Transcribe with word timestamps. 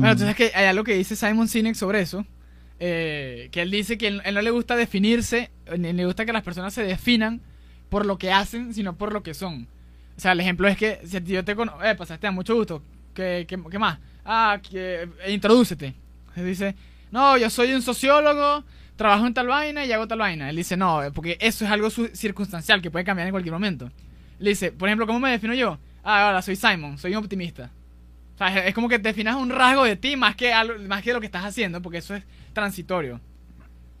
Bueno, 0.00 0.12
entonces 0.12 0.34
que 0.36 0.50
hay 0.54 0.66
algo 0.66 0.84
que 0.84 0.94
dice 0.94 1.16
Simon 1.16 1.48
Sinek 1.48 1.74
sobre 1.74 2.00
eso. 2.00 2.26
eh, 2.80 3.48
que 3.52 3.62
él 3.62 3.70
dice 3.70 3.96
que 3.96 4.08
él, 4.08 4.20
él 4.24 4.34
no 4.34 4.42
le 4.42 4.50
gusta 4.50 4.74
definirse, 4.76 5.50
ni 5.78 5.92
le 5.92 6.04
gusta 6.06 6.26
que 6.26 6.32
las 6.32 6.42
personas 6.42 6.74
se 6.74 6.82
definan 6.82 7.40
por 7.88 8.04
lo 8.04 8.18
que 8.18 8.32
hacen, 8.32 8.74
sino 8.74 8.96
por 8.96 9.12
lo 9.12 9.22
que 9.22 9.34
son. 9.34 9.68
O 10.16 10.20
sea, 10.20 10.32
el 10.32 10.40
ejemplo 10.40 10.66
es 10.68 10.76
que 10.76 11.00
si 11.06 11.20
yo 11.22 11.44
te 11.44 11.54
conozco, 11.56 11.82
eh, 11.84 11.94
pasaste, 11.94 12.30
mucho 12.32 12.54
gusto. 12.56 12.82
¿Qué, 13.14 13.46
qué, 13.48 13.58
qué 13.70 13.78
más? 13.78 13.98
Ah, 14.24 14.58
que, 14.68 15.08
eh, 15.24 15.32
introdúcete. 15.32 15.94
Él 16.36 16.46
dice, 16.46 16.74
no, 17.12 17.36
yo 17.38 17.48
soy 17.50 17.72
un 17.72 17.82
sociólogo, 17.82 18.64
trabajo 18.96 19.26
en 19.26 19.34
tal 19.34 19.46
vaina 19.46 19.84
y 19.86 19.92
hago 19.92 20.08
tal 20.08 20.18
vaina. 20.18 20.50
Él 20.50 20.56
dice, 20.56 20.76
no, 20.76 21.02
eh, 21.04 21.12
porque 21.12 21.36
eso 21.40 21.64
es 21.64 21.70
algo 21.70 21.88
circunstancial 21.90 22.82
que 22.82 22.90
puede 22.90 23.04
cambiar 23.04 23.28
en 23.28 23.32
cualquier 23.32 23.52
momento. 23.52 23.90
Le 24.40 24.50
dice, 24.50 24.72
por 24.72 24.88
ejemplo, 24.88 25.06
¿cómo 25.06 25.20
me 25.20 25.30
defino 25.30 25.54
yo? 25.54 25.78
Ah, 26.02 26.26
ahora 26.26 26.42
soy 26.42 26.56
Simon, 26.56 26.98
soy 26.98 27.12
un 27.12 27.18
optimista. 27.18 27.70
O 28.34 28.38
sea, 28.38 28.66
es, 28.66 28.74
como 28.74 28.88
que 28.88 28.98
definas 28.98 29.36
un 29.36 29.50
rasgo 29.50 29.84
de 29.84 29.96
ti 29.96 30.16
más 30.16 30.34
que, 30.34 30.52
algo, 30.52 30.74
más 30.88 31.02
que 31.02 31.12
lo 31.12 31.20
que 31.20 31.26
estás 31.26 31.44
haciendo, 31.44 31.80
porque 31.80 31.98
eso 31.98 32.14
es 32.14 32.24
transitorio. 32.52 33.20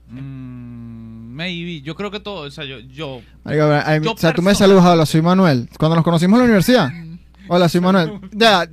Mm, 0.08 1.34
maybe. 1.34 1.82
Yo 1.82 1.94
creo 1.94 2.10
que 2.10 2.20
todo. 2.20 2.42
O 2.46 2.50
sea, 2.50 2.64
yo. 2.64 2.80
yo 2.80 3.20
Marico, 3.44 3.64
ay, 3.84 4.00
Yo 4.02 4.12
o 4.12 4.16
sea, 4.16 4.34
tú 4.34 4.42
me 4.42 4.54
saludas, 4.54 4.84
hola, 4.84 5.06
soy 5.06 5.22
Manuel. 5.22 5.68
Cuando 5.78 5.96
nos 5.96 6.04
conocimos 6.04 6.36
en 6.36 6.38
la 6.40 6.44
universidad. 6.44 6.90
Hola, 7.48 7.68
soy 7.68 7.82
Manuel. 7.82 8.20
Ya, 8.32 8.66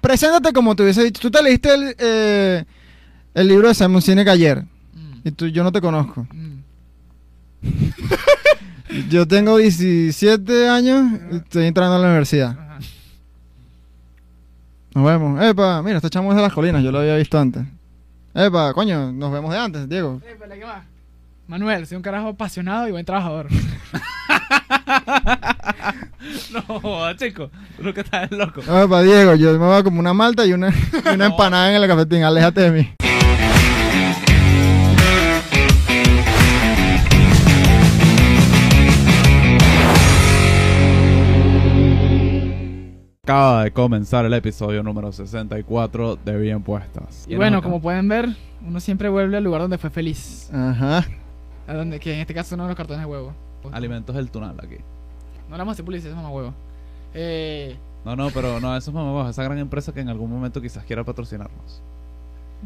preséntate 0.00 0.52
como 0.54 0.74
te 0.74 0.82
hubiese 0.82 1.04
dicho. 1.04 1.20
Tú 1.20 1.30
te 1.30 1.42
leíste 1.42 1.74
el, 1.74 1.94
eh, 1.98 2.64
el 3.34 3.48
libro 3.48 3.68
de 3.68 3.74
Simon 3.74 4.00
Sinek 4.00 4.28
ayer. 4.28 4.62
Mm, 4.94 5.28
Y 5.28 5.30
tú, 5.32 5.46
yo 5.48 5.62
no 5.62 5.70
te 5.70 5.80
conozco. 5.80 6.26
mm. 6.30 6.58
Yo 9.10 9.28
tengo 9.28 9.58
17 9.58 10.68
años 10.68 11.20
y 11.30 11.36
estoy 11.36 11.66
entrando 11.66 11.96
a 11.96 11.98
la 11.98 12.06
universidad. 12.06 12.56
Nos 14.98 15.06
vemos. 15.06 15.40
Epa, 15.40 15.80
mira, 15.80 15.98
este 15.98 16.10
chamo 16.10 16.32
es 16.32 16.36
de 16.36 16.42
las 16.42 16.52
colinas, 16.52 16.82
yo 16.82 16.90
lo 16.90 16.98
había 16.98 17.14
visto 17.14 17.38
antes. 17.38 17.62
Epa, 18.34 18.74
coño, 18.74 19.12
nos 19.12 19.30
vemos 19.30 19.52
de 19.52 19.58
antes, 19.58 19.88
Diego. 19.88 20.20
Pero, 20.24 20.52
¿qué 20.52 20.64
más? 20.64 20.84
Manuel, 21.46 21.86
soy 21.86 21.98
un 21.98 22.02
carajo 22.02 22.26
apasionado 22.26 22.88
y 22.88 22.90
buen 22.90 23.04
trabajador. 23.04 23.46
no, 26.52 27.12
chico. 27.14 27.48
Tú 27.76 27.84
lo 27.84 27.94
que 27.94 28.00
estás 28.00 28.24
es 28.24 28.36
loco. 28.36 28.60
Epa, 28.60 29.02
Diego, 29.02 29.36
yo 29.36 29.52
me 29.52 29.58
voy 29.58 29.76
a 29.76 29.84
como 29.84 30.00
una 30.00 30.14
malta 30.14 30.44
y 30.44 30.52
una, 30.52 30.70
y 30.70 31.14
una 31.14 31.26
empanada 31.30 31.70
en 31.72 31.80
el 31.80 31.88
cafetín, 31.88 32.24
aléjate 32.24 32.60
de 32.62 32.72
mí. 32.72 32.92
Acaba 43.28 43.64
de 43.64 43.72
comenzar 43.72 44.24
el 44.24 44.32
episodio 44.32 44.82
número 44.82 45.12
64 45.12 46.16
de 46.16 46.38
Bien 46.38 46.62
Puestas. 46.62 47.26
Y 47.28 47.36
bueno, 47.36 47.62
como 47.62 47.78
pueden 47.78 48.08
ver, 48.08 48.30
uno 48.66 48.80
siempre 48.80 49.10
vuelve 49.10 49.36
al 49.36 49.44
lugar 49.44 49.60
donde 49.60 49.76
fue 49.76 49.90
feliz. 49.90 50.48
Ajá. 50.50 51.04
A 51.66 51.74
donde, 51.74 52.00
que 52.00 52.14
en 52.14 52.20
este 52.20 52.32
caso 52.32 52.56
son 52.56 52.66
los 52.66 52.74
cartones 52.74 53.02
de 53.02 53.06
huevo. 53.06 53.34
Alimentos 53.70 54.16
del 54.16 54.30
Tunal 54.30 54.56
aquí. 54.58 54.76
No 55.46 55.56
hablamos 55.56 55.76
de 55.76 55.82
publicidad, 55.82 56.12
es 56.12 56.16
mamá 56.16 56.30
huevo. 56.30 56.54
Eh, 57.12 57.76
No, 58.02 58.16
no, 58.16 58.30
pero 58.30 58.60
no, 58.60 58.74
eso 58.74 58.90
es 58.90 58.94
mamá, 58.94 59.28
esa 59.28 59.42
gran 59.42 59.58
empresa 59.58 59.92
que 59.92 60.00
en 60.00 60.08
algún 60.08 60.30
momento 60.30 60.62
quizás 60.62 60.82
quiera 60.84 61.04
patrocinarnos. 61.04 61.82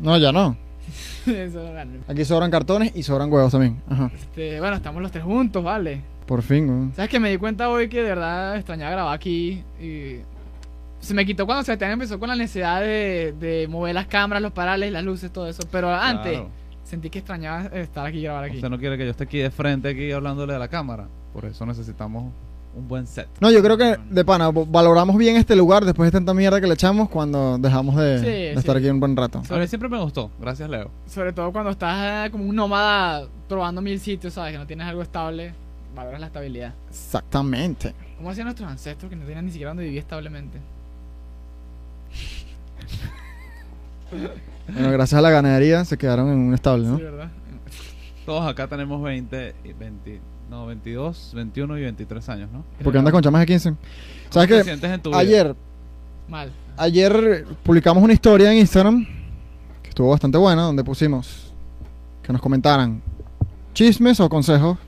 No, 0.01 0.17
ya 0.17 0.31
no. 0.31 0.57
no. 1.27 1.83
Aquí 2.07 2.25
sobran 2.25 2.53
cartones 2.53 2.93
y 2.95 3.03
sobran 3.03 3.33
huevos 3.33 3.51
también. 3.51 3.83
Ajá. 3.91 4.13
Este, 4.15 4.61
bueno, 4.61 4.77
estamos 4.77 5.03
los 5.03 5.11
tres 5.11 5.25
juntos, 5.25 5.65
vale. 5.65 6.03
Por 6.25 6.41
fin, 6.43 6.69
güey. 6.69 6.95
¿Sabes 6.95 7.11
que 7.11 7.19
me 7.19 7.31
di 7.31 7.37
cuenta 7.37 7.69
hoy 7.69 7.89
que 7.89 8.01
de 8.01 8.11
verdad 8.11 8.55
extrañaba 8.55 8.93
grabar 8.93 9.15
aquí? 9.17 9.65
Y 9.81 10.21
se 11.03 11.15
me 11.15 11.27
quitó 11.27 11.45
cuando 11.45 11.65
Sebastián 11.65 11.91
empezó 11.93 12.19
con 12.19 12.29
la 12.29 12.37
necesidad 12.37 12.81
de, 12.81 13.35
de 13.39 13.67
mover 13.69 13.95
las 13.95 14.07
cámaras, 14.07 14.43
los 14.43 14.53
parales, 14.53 14.91
las 14.93 15.05
luces, 15.05 15.31
todo 15.33 15.47
eso. 15.49 15.63
Pero 15.71 15.93
antes 15.95 16.33
Claro. 16.33 16.49
sentí 16.85 17.11
que 17.11 17.19
extrañaba 17.19 17.67
estar 17.67 18.07
aquí 18.07 18.19
y 18.19 18.23
grabar 18.23 18.45
aquí. 18.45 18.57
Usted 18.57 18.71
no 18.71 18.79
quiere 18.79 18.97
que 18.97 19.05
yo 19.05 19.11
esté 19.11 19.25
aquí 19.25 19.39
de 19.39 19.51
frente, 19.51 19.89
aquí 19.91 20.11
hablándole 20.13 20.55
a 20.55 20.59
la 20.59 20.69
cámara. 20.69 21.07
Por 21.33 21.45
eso 21.45 21.67
necesitamos 21.67 22.33
un 22.75 22.89
buen 22.89 23.07
set. 23.07 23.29
No, 23.41 23.51
yo 23.51 23.63
creo 23.63 23.77
que, 23.77 23.97
de 24.11 24.25
pana, 24.25 24.51
valoramos 24.51 25.17
bien 25.19 25.37
este 25.37 25.55
lugar 25.57 25.85
después 25.85 26.07
de 26.11 26.19
tanta 26.19 26.33
mierda 26.33 26.59
que 26.61 26.67
le 26.67 26.75
echamos 26.75 27.09
cuando 27.11 27.59
dejamos 27.59 27.97
de, 27.97 28.19
Sí, 28.19 28.25
de 28.25 28.53
sí. 28.55 28.59
estar 28.61 28.77
aquí 28.77 28.89
un 28.89 28.99
buen 29.01 29.15
rato. 29.17 29.43
Mí 29.51 29.67
siempre 29.67 29.89
me 29.91 29.99
gustó. 30.01 30.31
Gracias, 30.41 30.71
Leo. 30.71 30.91
Sobre 31.07 31.33
todo 31.35 31.53
cuando 31.53 31.71
estás 31.71 32.29
eh, 32.29 32.31
como 32.31 32.45
un 32.45 32.57
nómada 32.57 33.27
probando 33.49 33.83
mil 33.83 33.99
sitios, 34.01 34.33
¿sabes? 34.35 34.53
Que 34.53 34.59
no 34.59 34.67
tienes 34.67 34.87
algo 34.87 35.03
estable, 35.03 35.53
valoras 35.95 36.21
la 36.21 36.27
estabilidad. 36.29 36.73
Exactamente. 36.89 37.93
¿Cómo 38.17 38.31
hacían 38.31 38.47
nuestros 38.47 38.71
ancestros 38.71 39.11
que 39.11 39.17
no 39.17 39.25
tenían 39.25 39.45
ni 39.45 39.51
siquiera 39.51 39.71
donde 39.71 39.85
vivir 39.85 39.99
establemente? 39.99 40.59
Bueno, 44.73 44.91
gracias 44.93 45.19
a 45.19 45.23
la 45.23 45.31
ganadería 45.31 45.85
se 45.85 45.99
quedaron 45.99 46.29
en 46.31 46.39
un 46.39 46.55
estable, 46.55 46.87
¿no? 46.87 46.97
Sí, 46.97 47.03
¿verdad? 47.03 47.29
Todos 48.25 48.47
acá 48.49 48.69
tenemos 48.69 49.03
20, 49.03 49.55
y 49.65 49.73
20, 49.73 50.21
no, 50.49 50.67
22, 50.67 51.33
21 51.35 51.79
y 51.79 51.83
23 51.83 52.29
años, 52.29 52.51
¿no? 52.53 52.65
Porque 52.83 52.99
andas 52.99 53.13
con 53.13 53.23
chamas 53.23 53.41
de 53.41 53.47
15. 53.47 53.69
¿Sabes 53.71 53.77
¿Cómo 54.31 54.43
te 54.47 54.49
qué? 54.59 54.63
sientes 54.65 54.91
en 54.91 55.01
tu 55.03 55.11
vida? 55.11 55.19
Ayer, 55.19 55.57
Mal. 56.29 56.53
ayer 56.77 57.45
publicamos 57.65 58.03
una 58.05 58.13
historia 58.13 58.53
en 58.53 58.59
Instagram 58.59 59.05
que 59.83 59.89
estuvo 59.89 60.11
bastante 60.11 60.39
buena, 60.39 60.63
donde 60.63 60.85
pusimos 60.85 61.53
que 62.23 62.33
nos 62.33 62.41
comentaran 62.41 63.03
chismes 63.75 64.21
o 64.21 64.29
consejos 64.29 64.79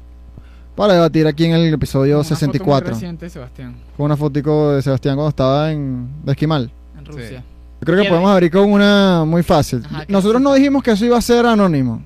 para 0.76 0.94
debatir 0.94 1.26
aquí 1.26 1.46
en 1.46 1.52
el 1.52 1.74
episodio 1.74 2.16
Una 2.18 2.24
foto 2.24 2.34
muy 2.34 2.38
64. 2.38 2.90
reciente 2.90 3.28
Sebastián, 3.28 3.74
Con 3.96 4.06
una 4.06 4.16
fotico 4.16 4.70
de 4.72 4.82
Sebastián 4.82 5.16
cuando 5.16 5.30
estaba 5.30 5.72
en 5.72 6.08
de 6.24 6.32
esquimal. 6.32 6.70
en 6.96 7.04
Rusia. 7.04 7.44
Yo 7.84 7.92
creo 7.92 8.02
que 8.02 8.08
podemos 8.08 8.30
abrir 8.30 8.50
con 8.50 8.72
una 8.72 9.24
muy 9.26 9.42
fácil. 9.42 9.82
Ajá, 9.84 10.06
¿qué 10.06 10.12
Nosotros 10.12 10.40
no 10.40 10.54
dijimos 10.54 10.82
que 10.82 10.92
eso 10.92 11.04
iba 11.04 11.18
a 11.18 11.20
ser 11.22 11.44
anónimo. 11.44 12.02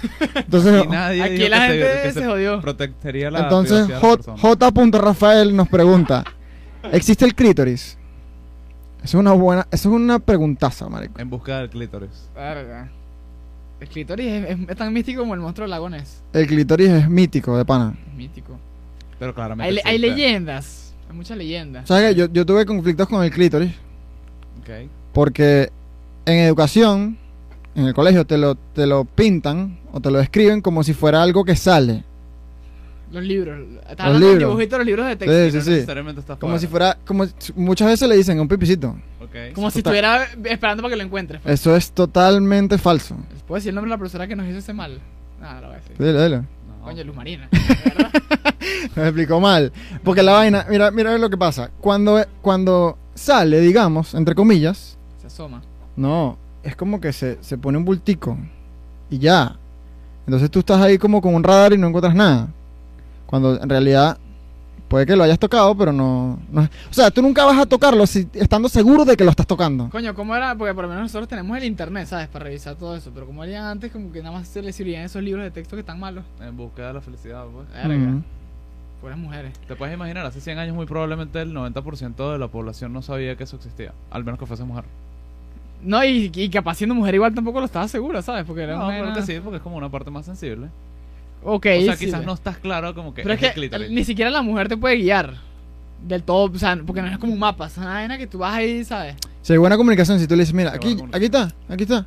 Entonces, 0.34 0.88
nadie 0.88 1.22
Aquí 1.22 1.48
la 1.48 1.60
gente 1.66 1.86
que 2.02 2.12
se 2.12 2.26
jodió. 2.26 2.60
protegería 2.60 3.30
la 3.30 3.40
entonces 3.40 3.86
de 3.86 3.94
J. 3.94 4.36
J. 4.36 4.70
Rafael 4.98 5.54
nos 5.54 5.68
pregunta, 5.68 6.24
¿existe 6.90 7.24
el 7.24 7.34
clítoris? 7.34 7.96
Eso 8.98 9.16
es 9.18 9.20
una 9.20 9.32
buena, 9.32 9.66
eso 9.70 9.90
es 9.90 9.94
una 9.94 10.18
preguntaza, 10.18 10.88
marico. 10.88 11.20
En 11.20 11.30
busca 11.30 11.58
del 11.58 11.70
clítoris. 11.70 12.28
Verga. 12.34 12.90
El 13.78 13.88
clítoris 13.88 14.26
es, 14.26 14.50
es- 14.50 14.68
es 14.68 14.76
tan 14.76 14.92
místico 14.92 15.20
como 15.20 15.34
el 15.34 15.40
monstruo 15.40 15.64
del 15.64 15.70
lago 15.70 15.88
Ness. 15.88 16.22
El 16.32 16.46
clítoris 16.46 16.90
es 16.90 17.08
mítico, 17.08 17.56
de 17.56 17.64
pana. 17.64 17.94
Es 18.08 18.14
mítico. 18.14 18.58
Pero 19.18 19.34
claramente. 19.34 19.80
Hay, 19.84 19.98
leyendas. 19.98 20.94
Hay 21.08 21.16
muchas 21.16 21.36
leyendas. 21.36 21.86
¿Sabes 21.86 22.10
qué? 22.10 22.14
Yo, 22.20 22.26
yo 22.32 22.44
tuve 22.44 22.66
conflictos 22.66 23.08
con 23.08 23.22
el 23.22 23.30
clítoris 23.30 23.70
Porque 25.12 25.70
en 26.26 26.38
educación, 26.38 27.18
en 27.74 27.86
el 27.86 27.94
colegio, 27.94 28.24
te 28.24 28.38
lo, 28.38 28.54
te 28.54 28.86
lo 28.86 29.04
pintan 29.04 29.78
o 29.92 30.00
te 30.00 30.10
lo 30.10 30.18
describen 30.18 30.60
como 30.60 30.82
si 30.84 30.92
fuera 30.94 31.22
algo 31.22 31.44
que 31.44 31.56
sale. 31.56 32.04
Los 33.12 33.24
libros. 33.24 33.58
Estás 33.88 33.90
Los 33.90 34.00
hablando 34.06 34.26
del 34.28 34.38
libros. 34.38 34.50
dibujito 34.52 34.74
de 34.74 34.78
los 34.78 34.86
libros 34.86 35.06
de 35.08 35.16
texto. 35.16 35.34
Sí, 35.34 35.44
No 35.46 35.50
sí, 35.50 35.60
sí. 35.64 35.70
necesariamente 35.72 36.20
está 36.20 36.36
Como 36.36 36.58
si 36.60 36.66
fuera, 36.68 36.96
como 37.04 37.24
muchas 37.56 37.88
veces 37.88 38.08
le 38.08 38.16
dicen 38.16 38.38
un 38.38 38.46
pipicito. 38.48 38.96
Como 39.54 39.70
si 39.70 39.82
Total. 39.82 39.94
estuviera 39.94 40.24
esperando 40.52 40.82
para 40.82 40.92
que 40.92 40.96
lo 40.96 41.02
encuentres. 41.04 41.40
pues. 41.40 41.54
Eso 41.60 41.74
es 41.74 41.90
totalmente 41.90 42.78
falso. 42.78 43.16
¿Puedo 43.48 43.56
decir 43.58 43.70
el 43.70 43.74
nombre 43.76 43.88
de 43.88 43.94
la 43.94 43.98
profesora 43.98 44.26
que 44.28 44.36
nos 44.36 44.46
hizo 44.46 44.58
ese 44.58 44.72
mal? 44.72 45.00
Nada, 45.40 45.54
no 45.54 45.60
lo 45.62 45.66
voy 45.68 45.76
a 45.76 45.80
decir. 45.80 45.96
Dile, 45.98 46.22
dile. 46.22 46.36
No. 46.38 46.84
Coño, 46.84 47.04
Luz 47.04 47.16
Marina. 47.16 47.48
Me 48.96 49.02
explicó 49.06 49.40
mal. 49.40 49.72
Porque 50.04 50.22
la 50.22 50.32
vaina, 50.32 50.66
mira, 50.68 50.90
mira 50.90 51.16
lo 51.18 51.30
que 51.30 51.36
pasa. 51.36 51.70
Cuando, 51.80 52.24
cuando 52.42 52.96
sale, 53.14 53.60
digamos, 53.60 54.14
entre 54.14 54.34
comillas, 54.34 54.96
Se 55.20 55.26
asoma. 55.26 55.62
no, 55.96 56.36
es 56.62 56.76
como 56.76 57.00
que 57.00 57.12
se, 57.12 57.38
se 57.42 57.56
pone 57.58 57.78
un 57.78 57.84
bultico. 57.84 58.36
Y 59.10 59.18
ya. 59.18 59.56
Entonces 60.26 60.50
tú 60.50 60.60
estás 60.60 60.80
ahí 60.80 60.98
como 60.98 61.20
con 61.20 61.34
un 61.34 61.42
radar 61.42 61.72
y 61.72 61.78
no 61.78 61.88
encuentras 61.88 62.14
nada. 62.14 62.48
Cuando 63.26 63.60
en 63.60 63.68
realidad 63.68 64.18
puede 64.88 65.06
que 65.06 65.14
lo 65.16 65.22
hayas 65.24 65.38
tocado, 65.38 65.74
pero 65.76 65.92
no, 65.92 66.38
no- 66.50 66.62
O 66.62 66.92
sea, 66.92 67.10
tú 67.10 67.22
nunca 67.22 67.44
vas 67.44 67.58
a 67.58 67.66
tocarlo 67.66 68.06
si, 68.06 68.28
estando 68.34 68.68
seguro 68.68 69.04
de 69.04 69.16
que 69.16 69.24
lo 69.24 69.30
estás 69.30 69.46
tocando. 69.46 69.88
Coño, 69.90 70.14
¿cómo 70.14 70.34
era? 70.36 70.54
Porque 70.56 70.74
por 70.74 70.84
lo 70.84 70.88
menos 70.90 71.04
nosotros 71.04 71.28
tenemos 71.28 71.56
el 71.56 71.64
internet, 71.64 72.06
¿sabes? 72.08 72.28
Para 72.28 72.44
revisar 72.44 72.74
todo 72.76 72.96
eso. 72.96 73.10
Pero 73.14 73.26
como 73.26 73.42
harían 73.42 73.64
antes, 73.64 73.90
como 73.92 74.10
que 74.12 74.20
nada 74.22 74.36
más 74.38 74.48
se 74.48 74.62
les 74.62 74.74
sirvían 74.76 75.04
esos 75.04 75.22
libros 75.22 75.44
de 75.44 75.50
texto 75.50 75.76
que 75.76 75.80
están 75.80 75.98
malos. 76.00 76.24
En 76.40 76.56
busca 76.56 76.88
de 76.88 76.92
la 76.94 77.00
felicidad, 77.00 77.44
pues. 77.52 77.68
Verga. 77.72 77.94
Mm. 77.96 78.24
Puras 79.00 79.16
mujeres. 79.18 79.52
Te 79.66 79.74
puedes 79.76 79.94
imaginar, 79.94 80.26
hace 80.26 80.40
100 80.40 80.58
años 80.58 80.74
muy 80.76 80.84
probablemente 80.86 81.40
el 81.40 81.54
90% 81.54 82.32
de 82.32 82.38
la 82.38 82.48
población 82.48 82.92
no 82.92 83.00
sabía 83.02 83.34
que 83.36 83.44
eso 83.44 83.56
existía. 83.56 83.92
Al 84.10 84.24
menos 84.24 84.38
que 84.38 84.46
fuese 84.46 84.64
mujer. 84.64 84.84
No, 85.82 86.04
y, 86.04 86.30
y 86.34 86.50
capaz 86.50 86.74
siendo 86.74 86.94
mujer 86.94 87.14
igual 87.14 87.34
tampoco 87.34 87.60
lo 87.60 87.66
estaba 87.66 87.88
segura, 87.88 88.20
¿sabes? 88.20 88.44
Porque 88.44 88.62
era 88.64 88.76
No, 88.76 88.88
una... 88.88 89.14
que 89.14 89.22
sí, 89.22 89.40
porque 89.42 89.56
es 89.56 89.62
como 89.62 89.76
una 89.76 89.88
parte 89.88 90.10
más 90.10 90.26
sensible. 90.26 90.66
Ok, 91.42 91.66
o 91.78 91.82
sea, 91.84 91.96
sí, 91.96 92.04
quizás 92.04 92.20
sí. 92.20 92.26
no 92.26 92.34
estás 92.34 92.58
claro 92.58 92.94
como 92.94 93.14
que 93.14 93.22
Pero 93.22 93.32
es 93.34 93.42
es 93.42 93.56
el 93.56 93.70
que 93.70 93.88
ni 93.88 94.04
siquiera 94.04 94.30
la 94.30 94.42
mujer 94.42 94.68
te 94.68 94.76
puede 94.76 94.96
guiar 94.96 95.36
del 96.06 96.22
todo, 96.22 96.50
o 96.54 96.58
sea, 96.58 96.78
porque 96.86 97.00
no 97.00 97.08
es 97.08 97.16
como 97.16 97.32
un 97.32 97.38
mapa, 97.38 97.66
es 97.66 97.78
una 97.78 97.86
vaina 97.94 98.18
que 98.18 98.26
tú 98.26 98.38
vas 98.38 98.54
ahí, 98.54 98.84
¿sabes? 98.84 99.16
Si 99.40 99.54
hay 99.54 99.58
buena 99.58 99.78
comunicación, 99.78 100.18
si 100.20 100.26
tú 100.26 100.34
le 100.36 100.42
dices, 100.42 100.54
mira, 100.54 100.72
aquí, 100.74 100.98
aquí 101.12 101.24
está, 101.26 101.50
aquí 101.68 101.84
está. 101.84 102.06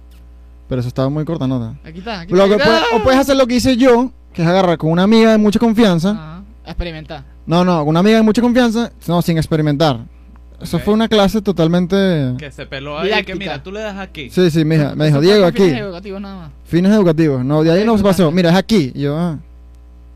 Pero 0.70 0.80
eso 0.80 0.88
estaba 0.88 1.10
muy 1.10 1.26
corta 1.26 1.48
nota. 1.48 1.76
Aquí 1.84 1.98
está, 2.00 2.22
aquí 2.22 2.34
está. 2.34 2.48
que 2.48 2.54
aquí 2.54 2.64
puede- 2.64 2.78
está. 2.78 2.96
o 2.96 3.04
puedes 3.04 3.20
hacer 3.20 3.36
lo 3.36 3.48
que 3.48 3.56
hice 3.56 3.76
yo, 3.76 4.12
que 4.34 4.44
es 4.44 4.48
agarrar 4.48 4.78
con 4.78 4.92
una 4.92 5.04
amiga 5.04 5.32
de 5.32 5.38
mucha 5.40 5.58
confianza. 5.60 6.12
Ajá, 6.12 6.33
experimentar. 6.66 7.24
No, 7.46 7.64
no, 7.66 7.84
una 7.84 8.00
amiga 8.00 8.18
de 8.18 8.24
mucha 8.24 8.42
confianza, 8.42 8.92
no, 9.08 9.22
sin 9.22 9.38
experimentar. 9.38 10.00
eso 10.62 10.80
fue 10.80 10.94
una 10.94 11.08
clase 11.08 11.42
totalmente... 11.42 11.96
Que 12.38 12.52
se 12.52 12.66
peló 12.66 12.98
ahí, 12.98 13.06
Didáctica. 13.08 13.34
que 13.34 13.40
mira, 13.40 13.62
tú 13.64 13.72
le 13.72 13.82
das 13.82 13.98
aquí. 13.98 14.30
Sí, 14.30 14.50
sí, 14.50 14.64
mija, 14.66 14.96
me 14.96 15.08
dijo, 15.08 15.20
Diego, 15.22 15.46
aquí. 15.46 15.64
fines 15.64 15.82
educativos 15.82 16.22
nada 16.22 16.36
más. 16.36 16.52
Fines 16.66 16.92
educativos. 16.92 17.44
No, 17.46 17.64
de 17.64 17.72
ahí 17.72 17.86
no 17.86 17.98
se 17.98 18.04
pasó. 18.04 18.32
Mira, 18.32 18.50
es 18.52 18.56
aquí. 18.56 18.92
Y 18.96 19.02
yo, 19.02 19.18
ah, 19.18 19.38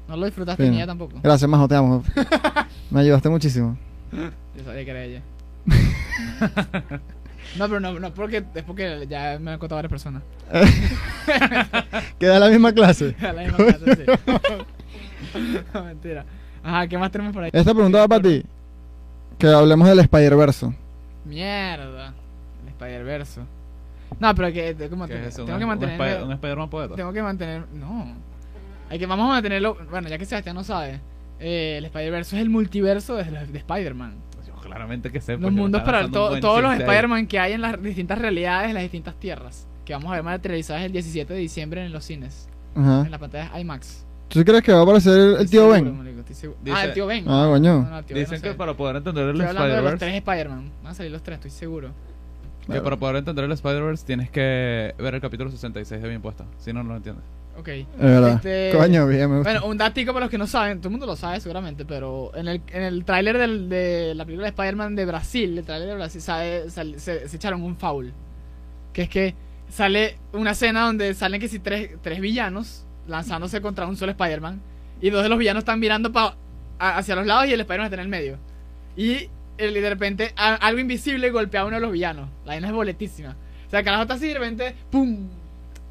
No 0.08 0.16
lo 0.18 0.26
disfrutaste 0.26 0.64
Fino. 0.64 0.72
ni 0.72 0.78
ella 0.78 0.88
tampoco. 0.88 1.20
gracias, 1.22 1.50
Majo, 1.50 1.68
te 1.68 1.76
amo. 1.76 2.04
Me 2.92 3.02
ayudaste 3.02 3.28
muchísimo. 3.30 3.78
Yo 4.12 4.64
sabía 4.64 4.86
que 4.86 4.92
era 4.92 5.04
ella. 5.04 5.22
no, 7.58 7.68
pero 7.68 7.80
no, 7.82 8.00
no, 8.00 8.14
porque 8.14 8.44
es 8.56 8.64
porque 8.64 9.06
ya 9.10 9.38
me 9.40 9.52
han 9.52 9.60
contado 9.60 9.76
varias 9.78 9.90
personas. 9.90 10.24
Queda 12.20 12.40
la 12.40 12.48
misma 12.50 12.72
clase. 12.72 13.16
A 13.20 13.34
la 13.34 13.42
misma 13.44 13.58
clase, 13.58 13.96
sí. 13.96 14.04
no, 15.74 15.84
mentira. 15.84 16.26
Ajá, 16.64 16.88
¿qué 16.88 16.98
más 16.98 17.12
tenemos 17.12 17.34
por 17.34 17.44
ahí? 17.44 17.50
Esta 17.54 17.74
pregunta 17.74 18.00
va 18.00 18.08
para 18.08 18.22
ti. 18.24 18.44
Que 19.38 19.48
hablemos 19.48 19.88
del 19.88 20.00
Spider-Verse. 20.00 20.74
Mierda. 21.26 22.14
El 22.64 22.70
Spider-Verse. 22.70 23.42
No, 24.20 24.34
pero 24.36 24.52
que, 24.54 24.74
de- 24.74 24.90
¿cómo 24.90 25.06
¿Qué 25.08 25.14
te- 25.16 25.22
es 25.22 25.28
eso? 25.28 25.44
tengo 25.46 25.56
¿Un, 25.56 25.60
que 25.60 25.66
mantener. 25.66 26.24
Un 26.24 26.32
Spider-Man 26.34 26.70
poeta? 26.70 26.96
Tengo 26.96 27.14
que 27.14 27.22
mantener. 27.22 27.66
No. 27.74 28.14
Hay 28.90 28.98
que, 29.00 29.06
vamos 29.06 29.26
a 29.26 29.30
mantenerlo. 29.34 29.78
Bueno, 29.90 30.08
ya 30.10 30.18
que 30.18 30.26
Sebastián 30.26 30.56
no 30.56 30.64
sabe. 30.64 31.00
eh, 31.40 31.76
el 31.78 31.86
Spider-Verse 31.86 32.36
es 32.38 32.42
el 32.42 32.50
multiverso 32.50 33.16
de, 33.16 33.24
de 33.26 33.58
Spider-Man. 33.60 34.16
Yo 34.48 34.54
claramente 34.62 35.12
que 35.12 35.20
sé. 35.22 35.38
Los 35.38 35.52
mundos 35.52 35.82
para 35.84 36.10
to- 36.10 36.40
todos 36.40 36.62
los. 36.64 36.74
Spider-Man 36.80 37.28
que 37.28 37.40
hay 37.40 37.54
en 37.54 37.62
las 37.62 37.82
distintas 37.82 38.18
realidades, 38.18 38.70
en 38.70 38.74
las 38.74 38.84
distintas 38.84 39.16
tierras. 39.16 39.68
Que 39.86 39.94
vamos 39.94 40.10
a 40.12 40.16
ver 40.16 40.24
materializadas 40.24 40.84
el 40.84 40.92
17 40.92 41.34
de 41.34 41.40
diciembre 41.40 41.86
en 41.86 41.92
los 41.92 42.04
cines. 42.06 42.50
Ajá. 42.76 43.02
En 43.06 43.12
la 43.12 43.20
pantalla 43.20 43.60
IMAX. 43.60 44.06
¿Tú 44.30 44.44
crees 44.44 44.62
que 44.62 44.72
va 44.74 44.80
a 44.80 44.84
aparecer 44.84 45.14
el, 45.40 45.50
tío 45.50 45.72
seguro, 45.72 45.72
Ben? 45.72 46.74
ah, 46.74 46.84
el 46.86 46.94
tío 46.94 47.08
Ben. 47.08 47.24
Ah, 47.28 47.48
coño. 47.50 47.82
No, 47.84 47.90
no, 47.90 48.00
el 48.00 48.06
tío 48.06 48.16
Ben 48.16 48.24
Dicen 48.26 48.38
no 48.42 48.44
que 48.44 48.54
para 48.56 48.74
poder 48.74 48.96
entender 48.98 49.24
el 49.24 49.30
Estoy 49.32 49.48
hablando 49.48 49.76
de 49.76 49.82
los 49.82 49.94
Spider-Verse, 49.94 50.06
tres 50.06 50.16
Spider-Man. 50.18 50.72
Van 50.84 50.92
a 50.92 50.96
salir 50.96 51.12
los 51.12 51.24
tres, 51.24 51.36
estoy 51.38 51.52
seguro. 51.52 51.92
que 52.70 52.82
para 52.82 52.98
poder 52.98 53.16
entender 53.18 53.46
el 53.46 53.52
Spider-Verse 53.54 54.06
tienes 54.06 54.30
que 54.30 54.94
ver 55.00 55.16
el 55.16 55.22
capítulo 55.22 55.50
66 55.50 56.02
de 56.02 56.10
Bien 56.10 56.22
Puesta. 56.22 56.46
Si 56.60 56.74
no, 56.74 56.84
no 56.84 56.90
lo 56.92 56.98
entiendes. 56.98 57.24
Ok. 57.58 57.68
Es 57.70 57.88
verdad. 57.98 58.34
Este- 58.36 58.72
Coño, 58.78 59.08
bien, 59.08 59.30
me 59.32 59.38
gusta. 59.38 59.52
Bueno, 59.54 59.66
un 59.68 59.78
datico 59.78 60.14
para 60.14 60.26
los 60.26 60.30
que 60.32 60.38
no 60.38 60.46
saben, 60.46 60.78
todo 60.80 60.90
el 60.90 60.92
mundo 60.92 61.06
lo 61.08 61.16
sabe 61.16 61.40
seguramente, 61.40 61.86
pero 61.86 62.32
en 62.36 62.48
el, 62.50 62.62
en 62.72 62.84
el 62.84 63.04
tráiler 63.06 63.38
del- 63.38 63.68
de 63.70 64.14
la 64.14 64.26
película 64.26 64.46
de 64.46 64.50
Spider-Man 64.50 64.96
de 64.96 65.06
Brasil, 65.06 65.58
el 65.58 65.64
tráiler 65.66 65.88
de 65.90 65.96
Brasil, 65.96 66.22
sabe- 66.22 66.70
se, 66.70 67.00
se 67.28 67.36
echaron 67.36 67.64
un 67.64 67.76
foul. 67.78 68.14
Que 68.94 69.04
es 69.04 69.10
que 69.10 69.34
sale 69.70 70.18
una 70.34 70.52
escena 70.52 70.86
donde 70.86 71.14
salen 71.14 71.40
que 71.42 71.48
si 71.48 71.60
tres, 71.60 71.92
tres 72.02 72.20
villanos 72.20 72.84
lanzándose 73.08 73.62
contra 73.62 73.88
un 73.88 73.96
solo 73.98 74.12
Spider-Man 74.12 74.60
y 75.02 75.10
dos 75.10 75.24
de 75.24 75.30
los 75.30 75.38
villanos 75.38 75.62
están 75.62 75.80
mirando 75.80 76.12
pa- 76.12 76.36
a- 76.80 76.98
hacia 76.98 77.16
los 77.16 77.26
lados 77.26 77.48
y 77.48 77.54
el 77.54 77.62
Spider-Man 77.62 77.86
está 77.86 77.96
en 77.96 78.02
el 78.02 78.08
medio. 78.10 78.38
Y, 78.96 79.30
el- 79.58 79.76
y 79.78 79.80
de 79.82 79.90
repente 79.90 80.34
a- 80.36 80.56
algo 80.56 80.80
invisible 80.80 81.30
golpea 81.32 81.62
a 81.62 81.66
uno 81.66 81.76
de 81.76 81.82
los 81.82 81.92
villanos. 81.92 82.28
La 82.46 82.54
vaina 82.54 82.68
es 82.68 82.74
boletísima. 82.74 83.36
O 83.68 83.70
sea, 83.70 83.80
el 83.80 83.86
carajo 83.86 84.04
está 84.04 84.14
así 84.16 84.26
y 84.26 84.30
de 84.30 84.34
repente, 84.36 84.76
¡pum! 84.90 85.08
Un 85.10 85.30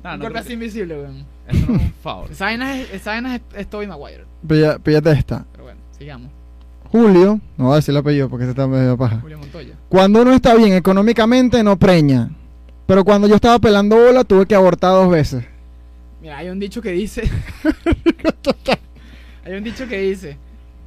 no 0.02 0.18
golpe 0.18 0.38
así 0.38 0.48
que- 0.48 0.54
invisible, 0.54 0.96
weón. 0.96 1.24
Eso 1.48 1.66
no 1.68 1.74
es 1.76 1.82
un 1.82 1.92
foul. 2.02 2.30
Esa 2.30 2.44
vaina 2.46 2.76
es, 2.80 2.92
esa 2.92 3.10
vaina 3.12 3.36
es, 3.36 3.42
es 3.54 3.68
Tobey 3.68 3.86
Maguire. 3.86 4.24
Pilla- 4.46 4.78
Píllate 4.78 5.12
esta. 5.12 5.44
Pero 5.52 5.64
bueno, 5.64 5.80
sigamos. 5.98 6.30
Julio, 6.90 7.40
no 7.58 7.64
voy 7.64 7.72
a 7.72 7.76
decir 7.76 7.92
el 7.92 7.98
apellido 7.98 8.28
porque 8.28 8.44
se 8.44 8.50
está 8.52 8.66
medio 8.66 8.96
paja. 8.96 9.18
Julio 9.20 9.38
Montoya. 9.38 9.74
Cuando 9.88 10.22
uno 10.22 10.32
está 10.32 10.54
bien 10.54 10.72
económicamente, 10.72 11.62
no 11.62 11.76
preña. 11.76 12.30
Pero 12.86 13.04
cuando 13.04 13.26
yo 13.26 13.34
estaba 13.34 13.58
pelando 13.58 13.96
bola, 13.96 14.22
tuve 14.24 14.46
que 14.46 14.54
abortar 14.54 14.92
dos 14.92 15.10
veces. 15.10 15.44
Mira, 16.20 16.38
hay 16.38 16.48
un 16.48 16.58
dicho 16.58 16.80
que 16.82 16.92
dice. 16.92 17.28
hay 19.44 19.52
un 19.54 19.64
dicho 19.64 19.86
que 19.86 19.98
dice: 20.00 20.36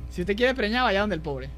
Si 0.10 0.22
usted 0.22 0.36
quiere 0.36 0.54
preñar, 0.56 0.84
vaya 0.84 1.02
donde 1.02 1.16
el 1.16 1.22
pobre. 1.22 1.50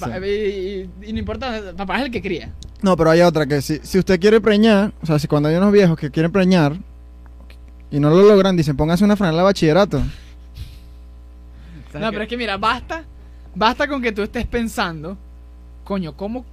Pa- 0.00 0.18
Y, 0.26 0.30
y- 0.30 0.90
y 1.08 1.12
no 1.12 1.18
importa, 1.20 1.72
papá 1.76 1.98
es 1.98 2.06
el 2.06 2.10
que 2.10 2.20
cría. 2.22 2.50
No, 2.82 2.96
pero 2.96 3.10
hay 3.10 3.20
otra 3.20 3.46
que 3.46 3.62
si, 3.62 3.78
si 3.82 3.98
usted 3.98 4.18
quiere 4.18 4.40
preñar, 4.40 4.92
o 5.02 5.06
sea, 5.06 5.18
si 5.20 5.28
cuando 5.28 5.48
hay 5.48 5.54
unos 5.54 5.70
viejos 5.72 5.96
que 5.96 6.10
quieren 6.10 6.32
preñar 6.32 6.76
y 7.90 8.00
no 8.00 8.10
lo 8.10 8.22
logran, 8.22 8.56
dicen, 8.56 8.76
póngase 8.76 9.04
una 9.04 9.14
franela 9.16 9.38
de 9.38 9.44
bachillerato. 9.44 9.98
¿Sabes 11.92 12.06
No, 12.06 12.10
pero 12.10 12.22
es 12.22 12.28
que 12.28 12.36
mira, 12.36 12.56
basta. 12.56 13.04
Basta 13.54 13.86
con 13.86 14.00
que 14.02 14.12
tú 14.12 14.22
estés 14.22 14.46
pensando, 14.46 15.16
coño, 15.84 16.16
¿cómo? 16.16 16.44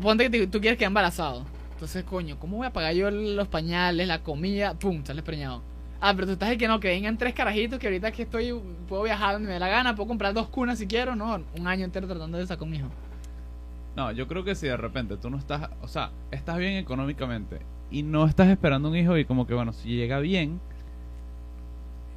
Ponte 0.00 0.30
que 0.30 0.38
te- 0.38 0.46
tú 0.46 0.60
quieres 0.60 0.78
quedar 0.78 0.88
embarazado. 0.90 1.44
Entonces, 1.72 2.04
coño, 2.04 2.38
¿cómo 2.38 2.56
voy 2.58 2.66
a 2.66 2.72
pagar 2.72 2.94
yo 2.94 3.10
los 3.10 3.48
pañales, 3.48 4.06
la 4.08 4.22
comida? 4.22 4.74
Pum, 4.74 5.04
sales 5.04 5.22
preñado. 5.24 5.62
Ah, 6.00 6.12
pero 6.14 6.26
tú 6.26 6.32
estás 6.34 6.50
el 6.50 6.58
que 6.58 6.68
no, 6.68 6.78
que 6.78 6.88
vengan 6.88 7.18
tres 7.18 7.34
carajitos 7.34 7.78
que 7.78 7.88
ahorita 7.88 8.12
que 8.12 8.22
estoy, 8.22 8.54
puedo 8.88 9.02
viajar 9.02 9.32
donde 9.32 9.48
me 9.48 9.54
dé 9.54 9.60
la 9.60 9.68
gana, 9.68 9.96
puedo 9.96 10.08
comprar 10.08 10.32
dos 10.32 10.48
cunas 10.48 10.78
si 10.78 10.86
quiero, 10.86 11.16
no, 11.16 11.40
un 11.58 11.66
año 11.66 11.84
entero 11.84 12.06
tratando 12.06 12.38
de 12.38 12.46
sacar 12.46 12.68
un 12.68 12.74
hijo. 12.74 12.88
No, 13.96 14.12
yo 14.12 14.28
creo 14.28 14.44
que 14.44 14.54
si 14.54 14.68
de 14.68 14.76
repente 14.76 15.16
tú 15.16 15.28
no 15.28 15.38
estás, 15.38 15.70
o 15.82 15.88
sea, 15.88 16.12
estás 16.30 16.56
bien 16.58 16.74
económicamente 16.74 17.58
y 17.90 18.04
no 18.04 18.26
estás 18.26 18.48
esperando 18.48 18.90
un 18.90 18.96
hijo 18.96 19.18
y 19.18 19.24
como 19.24 19.46
que 19.46 19.54
bueno, 19.54 19.72
si 19.72 19.88
llega 19.88 20.20
bien, 20.20 20.60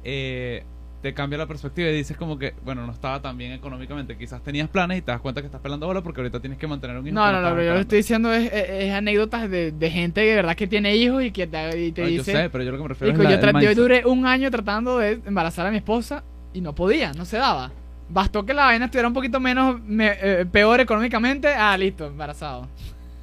eh, 0.04 0.62
te 1.02 1.12
cambia 1.12 1.36
la 1.36 1.46
perspectiva 1.46 1.88
y 1.90 1.94
dices 1.96 2.16
como 2.16 2.38
que, 2.38 2.54
bueno, 2.64 2.86
no 2.86 2.92
estaba 2.92 3.20
tan 3.20 3.36
bien 3.36 3.50
económicamente, 3.52 4.16
quizás 4.16 4.40
tenías 4.42 4.68
planes 4.68 4.98
y 4.98 5.02
te 5.02 5.10
das 5.10 5.20
cuenta 5.20 5.40
que 5.40 5.46
estás 5.46 5.60
pelando 5.60 5.86
bola 5.86 6.00
porque 6.00 6.20
ahorita 6.20 6.38
tienes 6.40 6.58
que 6.58 6.68
mantener 6.68 6.96
un 6.96 7.06
hijo. 7.06 7.14
No, 7.14 7.22
que 7.22 7.26
no, 7.26 7.32
no, 7.32 7.38
estabas 7.38 7.54
pero 7.56 7.66
yo 7.68 7.74
lo 7.74 7.80
estoy 7.80 7.98
diciendo 7.98 8.32
es, 8.32 8.52
es- 8.52 8.70
es 8.70 8.92
anécdotas 8.94 9.50
de, 9.50 9.72
de 9.72 9.90
gente 9.90 10.20
de 10.20 10.34
verdad 10.36 10.54
que 10.54 10.68
tiene 10.68 10.94
hijos 10.94 11.24
y 11.24 11.32
que 11.32 11.46
te, 11.48 11.86
y 11.86 11.90
te 11.92 12.02
No, 12.02 12.08
yo 12.08 12.18
dice... 12.18 12.32
sé, 12.32 12.50
pero 12.50 12.62
yo 12.62 12.70
lo 12.70 12.76
que 12.76 12.82
me 12.84 12.88
refiero 12.90 13.12
Digo, 13.12 13.28
es 13.28 13.42
la- 13.42 13.60
yo, 13.60 13.72
yo 13.72 13.74
duré 13.82 14.06
un 14.06 14.26
año 14.26 14.50
tratando 14.50 14.98
de 14.98 15.20
embarazar 15.26 15.66
a 15.66 15.70
mi 15.72 15.78
esposa 15.78 16.22
y 16.54 16.60
no 16.60 16.72
podía, 16.74 17.12
no 17.14 17.24
se 17.24 17.36
daba. 17.36 17.72
Bastó 18.08 18.46
que 18.46 18.54
la 18.54 18.66
vaina 18.66 18.84
estuviera 18.84 19.08
un 19.08 19.14
poquito 19.14 19.40
menos 19.40 19.80
me- 19.84 20.12
eh, 20.22 20.46
peor 20.46 20.78
económicamente. 20.80 21.48
Ah, 21.48 21.76
listo, 21.76 22.06
embarazado. 22.06 22.68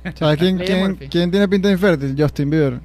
¿Sabes 0.15 0.37
quién, 0.37 0.57
quién, 1.09 1.31
tiene 1.31 1.47
pinta 1.47 1.67
de 1.69 1.75
infértil? 1.75 2.15
Justin 2.17 2.49
Bieber. 2.49 2.79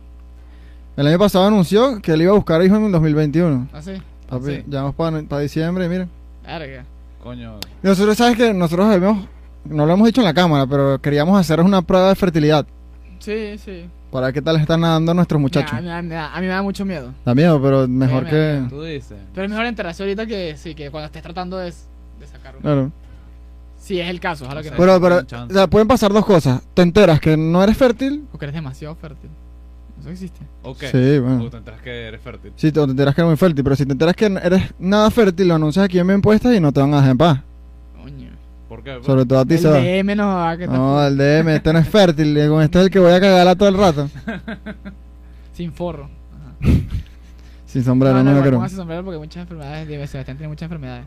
El 0.96 1.06
año 1.08 1.18
pasado 1.18 1.46
anunció 1.46 2.00
que 2.00 2.12
él 2.12 2.22
iba 2.22 2.30
a 2.30 2.36
buscar 2.36 2.62
hijos 2.62 2.78
en 2.78 2.84
el 2.84 2.92
2021. 2.92 3.68
Así. 3.72 3.92
Papi, 4.28 4.44
sí. 4.46 4.64
ya 4.68 4.82
vamos 4.82 4.94
para 4.94 5.40
diciembre, 5.42 5.88
mira. 5.88 6.08
Verga. 6.46 6.84
Coño, 7.22 7.58
Y 7.82 7.86
nosotros, 7.86 8.16
¿sabes 8.16 8.36
que 8.36 8.52
Nosotros 8.52 8.86
habíamos, 8.86 9.26
no 9.64 9.86
lo 9.86 9.94
hemos 9.94 10.06
dicho 10.06 10.20
en 10.20 10.26
la 10.26 10.34
cámara, 10.34 10.66
pero 10.66 11.00
queríamos 11.00 11.38
hacer 11.38 11.60
una 11.60 11.80
prueba 11.82 12.08
de 12.10 12.14
fertilidad. 12.14 12.66
Sí, 13.18 13.56
sí. 13.58 13.86
Para 14.10 14.26
ver 14.26 14.34
qué 14.34 14.42
tal 14.42 14.56
están 14.56 14.80
nadando 14.82 15.12
nuestros 15.14 15.40
muchachos. 15.40 15.72
A, 15.72 15.76
mí, 15.76 15.82
me 15.82 15.88
da- 15.88 16.02
me 16.02 16.14
da- 16.14 16.34
a 16.34 16.40
mí 16.40 16.46
me 16.46 16.52
da 16.52 16.62
mucho 16.62 16.84
miedo. 16.84 17.12
Da 17.24 17.34
miedo, 17.34 17.60
pero 17.60 17.88
mejor 17.88 18.24
que... 18.26 18.30
miedo. 18.60 18.68
tú 18.68 18.82
dices. 18.82 19.16
Pero 19.34 19.44
es 19.46 19.50
mejor 19.50 19.66
enterarse 19.66 20.02
ahorita 20.02 20.26
que 20.26 20.56
sí, 20.56 20.74
que 20.74 20.90
cuando 20.90 21.06
estés 21.06 21.22
tratando 21.22 21.56
de, 21.56 21.66
de 21.66 22.26
sacar 22.30 22.52
uno. 22.54 22.62
Claro. 22.62 22.92
Si 23.78 24.00
es 24.00 24.08
el 24.08 24.20
caso, 24.20 24.44
ojalá 24.44 24.62
que 24.62 24.70
no. 24.70 24.76
Pero, 24.76 25.00
pero, 25.00 25.18
o 25.48 25.52
sea, 25.52 25.66
pueden 25.66 25.88
pasar 25.88 26.12
dos 26.12 26.24
cosas. 26.24 26.62
Te 26.74 26.82
enteras 26.82 27.20
que 27.20 27.36
no 27.36 27.62
eres 27.62 27.76
fértil. 27.76 28.24
Porque 28.30 28.44
eres 28.46 28.54
demasiado 28.54 28.94
fértil. 28.94 29.30
Eso 30.04 30.12
existe. 30.12 30.40
Ok. 30.62 30.82
Sí, 30.92 31.18
bueno. 31.18 31.44
O 31.44 31.50
te 31.50 31.56
enteras 31.56 31.80
que 31.80 31.90
eres 32.08 32.20
fértil. 32.20 32.52
Sí, 32.56 32.70
te 32.70 32.80
te 32.80 32.90
enteras 32.90 33.14
que 33.14 33.20
eres 33.22 33.28
muy 33.30 33.36
fértil. 33.38 33.64
Pero 33.64 33.76
si 33.76 33.86
te 33.86 33.92
enteras 33.92 34.14
que 34.14 34.26
eres 34.26 34.74
nada 34.78 35.10
fértil, 35.10 35.48
lo 35.48 35.54
anuncias 35.54 35.84
aquí 35.86 35.98
en 35.98 36.06
Bien 36.06 36.20
Puestas 36.20 36.54
y 36.54 36.60
no 36.60 36.72
te 36.72 36.80
van 36.80 36.92
a 36.92 36.96
dejar 36.96 37.10
en 37.12 37.18
paz. 37.18 37.40
Coño. 38.02 38.30
¿Por 38.68 38.82
qué? 38.82 38.98
Sobre 39.02 39.24
todo 39.24 39.38
a 39.38 39.44
ti, 39.46 39.54
El 39.54 39.60
Seba. 39.60 39.78
DM 39.78 40.14
no 40.16 40.26
va 40.26 40.50
a 40.50 40.56
que 40.58 40.66
No, 40.66 41.06
el 41.06 41.16
DM, 41.16 41.48
este 41.56 41.72
no 41.72 41.78
es 41.78 41.88
fértil. 41.88 42.36
y 42.36 42.48
Con 42.48 42.62
este 42.62 42.78
es 42.80 42.84
el 42.84 42.90
que 42.90 42.98
voy 42.98 43.12
a 43.12 43.20
cagarla 43.20 43.56
todo 43.56 43.68
el 43.70 43.78
rato. 43.78 44.10
Sin 45.54 45.72
forro. 45.72 46.04
Ajá. 46.04 46.70
Sin 47.66 47.82
sombrero, 47.82 48.14
no, 48.16 48.24
no, 48.24 48.34
no, 48.34 48.42
quiero. 48.42 48.58
póngase 48.58 48.76
sombrero 48.76 49.04
porque 49.04 49.18
muchas 49.18 49.42
enfermedades. 49.42 50.10
Sebastián 50.10 50.36
tiene 50.36 50.48
muchas 50.48 50.62
enfermedades. 50.62 51.06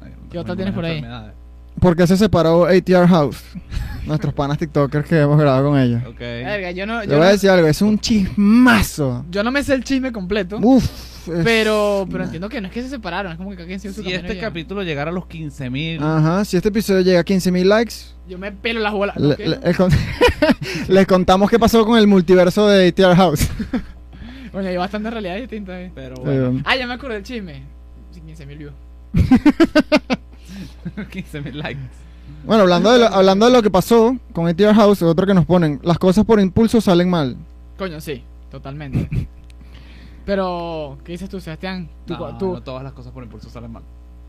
Ay, 0.00 0.12
no 0.22 0.28
¿Qué 0.30 0.38
otra 0.38 0.54
tienes 0.54 0.74
por 0.74 0.84
ahí? 0.84 1.02
¿Por 1.80 1.96
qué 1.96 2.06
se 2.06 2.16
separó 2.16 2.64
ATR 2.66 3.06
House? 3.08 3.42
Nuestros 4.06 4.32
panas 4.32 4.56
TikTokers 4.58 5.06
que 5.06 5.20
hemos 5.20 5.38
grabado 5.38 5.68
con 5.70 5.78
ellos. 5.78 6.02
Ok. 6.06 6.18
Verga, 6.18 6.70
yo 6.70 6.86
no, 6.86 7.00
Te 7.00 7.08
yo, 7.08 7.12
voy 7.16 7.22
a 7.22 7.26
no, 7.26 7.32
decir 7.32 7.50
algo, 7.50 7.66
es 7.68 7.82
un 7.82 7.98
chismazo. 7.98 9.24
yo 9.30 9.42
no 9.44 9.50
me 9.50 9.62
sé 9.62 9.74
el 9.74 9.84
chisme 9.84 10.12
completo. 10.12 10.58
Uf. 10.62 10.84
es- 10.84 11.44
pero, 11.44 12.06
pero 12.06 12.20
nah. 12.20 12.24
entiendo 12.24 12.48
que 12.48 12.60
no 12.62 12.68
es 12.68 12.72
que 12.72 12.82
se 12.82 12.88
separaron, 12.88 13.32
es 13.32 13.36
como 13.38 13.50
que 13.50 13.56
cada 13.56 13.66
quien 13.66 13.78
sigue 13.80 13.92
su 13.92 14.00
Si 14.00 14.04
camino 14.10 14.22
este 14.22 14.36
ya. 14.36 14.40
capítulo 14.40 14.82
llegara 14.82 15.10
a 15.10 15.12
los 15.14 15.24
15.000 15.26 16.00
Ajá, 16.02 16.44
si 16.46 16.56
este 16.56 16.70
episodio 16.70 17.02
llega 17.02 17.20
a 17.20 17.24
15.000 17.24 17.64
likes, 17.66 17.94
Yo 18.26 18.38
me 18.38 18.50
pelo 18.50 18.80
las 18.80 18.94
bolas. 18.94 19.16
le- 19.18 19.36
le- 19.36 19.58
les, 19.58 19.76
con- 19.76 19.90
les 20.88 21.06
contamos 21.06 21.50
qué 21.50 21.58
pasó 21.58 21.84
con 21.84 21.98
el 21.98 22.06
multiverso 22.06 22.66
de 22.68 22.88
ATR 22.88 23.14
House. 23.16 23.46
Bueno, 24.50 24.70
hay 24.70 24.78
bastante 24.78 25.10
realidad 25.10 25.36
distinta. 25.36 25.78
eh. 25.78 25.92
Pero 25.94 26.16
Sí, 26.16 26.22
bueno, 26.24 26.44
bueno. 26.46 26.62
Ah, 26.64 26.74
ya 26.74 26.86
me 26.86 26.94
acordé 26.94 27.16
del 27.16 27.22
chisme. 27.22 27.62
Sí, 28.10 28.22
15 31.10 31.40
mil 31.42 31.52
views. 31.52 31.54
15.000 31.54 31.62
likes. 31.62 31.80
Bueno, 32.44 32.62
hablando 32.62 32.92
de, 32.92 32.98
lo, 33.00 33.06
hablando 33.06 33.46
de 33.46 33.52
lo 33.52 33.62
que 33.62 33.70
pasó 33.70 34.16
con 34.32 34.46
ATR 34.46 34.74
House, 34.74 35.02
otro 35.02 35.26
que 35.26 35.34
nos 35.34 35.46
ponen, 35.46 35.80
las 35.82 35.98
cosas 35.98 36.24
por 36.24 36.38
impulso 36.40 36.80
salen 36.80 37.08
mal. 37.10 37.36
Coño, 37.78 38.00
sí, 38.00 38.22
totalmente. 38.50 39.08
Pero, 40.26 40.98
¿qué 41.04 41.12
dices 41.12 41.28
tú, 41.28 41.40
Sebastián? 41.40 41.88
Tú, 42.06 42.14
No, 42.14 42.36
tú- 42.38 42.52
no 42.52 42.62
todas 42.62 42.82
las 42.82 42.92
cosas 42.92 43.12
por 43.12 43.22
impulso 43.22 43.48
salen 43.48 43.72
mal. 43.72 43.82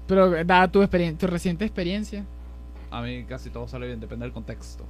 pero 0.07 0.31
dada 0.45 0.67
tu, 0.69 0.81
experien- 0.81 1.17
tu 1.17 1.27
reciente 1.27 1.65
experiencia, 1.65 2.23
A 2.91 3.01
mí 3.01 3.23
casi 3.25 3.49
todo 3.51 3.67
sale 3.67 3.85
bien, 3.87 3.99
depende 3.99 4.25
del 4.25 4.33
contexto. 4.33 4.83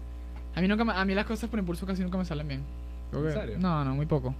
a 0.55 0.61
mí, 0.61 0.67
nunca 0.67 0.85
me- 0.85 0.93
a 0.93 1.03
mí 1.05 1.13
las 1.15 1.25
cosas 1.25 1.49
por 1.49 1.59
impulso 1.59 1.85
casi 1.85 2.03
nunca 2.03 2.17
me 2.17 2.25
salen 2.25 2.47
bien. 2.47 2.61
¿En 3.11 3.23
que- 3.23 3.31
serio? 3.31 3.55
No, 3.59 3.83
no, 3.83 3.95
muy 3.95 4.05
poco. 4.05 4.33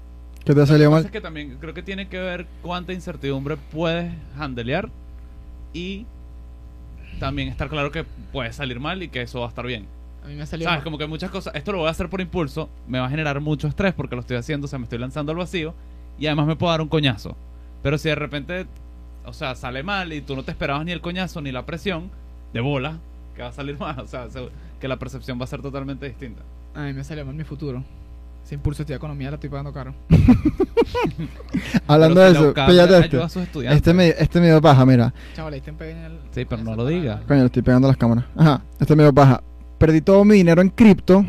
¿Qué 0.46 0.54
te 0.56 0.62
ha 0.62 0.66
salido 0.66 0.90
mal? 0.92 1.04
es 1.04 1.12
que 1.12 1.20
también 1.22 1.58
creo 1.60 1.74
que 1.74 1.84
tiene 1.84 2.08
que 2.08 2.18
ver 2.20 2.48
cuánta 2.62 2.94
incertidumbre 2.94 3.58
puedes 3.58 4.14
handlear 4.38 4.90
y 5.74 6.06
también 7.20 7.48
estar 7.50 7.70
claro 7.70 7.92
que 7.92 8.04
puede 8.32 8.52
salir 8.54 8.80
mal 8.80 9.02
y 9.04 9.10
que 9.10 9.22
eso 9.22 9.40
va 9.42 9.46
a 9.48 9.50
estar 9.50 9.66
bien. 9.66 9.86
mí 10.26 10.36
me 10.36 10.42
ha 10.44 10.46
salido. 10.46 10.70
¿Sabes? 10.70 10.80
más. 10.80 10.84
Como 10.84 10.98
que 10.98 11.08
muchas 11.08 11.30
cosas. 11.32 11.54
Esto 11.56 11.72
lo 11.72 11.80
voy 11.80 11.88
a 11.88 11.92
hacer 11.92 12.10
por 12.10 12.22
impulso. 12.22 12.70
Me 12.88 13.00
va 13.00 13.06
a 13.08 13.10
generar 13.10 13.40
mucho 13.42 13.68
estrés 13.68 13.94
porque 13.94 14.16
lo 14.16 14.22
estoy 14.22 14.38
haciendo. 14.38 14.66
O 14.66 14.68
sea, 14.68 14.80
me 14.80 14.84
estoy 14.84 15.00
lanzando 15.00 15.32
al 15.32 15.38
vacío. 15.38 15.74
Y 16.18 16.28
además 16.28 16.48
me 16.48 16.56
puedo 16.56 16.72
dar 16.72 16.82
un 16.82 16.88
coñazo. 16.90 17.36
Pero 17.84 17.98
si 17.98 18.10
de 18.10 18.16
repente, 18.16 18.66
o 19.26 19.34
sea, 19.34 19.56
sale 19.56 19.84
mal 19.84 20.12
y 20.14 20.22
tú 20.22 20.36
no 20.36 20.44
te 20.44 20.52
esperabas 20.52 20.86
ni 20.86 20.92
el 20.92 21.02
coñazo 21.02 21.42
ni 21.42 21.52
la 21.52 21.66
presión, 21.66 22.10
de 22.54 22.60
bola, 22.62 22.98
que 23.36 23.42
va 23.44 23.50
a 23.50 23.54
salir 23.54 23.78
mal. 23.80 24.00
O 24.00 24.08
sea, 24.08 24.30
se- 24.30 24.50
que 24.80 24.88
la 24.88 24.98
percepción 24.98 25.40
va 25.40 25.44
a 25.46 25.48
ser 25.48 25.62
totalmente 25.62 26.06
distinta. 26.08 26.42
A 26.76 26.82
mí 26.84 26.94
me 26.94 27.04
salió 27.04 27.26
mal 27.26 27.36
mi 27.36 27.44
futuro. 27.44 27.84
Ese 28.50 28.56
impulso 28.56 28.84
de 28.84 28.96
economía 28.96 29.30
la 29.30 29.36
estoy 29.36 29.48
pagando 29.48 29.72
caro. 29.72 29.94
Hablando 31.86 32.16
Pero 32.20 32.26
de 32.26 32.32
eso, 32.32 32.54
píllate 32.56 32.96
ayuda 32.96 33.00
este. 33.02 33.22
a 33.22 33.30
sus 33.30 33.44
estudiantes. 33.44 33.78
Este 33.78 33.94
me, 33.94 34.08
este 34.08 34.40
me 34.40 34.48
dio 34.48 34.60
paja, 34.60 34.88
mira. 34.88 35.14
Chaval, 35.36 35.54
ahí 35.54 35.60
está 35.60 35.70
en 35.70 35.78
pequeña 35.78 36.08
el- 36.08 36.20
Sí, 36.32 36.46
pero 36.46 36.64
no 36.64 36.76
lo 36.76 36.88
diga. 36.88 37.22
Coño, 37.28 37.42
le 37.42 37.46
estoy 37.46 37.62
pegando 37.62 37.88
a 37.88 37.92
las 37.92 37.98
cámaras. 37.98 38.26
Ajá, 38.36 38.64
este 38.80 38.96
me 38.96 39.04
dio 39.04 39.14
paja. 39.14 39.44
Perdí 39.78 40.02
todo 40.02 40.26
mi 40.26 40.34
dinero 40.34 40.64
en 40.64 40.70
cripto 40.70 41.24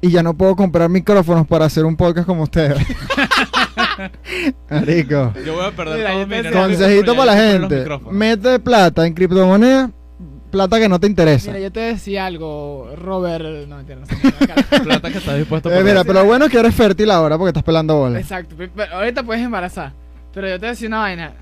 y 0.00 0.08
ya 0.10 0.22
no 0.22 0.32
puedo 0.32 0.56
comprar 0.56 0.88
micrófonos 0.88 1.46
para 1.46 1.66
hacer 1.66 1.84
un 1.84 1.94
podcast 1.94 2.26
como 2.26 2.44
ustedes. 2.44 2.78
Marico. 4.70 5.34
Yo 5.44 5.52
voy 5.56 5.66
a 5.66 5.72
perder 5.72 5.98
Mira, 5.98 6.10
todo 6.12 6.26
mi 6.26 6.36
dinero. 6.36 6.58
Consejito 6.58 7.16
para 7.16 7.34
la 7.34 7.36
gente. 7.36 7.84
Mete 8.10 8.58
plata 8.60 9.06
en 9.06 9.12
criptomonedas, 9.12 9.90
plata 10.50 10.78
que 10.78 10.88
no 10.88 10.98
te 11.00 11.06
interesa. 11.06 11.50
Mira, 11.52 11.60
yo 11.62 11.72
te 11.72 11.80
decía 11.80 12.26
algo, 12.26 12.90
Robert. 12.96 13.44
No, 13.68 13.76
mentira, 13.76 14.00
no 14.00 14.06
sé. 14.06 14.16
Plata 14.84 15.10
que 15.10 15.18
está 15.18 15.34
dispuesto 15.34 15.68
a 15.68 15.78
Eh, 15.78 15.82
mira, 15.84 16.02
pero 16.04 16.20
lo 16.20 16.24
bueno 16.26 16.44
es 16.46 16.50
que 16.50 16.58
eres 16.58 16.74
fértil 16.74 17.10
ahora 17.10 17.36
porque 17.38 17.50
estás 17.50 17.62
pelando 17.64 17.96
bolas. 17.96 18.20
Exacto. 18.20 18.54
pe- 18.56 18.68
pe- 18.68 18.88
ahorita 18.92 19.22
puedes 19.22 19.42
embarazar. 19.42 19.92
Pero 20.34 20.48
yo 20.48 20.60
te 20.60 20.66
decía 20.66 20.88
una 20.88 20.98
vaina. 21.00 21.32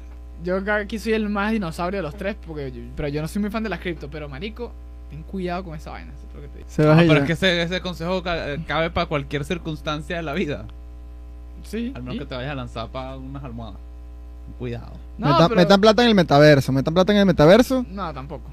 Yo 0.44 0.58
aquí 0.72 0.98
soy 0.98 1.14
el 1.14 1.28
más 1.28 1.52
dinosaurio 1.52 1.98
de 1.98 2.02
los 2.02 2.14
tres. 2.16 2.36
Porque 2.46 2.70
yo- 2.70 2.82
pero 2.96 3.08
yo 3.08 3.20
no 3.22 3.28
soy 3.28 3.42
muy 3.42 3.50
fan 3.50 3.62
de 3.62 3.68
las 3.68 3.80
cripto. 3.80 4.08
Pero, 4.10 4.28
marico, 4.28 4.72
ten 5.10 5.22
cuidado 5.22 5.64
con 5.64 5.74
esa 5.76 5.90
vaina. 5.90 6.12
eso 6.16 6.26
es 6.28 6.34
lo 6.34 6.40
que 6.42 6.48
te 6.48 6.58
digo. 6.58 6.68
Se 6.70 6.82
Ah, 6.82 6.86
va 6.86 6.92
a 6.94 6.96
pero 6.98 7.12
ir. 7.14 7.18
es 7.18 7.24
que 7.26 7.32
ese, 7.32 7.62
ese 7.62 7.80
consejo 7.80 8.22
eh, 8.26 8.58
cabe 8.66 8.90
para 8.90 9.06
cualquier 9.06 9.44
circunstancia 9.44 10.16
de 10.16 10.22
la 10.22 10.32
vida. 10.34 10.64
Sí. 11.64 11.92
Al 11.94 12.02
menos 12.02 12.16
¿y? 12.16 12.18
que 12.20 12.26
te 12.26 12.34
vayas 12.34 12.52
a 12.52 12.54
lanzar 12.54 12.88
para 12.88 13.16
unas 13.16 13.42
almohadas. 13.42 13.78
Cuidado. 14.58 14.92
No, 15.18 15.26
Metan, 15.32 15.48
pero- 15.48 15.60
metan 15.60 15.80
plata 15.80 16.02
en 16.02 16.08
el 16.08 16.14
metaverso. 16.14 16.72
Metan 16.72 16.94
plata 16.94 17.12
en 17.12 17.18
el 17.18 17.26
metaverso. 17.26 17.84
No, 17.90 18.12
tampoco. 18.14 18.44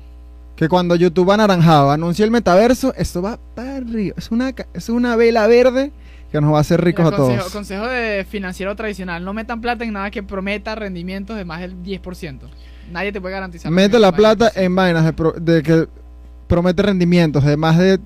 Que 0.55 0.69
cuando 0.69 0.95
YouTube 0.95 1.31
anaranjado 1.31 1.91
anuncie 1.91 2.23
el 2.23 2.31
metaverso, 2.31 2.93
esto 2.95 3.21
va 3.21 3.37
para 3.55 3.75
arriba. 3.77 4.15
Es 4.17 4.31
una, 4.31 4.53
es 4.73 4.89
una 4.89 5.15
vela 5.17 5.47
verde 5.47 5.91
que 6.31 6.39
nos 6.39 6.53
va 6.53 6.59
a 6.59 6.61
hacer 6.61 6.81
ricos 6.81 7.05
Mira, 7.05 7.15
a 7.15 7.17
todos. 7.17 7.51
consejo 7.51 7.87
de 7.87 8.25
financiero 8.29 8.75
tradicional. 8.75 9.23
No 9.25 9.33
metan 9.33 9.59
plata 9.61 9.83
en 9.83 9.93
nada 9.93 10.11
que 10.11 10.23
prometa 10.23 10.75
rendimientos 10.75 11.35
de 11.35 11.43
más 11.45 11.59
del 11.61 11.75
10%. 11.83 12.39
Nadie 12.91 13.11
te 13.11 13.19
puede 13.19 13.33
garantizar. 13.33 13.71
Mete 13.71 13.99
la 13.99 14.11
plata 14.13 14.51
en 14.55 14.75
vainas 14.75 15.03
de, 15.05 15.13
pro- 15.13 15.33
de 15.33 15.61
que 15.63 15.87
promete 16.47 16.83
rendimientos 16.83 17.43
de 17.43 17.57
más 17.57 17.77
de 17.77 17.99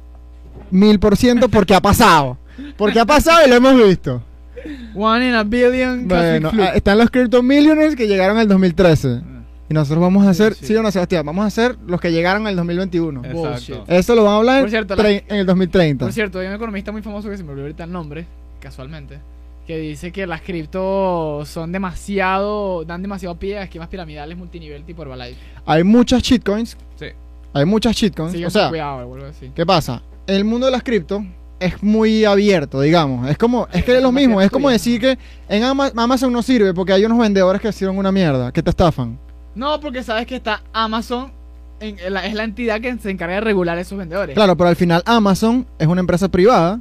mil 0.72 1.00
por 1.00 1.18
ciento 1.18 1.50
porque 1.50 1.76
ha 1.76 1.82
pasado. 1.82 2.38
Porque 2.78 3.00
ha 3.00 3.06
pasado 3.06 3.46
y 3.46 3.50
lo 3.50 3.56
hemos 3.56 3.76
visto. 3.76 4.24
10%. 4.66 4.92
One 4.96 5.30
in 5.30 5.36
a 5.36 5.44
billion. 5.44 6.08
Bueno, 6.08 6.52
ah, 6.60 6.72
están 6.76 6.98
los 6.98 7.10
Crypto 7.10 7.42
Millionaires 7.44 7.96
que 7.96 8.08
llegaron 8.08 8.38
en 8.38 8.42
el 8.44 8.48
2013. 8.48 9.22
Y 9.70 9.74
nosotros 9.74 10.02
vamos 10.02 10.26
a 10.26 10.32
hacer, 10.32 10.54
Sí, 10.56 10.62
sí. 10.62 10.66
sí 10.68 10.76
o 10.76 10.82
no, 10.82 10.90
Sebastián, 10.92 11.24
vamos 11.26 11.44
a 11.44 11.48
hacer 11.48 11.78
los 11.86 12.02
que 12.02 12.12
llegaron 12.12 12.42
en 12.44 12.48
el 12.50 12.56
2021. 12.56 13.22
Eh, 13.24 13.34
Bullshit. 13.34 13.70
Exacto. 13.76 13.94
Eso 13.94 14.16
lo 14.16 14.24
vamos 14.24 14.36
a 14.36 14.40
hablar 14.40 14.62
Por 14.62 14.70
cierto, 14.72 14.94
en, 14.96 14.98
la- 14.98 15.10
tre- 15.10 15.24
en 15.28 15.36
el 15.38 15.46
2030. 15.46 16.06
Por 16.06 16.14
cierto, 16.14 16.40
hay 16.40 16.48
un 16.48 16.54
economista 16.54 16.92
muy 16.92 17.02
famoso 17.04 17.30
que 17.30 17.38
se 17.38 17.44
me 17.44 17.52
olvidó 17.52 17.66
ahorita 17.66 17.84
el 17.84 17.92
nombre, 17.92 18.26
casualmente, 18.60 19.20
que 19.68 19.78
dice 19.78 20.12
que 20.12 20.26
las 20.26 20.42
cripto 20.42 21.44
son 21.46 21.72
demasiado, 21.72 22.84
dan 22.86 23.02
demasiado 23.04 23.36
pie 23.36 23.60
a 23.60 23.64
esquemas 23.64 23.90
piramidales 23.90 24.38
multinivel 24.38 24.84
tipo 24.84 25.04
Herbalife. 25.04 25.40
Hay 25.66 25.84
muchas 25.84 26.24
shitcoins. 26.24 26.76
Sí. 26.98 27.06
Hay 27.54 27.66
muchas 27.66 27.96
shitcoins. 27.96 28.32
Sigan 28.34 28.48
o 28.48 28.52
sea, 28.52 28.70
cuidado, 28.70 29.08
vuelvo 29.08 29.26
a 29.26 29.28
decir. 29.30 29.52
¿qué 29.56 29.66
pasa? 29.66 30.02
El 30.26 30.46
mundo 30.46 30.66
de 30.66 30.72
las 30.72 30.82
cripto 30.84 31.24
es 31.60 31.84
muy 31.84 32.26
abierto, 32.26 32.82
digamos. 32.82 33.30
Es 33.30 33.38
como, 33.38 33.68
es 33.72 33.84
que 33.84 33.96
Es 33.98 34.02
lo 34.02 34.12
mismo. 34.12 34.42
Es 34.42 34.50
como 34.50 34.70
decir 34.70 35.00
que 35.00 35.18
en 35.48 35.64
Ama- 35.64 35.92
Amazon 35.96 36.32
no 36.34 36.42
sirve 36.42 36.74
porque 36.74 36.94
hay 36.94 37.06
unos 37.06 37.20
vendedores 37.20 37.62
que 37.62 37.68
hicieron 37.70 37.98
una 37.98 38.12
mierda, 38.12 38.52
que 38.52 38.64
te 38.64 38.70
estafan. 38.72 39.20
No, 39.56 39.80
porque 39.80 40.04
sabes 40.04 40.26
que 40.28 40.36
está 40.36 40.62
Amazon, 40.74 41.32
en- 41.80 41.98
en 42.00 42.14
la- 42.14 42.26
es 42.26 42.34
la 42.34 42.44
entidad 42.44 42.80
que 42.82 42.98
se 42.98 43.10
encarga 43.10 43.36
de 43.36 43.42
regular 43.42 43.78
esos 43.78 43.98
vendedores. 43.98 44.36
Claro, 44.36 44.56
pero 44.58 44.70
al 44.70 44.76
final 44.76 45.02
Amazon 45.06 45.66
es 45.78 45.88
una 45.88 46.02
empresa 46.02 46.28
privada 46.30 46.80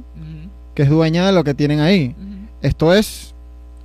que 0.75 0.83
es 0.83 0.89
dueña 0.89 1.25
de 1.25 1.33
lo 1.33 1.43
que 1.43 1.53
tienen 1.53 1.79
ahí. 1.79 2.15
Esto 2.61 2.93
es 2.93 3.33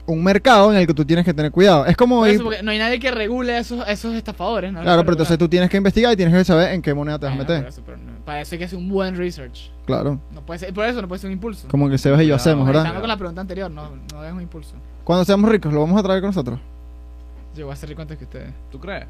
un 0.06 0.22
mercado 0.22 0.70
en 0.70 0.78
el 0.78 0.86
que 0.86 0.92
tú 0.92 1.04
tienes 1.04 1.24
que 1.24 1.32
tener 1.32 1.50
cuidado. 1.50 1.86
Es 1.86 1.96
como 1.96 2.26
ir- 2.26 2.34
eso, 2.34 2.44
porque 2.44 2.62
no 2.62 2.70
hay 2.72 2.78
nadie 2.78 3.00
que 3.00 3.10
regule 3.10 3.56
esos, 3.56 3.88
esos 3.88 4.12
estafadores. 4.14 4.70
¿no? 4.72 4.82
Claro, 4.82 5.00
pero 5.02 5.12
entonces 5.12 5.38
tú 5.38 5.48
tienes 5.48 5.70
que 5.70 5.78
investigar 5.78 6.12
y 6.12 6.16
tienes 6.16 6.34
que 6.34 6.44
saber 6.44 6.72
en 6.74 6.82
qué 6.82 6.92
moneda 6.92 7.18
te 7.18 7.24
vas 7.26 7.34
a 7.34 7.38
meter. 7.38 7.64
eso, 7.66 7.80
no- 7.80 8.24
para 8.24 8.40
eso 8.42 8.54
hay 8.54 8.58
que 8.58 8.64
hacer 8.66 8.78
un 8.78 8.88
buen 8.90 9.16
research. 9.16 9.70
Claro. 9.86 10.20
No 10.34 10.42
puede 10.42 10.58
ser, 10.58 10.74
por 10.74 10.84
eso 10.84 11.00
no 11.00 11.08
puede 11.08 11.20
ser 11.20 11.28
un 11.28 11.32
impulso. 11.34 11.68
Como 11.68 11.88
que 11.88 11.96
Sebas 11.96 12.20
y 12.22 12.26
yo 12.26 12.34
hacemos, 12.36 12.66
¿verdad? 12.66 12.82
Conectando 12.82 13.00
con 13.00 13.08
la 13.08 13.16
pregunta 13.16 13.40
anterior, 13.40 13.70
no, 13.70 13.88
no 14.12 14.24
es 14.24 14.32
un 14.32 14.42
impulso. 14.42 14.74
Cuando 15.04 15.24
seamos 15.24 15.50
ricos, 15.50 15.72
lo 15.72 15.80
vamos 15.80 15.98
a 15.98 16.02
traer 16.02 16.20
con 16.20 16.28
nosotros. 16.28 16.60
Yo 17.56 17.66
voy 17.66 17.72
a 17.72 17.76
ser 17.76 17.88
rico 17.88 18.02
antes 18.02 18.18
que 18.18 18.24
ustedes. 18.24 18.52
¿Tú 18.70 18.80
crees? 18.80 19.06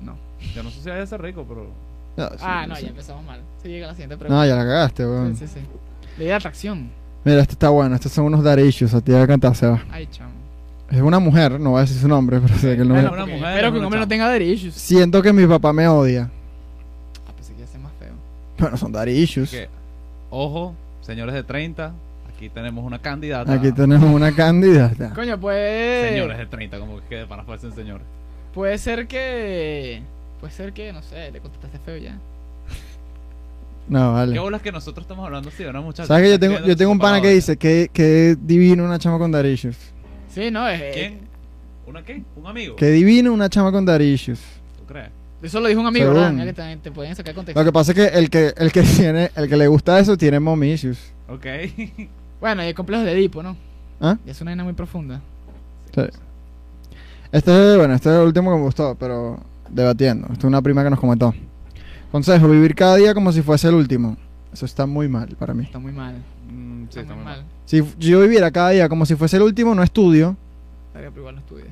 No. 0.00 0.16
Yo 0.54 0.62
no 0.62 0.70
sé 0.70 0.80
si 0.80 0.88
vaya 0.88 1.02
a 1.02 1.06
ser 1.06 1.22
rico, 1.22 1.44
pero. 1.48 1.68
No, 2.16 2.28
sí, 2.30 2.36
ah, 2.40 2.66
no, 2.66 2.76
sí. 2.76 2.82
ya 2.82 2.88
empezamos 2.88 3.24
mal. 3.24 3.40
Se 3.62 3.68
llega 3.68 3.86
a 3.86 3.88
la 3.88 3.94
siguiente 3.94 4.16
pregunta. 4.16 4.40
No, 4.40 4.46
ya 4.46 4.56
la 4.56 4.64
cagaste, 4.64 5.06
weón. 5.06 5.36
Sí, 5.36 5.46
sí, 5.46 5.54
sí. 5.60 5.66
Ley 6.18 6.28
de 6.28 6.34
atracción. 6.34 6.90
Mira, 7.24 7.40
este 7.40 7.54
está 7.54 7.70
bueno. 7.70 7.94
Estos 7.94 8.12
son 8.12 8.26
unos 8.26 8.58
issues. 8.58 8.94
A 8.94 9.00
ti 9.00 9.12
va 9.12 9.22
a 9.22 9.26
cantar, 9.26 9.54
Sebas. 9.54 9.80
Ay, 9.90 10.06
chamo. 10.10 10.44
Es 10.90 11.00
una 11.00 11.18
mujer, 11.18 11.58
no 11.58 11.70
voy 11.70 11.78
a 11.78 11.80
decir 11.82 11.96
su 11.98 12.06
nombre, 12.06 12.38
pero 12.40 12.54
sé 12.56 12.76
que 12.76 12.82
el 12.82 12.88
nombre. 12.88 13.08
Bueno, 13.08 13.24
una 13.24 13.26
mujer, 13.26 13.50
espero 13.50 13.72
que 13.72 13.78
un 13.78 13.84
hombre 13.84 14.00
no 14.00 14.08
tenga 14.08 14.28
daddy 14.28 14.44
issues. 14.44 14.74
Siento 14.74 15.22
que 15.22 15.32
mi 15.32 15.46
papá 15.46 15.72
me 15.72 15.88
odia. 15.88 16.30
Ah, 17.26 17.32
pensé 17.34 17.52
que 17.52 17.60
iba 17.60 17.68
a 17.68 17.72
ser 17.72 17.80
más 17.80 17.92
feo. 17.98 18.12
Bueno, 18.58 18.76
son 18.76 19.08
issues. 19.08 19.50
Que, 19.50 19.68
ojo, 20.30 20.74
señores 21.00 21.34
de 21.34 21.42
30, 21.42 21.92
aquí 22.36 22.48
tenemos 22.48 22.84
una 22.84 22.98
candidata. 22.98 23.52
Aquí 23.52 23.72
tenemos 23.72 24.10
una 24.10 24.34
candidata. 24.34 25.12
Coño, 25.14 25.38
pues. 25.38 26.10
Señores 26.10 26.38
de 26.38 26.46
30, 26.46 26.78
como 26.78 27.00
que 27.08 27.16
de 27.16 27.26
para 27.26 27.44
fuesen 27.44 27.72
señores. 27.72 28.06
Puede 28.52 28.78
ser 28.78 29.06
que. 29.06 30.02
Puede 30.40 30.52
ser 30.52 30.72
que, 30.72 30.92
no 30.92 31.02
sé, 31.02 31.30
le 31.32 31.40
contestaste 31.40 31.78
feo 31.78 31.96
ya. 31.96 32.18
No, 33.86 33.98
¿Qué 33.98 34.12
vale. 34.14 34.38
bolas 34.38 34.62
que 34.62 34.72
nosotros 34.72 35.04
estamos 35.04 35.26
hablando 35.26 35.50
así 35.50 35.62
de 35.62 35.70
una 35.70 35.80
muchacha? 35.80 36.06
¿Sabes 36.06 36.24
que 36.24 36.30
yo 36.30 36.38
tengo, 36.38 36.66
yo 36.66 36.76
tengo 36.76 36.90
un 36.90 36.98
pana 36.98 37.20
que 37.20 37.30
dice 37.30 37.56
que, 37.56 37.90
que 37.92 38.34
divino 38.40 38.82
una 38.82 38.98
chama 38.98 39.18
con 39.18 39.30
daddy 39.30 39.50
issues? 39.50 39.76
Sí, 40.30 40.50
no, 40.50 40.66
es. 40.68 40.94
¿Quién? 40.94 41.20
¿Una 41.86 42.02
qué? 42.02 42.22
¿Un 42.36 42.46
amigo? 42.46 42.76
Que 42.76 42.86
divino 42.86 43.32
una 43.32 43.50
chama 43.50 43.72
con 43.72 43.84
daddy 43.84 44.04
issues. 44.04 44.40
¿Tú 44.78 44.86
crees? 44.86 45.10
Eso 45.42 45.60
lo 45.60 45.68
dijo 45.68 45.80
un 45.82 45.86
amigo, 45.86 46.06
Según. 46.14 46.38
¿verdad? 46.38 46.54
Que 46.54 46.76
te 46.78 46.90
pueden 46.90 47.14
sacar 47.14 47.34
contexto. 47.34 47.60
Lo 47.60 47.66
que 47.66 47.72
pasa 47.72 47.92
es 47.92 47.96
que 47.96 48.18
el 48.18 48.30
que, 48.30 48.54
el 48.56 48.72
que 48.72 48.82
tiene, 48.96 49.30
el 49.36 49.48
que 49.48 49.56
le 49.56 49.66
gusta 49.68 49.98
eso 49.98 50.16
tiene 50.16 50.40
mommy 50.40 50.72
issues. 50.72 51.12
Ok. 51.28 51.46
Bueno, 52.44 52.62
y 52.62 52.66
hay 52.66 52.74
complejos 52.74 53.06
de 53.06 53.12
Edipo, 53.12 53.42
¿no? 53.42 53.56
¿Ah? 54.02 54.18
Y 54.26 54.28
es 54.28 54.38
una 54.42 54.50
vaina 54.50 54.64
muy 54.64 54.74
profunda. 54.74 55.22
Sí. 55.94 56.02
Este 57.32 57.72
es, 57.72 57.78
bueno, 57.78 57.94
este 57.94 58.10
es 58.10 58.16
el 58.16 58.26
último 58.26 58.50
que 58.50 58.56
me 58.58 58.62
gustó, 58.64 58.94
pero 59.00 59.40
debatiendo. 59.70 60.26
Esto 60.26 60.40
es 60.40 60.44
una 60.44 60.60
prima 60.60 60.84
que 60.84 60.90
nos 60.90 61.00
comentó. 61.00 61.32
Consejo, 62.12 62.46
vivir 62.50 62.74
cada 62.74 62.96
día 62.96 63.14
como 63.14 63.32
si 63.32 63.40
fuese 63.40 63.68
el 63.68 63.74
último. 63.76 64.18
Eso 64.52 64.66
está 64.66 64.84
muy 64.84 65.08
mal 65.08 65.28
para 65.38 65.54
mí. 65.54 65.64
Está 65.64 65.78
muy 65.78 65.92
mal. 65.92 66.16
Mm, 66.52 66.82
sí, 66.90 67.00
está, 67.00 67.14
muy 67.14 67.24
mal. 67.24 67.44
Si 67.64 67.82
yo 67.98 68.20
viviera 68.20 68.50
cada 68.50 68.68
día 68.70 68.90
como 68.90 69.06
si 69.06 69.14
fuese 69.16 69.38
el 69.38 69.42
último, 69.44 69.74
no 69.74 69.82
estudio, 69.82 70.36
Estaría, 70.88 71.08
pero 71.08 71.22
igual 71.22 71.36
no 71.36 71.40
estudie. 71.40 71.64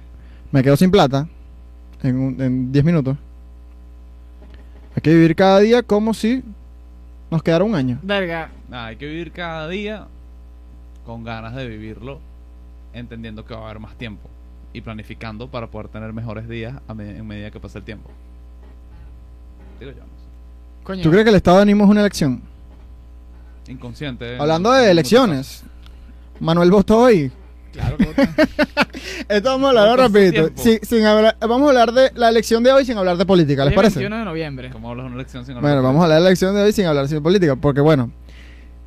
me 0.52 0.62
quedo 0.62 0.78
sin 0.78 0.90
plata 0.90 1.28
en 2.02 2.16
un- 2.18 2.40
en 2.40 2.72
10 2.72 2.82
minutos. 2.82 3.18
Hay 4.96 5.02
que 5.02 5.10
vivir 5.12 5.36
cada 5.36 5.58
día 5.58 5.82
como 5.82 6.14
si 6.14 6.42
nos 7.30 7.42
quedara 7.42 7.62
un 7.62 7.74
año. 7.74 7.98
Verga, 8.02 8.50
Nada, 8.70 8.86
hay 8.86 8.96
que 8.96 9.06
vivir 9.06 9.32
cada 9.32 9.68
día 9.68 10.06
con 11.06 11.24
ganas 11.24 11.54
de 11.54 11.66
vivirlo, 11.68 12.20
entendiendo 12.92 13.44
que 13.44 13.54
va 13.54 13.60
a 13.60 13.64
haber 13.64 13.78
más 13.80 13.96
tiempo 13.96 14.28
y 14.72 14.80
planificando 14.80 15.48
para 15.50 15.66
poder 15.68 15.88
tener 15.88 16.12
mejores 16.12 16.48
días 16.48 16.74
a 16.88 16.94
me- 16.94 17.16
en 17.16 17.26
medida 17.26 17.50
que 17.50 17.60
pasa 17.60 17.78
el 17.78 17.84
tiempo. 17.84 18.10
Digo 19.80 19.92
yo, 19.92 19.98
no 19.98 20.04
sé. 20.06 20.84
coño. 20.84 21.02
¿Tú 21.02 21.10
crees 21.10 21.24
que 21.24 21.30
el 21.30 21.36
estado 21.36 21.56
de 21.58 21.62
ánimo 21.62 21.84
es 21.84 21.90
una 21.90 22.00
elección? 22.00 22.40
Inconsciente. 23.68 24.38
Hablando 24.38 24.72
de 24.72 24.90
elecciones, 24.90 25.62
Manuel 26.40 26.70
votó 26.70 26.98
hoy. 27.02 27.30
Claro 27.72 27.96
que 27.96 28.04
vota. 28.06 28.22
Esto 29.28 29.48
vamos 29.50 29.70
a 29.76 29.80
Votó 29.80 29.90
su 29.92 29.96
rapidito. 29.96 30.50
sin 30.82 31.04
hablar- 31.06 31.36
vamos 31.40 31.62
a 31.62 31.68
hablar 31.68 31.92
de 31.92 32.12
la 32.14 32.28
elección 32.28 32.62
de 32.62 32.72
hoy 32.72 32.84
sin 32.84 32.98
hablar 32.98 33.16
de 33.16 33.24
política, 33.24 33.64
¿les 33.64 33.74
parece? 33.74 33.98
21 34.00 34.18
de 34.18 34.24
noviembre. 34.24 34.70
¿Cómo 34.70 34.90
hablas 34.90 35.04
de 35.04 35.12
una 35.12 35.16
elección 35.20 35.44
sin 35.46 35.56
hablar 35.56 35.62
Bueno, 35.70 35.76
de 35.82 35.86
vamos 35.86 36.00
a 36.00 36.04
hablar 36.04 36.18
de 36.18 36.22
la 36.22 36.28
elección 36.28 36.54
de 36.54 36.62
hoy 36.62 36.72
sin 36.72 36.84
hablar 36.86 37.08
de 37.08 37.20
política. 37.20 37.56
Porque, 37.56 37.80
bueno, 37.80 38.10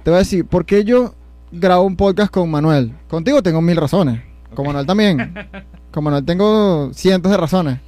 te 0.04 0.12
voy 0.12 0.16
a 0.18 0.20
decir, 0.20 0.46
¿por 0.46 0.66
qué 0.66 0.84
yo 0.84 1.16
grabo 1.60 1.84
un 1.84 1.96
podcast 1.96 2.32
con 2.32 2.50
Manuel? 2.50 2.94
Contigo 3.08 3.42
tengo 3.44 3.62
mil 3.62 3.78
razones. 3.78 4.22
Con 4.54 4.60
Ok. 4.60 4.68
Manuel 4.68 4.86
también. 4.86 5.34
Con 5.92 6.04
Manuel 6.04 6.26
tengo 6.26 6.92
cientos 6.94 7.32
de 7.32 7.38
razones. 7.38 7.80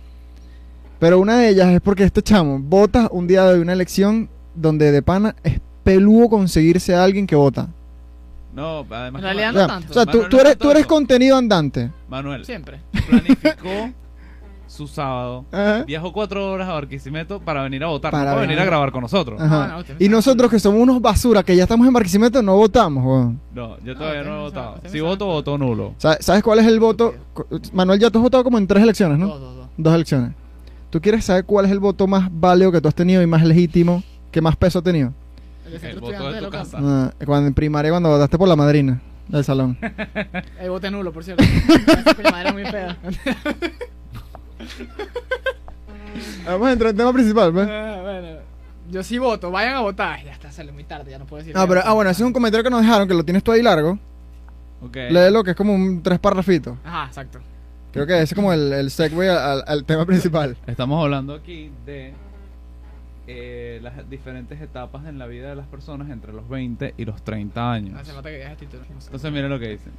Pero 1.00 1.20
una 1.20 1.38
de 1.38 1.50
ellas 1.50 1.68
es 1.70 1.82
porque 1.82 2.04
este 2.04 2.22
chamo 2.22 2.58
vota 2.60 3.08
un 3.12 3.28
día 3.28 3.44
de 3.46 3.60
una 3.60 3.74
elección 3.74 4.30
donde 4.56 4.92
de 4.92 5.02
pana 5.02 5.36
es 5.44 5.60
peludo 5.84 6.30
conseguirse 6.30 6.96
a 6.96 7.04
alguien 7.04 7.28
que 7.28 7.36
vota. 7.36 7.68
No, 8.56 8.86
además. 8.90 9.20
En 9.20 9.24
realidad 9.24 9.50
O 9.50 9.54
no 9.54 9.60
sea, 9.60 9.68
tanto. 9.68 9.92
o 9.92 9.94
sea, 9.94 10.06
tú, 10.30 10.40
eres, 10.40 10.58
tú 10.58 10.72
eres 10.72 10.86
contenido 10.88 11.38
andante. 11.38 11.92
Manuel 12.10 12.44
Siempre. 12.46 12.80
planificó 13.08 13.92
su 14.78 14.88
sábado, 14.88 15.44
Ajá. 15.52 15.84
viajó 15.84 16.14
cuatro 16.14 16.52
horas 16.52 16.70
a 16.70 16.74
Barquisimeto 16.74 17.40
para 17.42 17.64
venir 17.64 17.84
a 17.84 17.88
votar, 17.88 18.12
Para 18.12 18.24
no 18.26 18.30
para 18.36 18.42
venir 18.42 18.60
a 18.60 18.66
grabar 18.66 18.92
con 18.92 19.02
nosotros. 19.02 19.42
Ajá. 19.42 19.68
No, 19.68 19.74
no, 19.74 19.80
ustedes 19.80 20.02
y 20.02 20.08
no 20.08 20.18
nosotros 20.18 20.50
que 20.52 20.60
somos 20.60 20.80
unos 20.80 21.02
basura, 21.02 21.44
que 21.44 21.56
ya 21.56 21.64
estamos 21.64 21.86
en 21.88 21.94
Barquisimeto, 21.94 22.42
no 22.42 22.56
votamos, 22.56 23.04
weón. 23.04 23.40
No, 23.54 23.78
yo 23.84 23.96
todavía 23.98 24.24
no 24.24 24.38
he 24.38 24.42
votado. 24.44 24.80
Si 24.86 25.00
voto, 25.02 25.26
voto 25.26 25.58
nulo. 25.58 25.94
Sa- 25.98 26.18
¿Sabes 26.22 26.44
cuál 26.44 26.60
es 26.60 26.66
el 26.68 26.80
voto? 26.80 27.14
Manuel, 27.74 28.00
ya 28.00 28.10
tú 28.10 28.20
has 28.20 28.24
votado 28.24 28.44
como 28.44 28.58
en 28.58 28.68
tres 28.68 28.82
elecciones, 28.84 29.18
¿no? 29.20 29.28
Dos, 29.28 29.40
dos, 29.42 29.56
dos. 29.58 29.68
Dos 29.78 29.94
elecciones. 29.96 30.32
¿Tú 30.90 31.02
quieres 31.02 31.26
saber 31.26 31.44
cuál 31.44 31.66
es 31.66 31.72
el 31.72 31.80
voto 31.80 32.08
más 32.08 32.30
válido 32.32 32.72
que 32.72 32.80
tú 32.80 32.88
has 32.88 32.96
tenido 32.96 33.22
y 33.22 33.28
más 33.28 33.44
legítimo, 33.44 34.04
que 34.32 34.40
más 34.42 34.56
peso 34.56 34.80
ha 34.80 34.82
tenido? 34.82 35.12
El, 35.66 35.74
El 35.84 36.00
voto 36.00 36.32
de 36.32 36.40
tu 36.42 36.50
casa. 36.50 36.78
Ah, 36.82 37.12
cuando 37.26 37.48
en 37.48 37.54
primaria, 37.54 37.92
cuando 37.92 38.08
votaste 38.10 38.38
por 38.38 38.48
la 38.48 38.56
madrina 38.56 39.02
del 39.28 39.44
salón. 39.44 39.78
El 40.62 40.70
voto 40.70 40.90
nulo, 40.90 41.12
por 41.12 41.24
cierto. 41.26 41.44
Muy 42.54 42.64
fea. 42.66 42.98
Vamos 46.46 46.68
a 46.68 46.72
entrar 46.72 46.90
en 46.90 46.96
el 46.96 46.98
tema 46.98 47.14
principal, 47.14 47.52
¿ves? 47.52 47.68
Ah, 47.70 48.00
bueno, 48.02 48.28
yo 48.90 49.04
sí 49.04 49.18
voto, 49.18 49.52
vayan 49.52 49.76
a 49.76 49.82
votar. 49.82 50.24
Ya 50.24 50.32
está, 50.32 50.52
sale 50.52 50.72
muy 50.72 50.84
tarde, 50.84 51.12
ya 51.12 51.20
no 51.20 51.26
puedo 51.26 51.44
decir. 51.44 51.54
Ah, 51.58 51.66
pero, 51.68 51.82
ah, 51.84 51.94
bueno, 51.94 52.10
ese 52.10 52.24
es 52.24 52.28
un 52.28 52.34
comentario 52.34 52.64
que 52.64 52.70
nos 52.70 52.82
dejaron, 52.82 53.08
que 53.08 53.14
lo 53.14 53.24
tienes 53.24 53.44
tú 53.44 53.52
ahí 53.52 53.62
largo. 53.62 54.00
Ok. 54.82 54.96
Léelo, 55.10 55.44
que 55.44 55.52
es 55.52 55.58
como 55.58 55.74
un 55.74 56.02
tres 56.02 56.20
parrafitos. 56.20 56.78
Ajá, 56.84 57.08
exacto. 57.08 57.40
Creo 57.92 58.06
que 58.06 58.14
ese 58.14 58.24
es 58.24 58.34
como 58.34 58.54
el, 58.54 58.72
el 58.74 58.92
segue 58.92 59.30
al, 59.30 59.64
al 59.66 59.84
tema 59.86 60.06
principal. 60.06 60.56
Estamos 60.68 61.04
hablando 61.04 61.34
aquí 61.34 61.72
de 61.86 62.14
eh, 63.28 63.80
las 63.82 64.10
diferentes 64.10 64.62
etapas 64.62 65.06
en 65.06 65.18
la 65.18 65.28
vida 65.28 65.50
de 65.50 65.56
las 65.56 65.68
personas 65.68 66.10
entre 66.10 66.32
los 66.32 66.48
20 66.48 66.94
y 66.98 67.06
los 67.06 67.22
30 67.24 67.72
años. 67.72 68.08
Que 68.08 68.56
título. 68.58 68.84
Entonces 68.90 69.32
miren 69.32 69.50
lo 69.50 69.60
que 69.60 69.70
dicen. 69.70 69.92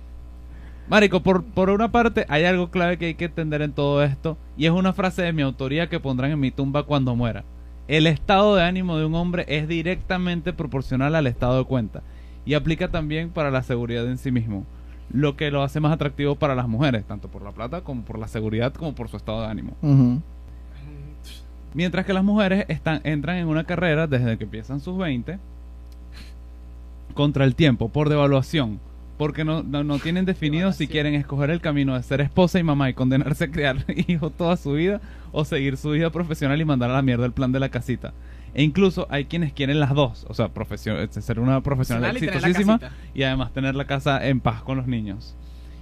Marico, 0.89 1.21
por, 1.21 1.45
por 1.45 1.69
una 1.69 1.93
parte 1.93 2.25
hay 2.31 2.45
algo 2.45 2.71
clave 2.71 2.97
que 2.97 3.07
hay 3.07 3.15
que 3.15 3.27
entender 3.27 3.61
en 3.61 3.73
todo 3.73 4.03
esto 4.03 4.39
y 4.57 4.65
es 4.65 4.73
una 4.73 4.95
frase 4.95 5.21
de 5.21 5.35
mi 5.35 5.43
autoría 5.43 5.91
que 5.91 6.01
pondrán 6.01 6.31
en 6.31 6.41
mi 6.41 6.51
tumba 6.51 6.85
cuando 6.85 7.15
muera. 7.15 7.45
El 7.89 8.07
estado 8.07 8.57
de 8.57 8.63
ánimo 8.63 8.97
de 8.97 9.05
un 9.05 9.15
hombre 9.15 9.45
es 9.49 9.69
directamente 9.69 10.55
proporcional 10.55 11.15
al 11.15 11.27
estado 11.27 11.59
de 11.59 11.65
cuenta 11.65 12.03
y 12.47 12.55
aplica 12.55 12.89
también 12.89 13.29
para 13.29 13.51
la 13.51 13.63
seguridad 13.63 14.07
en 14.07 14.17
sí 14.17 14.31
mismo, 14.31 14.65
lo 15.13 15.37
que 15.37 15.51
lo 15.51 15.63
hace 15.63 15.81
más 15.81 15.93
atractivo 15.93 16.37
para 16.37 16.55
las 16.55 16.69
mujeres, 16.69 17.05
tanto 17.05 17.29
por 17.29 17.43
la 17.43 17.53
plata 17.53 17.83
como 17.83 18.03
por 18.03 18.19
la 18.19 18.29
seguridad 18.29 18.73
como 18.73 18.95
por 18.95 19.11
su 19.11 19.19
estado 19.19 19.43
de 19.43 19.49
ánimo. 19.49 19.77
Mientras 21.75 22.07
que 22.07 22.15
las 22.15 22.25
mujeres 22.25 22.65
están, 22.69 23.03
entran 23.05 23.37
en 23.37 23.49
una 23.49 23.65
carrera 23.65 24.07
desde 24.07 24.39
que 24.39 24.45
empiezan 24.45 24.81
sus 24.81 24.97
20 24.97 25.39
contra 27.13 27.45
el 27.45 27.55
tiempo, 27.55 27.91
por 27.91 28.09
devaluación, 28.09 28.81
porque 29.19 29.45
no, 29.45 29.63
no, 29.63 29.85
no 29.85 29.99
tienen 29.99 30.25
definido 30.25 30.73
si 30.73 30.87
quieren 30.89 31.15
escoger 31.15 31.51
el 31.51 31.61
camino 31.61 31.95
de 31.97 32.03
ser 32.03 32.21
esposa 32.21 32.59
y 32.59 32.63
mamá 32.63 32.89
y 32.89 32.95
condenarse 32.95 33.45
a 33.45 33.51
criar 33.51 33.85
hijos 34.07 34.33
toda 34.37 34.57
su 34.57 34.73
vida 34.73 35.01
o 35.33 35.45
seguir 35.45 35.77
su 35.77 35.91
vida 35.91 36.11
profesional 36.11 36.61
y 36.61 36.65
mandar 36.65 36.91
a 36.91 36.95
la 36.95 37.03
mierda 37.03 37.27
el 37.27 37.33
plan 37.33 37.53
de 37.53 37.61
la 37.61 37.69
casita. 37.69 38.15
E 38.55 38.63
incluso 38.63 39.07
hay 39.11 39.27
quienes 39.27 39.53
quieren 39.53 39.79
las 39.81 39.93
dos, 39.95 40.25
o 40.29 40.35
sea, 40.35 40.49
profesio- 40.55 40.99
este, 41.01 41.21
ser 41.21 41.39
una 41.39 41.61
profesional 41.63 42.15
y 42.17 42.25
exitosísima 42.25 42.81
y 43.15 43.25
además 43.25 43.53
tener 43.53 43.75
la 43.75 43.85
casa 43.87 44.27
en 44.27 44.41
paz 44.41 44.63
con 44.63 44.79
los 44.79 44.87
niños. 44.87 45.37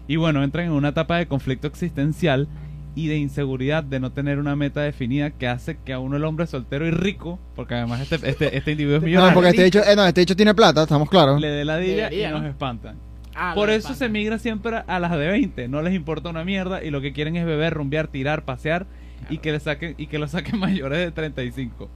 Y 0.09 0.17
bueno, 0.17 0.43
entran 0.43 0.67
en 0.67 0.73
una 0.73 0.89
etapa 0.89 1.17
de 1.19 1.27
conflicto 1.27 1.67
existencial 1.69 2.49
y 2.95 3.09
de 3.09 3.17
inseguridad 3.19 3.85
de 3.85 4.01
no 4.01 4.11
tener 4.13 4.39
una 4.39 4.57
meta 4.57 4.81
definida 4.81 5.31
que 5.31 5.47
hace 5.47 5.77
que 5.85 5.93
a 5.93 5.99
uno 5.99 6.17
el 6.17 6.25
hombre 6.25 6.47
soltero 6.47 6.87
y 6.87 6.91
rico, 6.91 7.39
porque 7.55 7.75
además 7.75 8.01
este, 8.01 8.29
este, 8.29 8.57
este 8.57 8.71
individuo 8.73 8.97
es 8.97 9.03
No, 9.03 9.07
millonario, 9.07 9.35
porque 9.35 9.51
este 9.51 9.65
dicho, 9.65 9.81
eh, 9.85 9.95
no, 9.95 10.07
este 10.07 10.21
dicho 10.23 10.35
tiene 10.35 10.55
plata, 10.55 10.83
estamos 10.85 11.11
claros. 11.11 11.39
le 11.41 11.49
dé 11.49 11.65
la 11.65 11.77
dilla 11.77 12.11
y 12.13 12.23
nos 12.31 12.43
¿no? 12.43 12.49
espantan. 12.49 12.97
Ah, 13.37 13.53
Por 13.55 13.69
eso 13.71 13.95
se 13.95 14.09
migra 14.09 14.39
siempre 14.39 14.83
a 14.87 14.99
las 14.99 15.13
de 15.13 15.29
20, 15.29 15.69
no 15.69 15.83
les 15.83 15.95
importa 15.95 16.31
una 16.31 16.43
mierda 16.45 16.83
y 16.83 16.91
lo 16.91 17.01
que 17.03 17.13
quieren 17.13 17.37
es 17.37 17.45
beber, 17.45 17.75
rumbear, 17.75 18.09
tirar, 18.09 18.45
pasear 18.45 18.87
y 19.29 19.39
que 19.39 19.53
le 19.53 19.61
saquen 19.61 19.95
y 19.99 20.07
que 20.07 20.19
lo 20.19 20.27
saquen 20.29 20.59
mayores 20.61 20.99
de 20.99 21.11
35. 21.11 21.89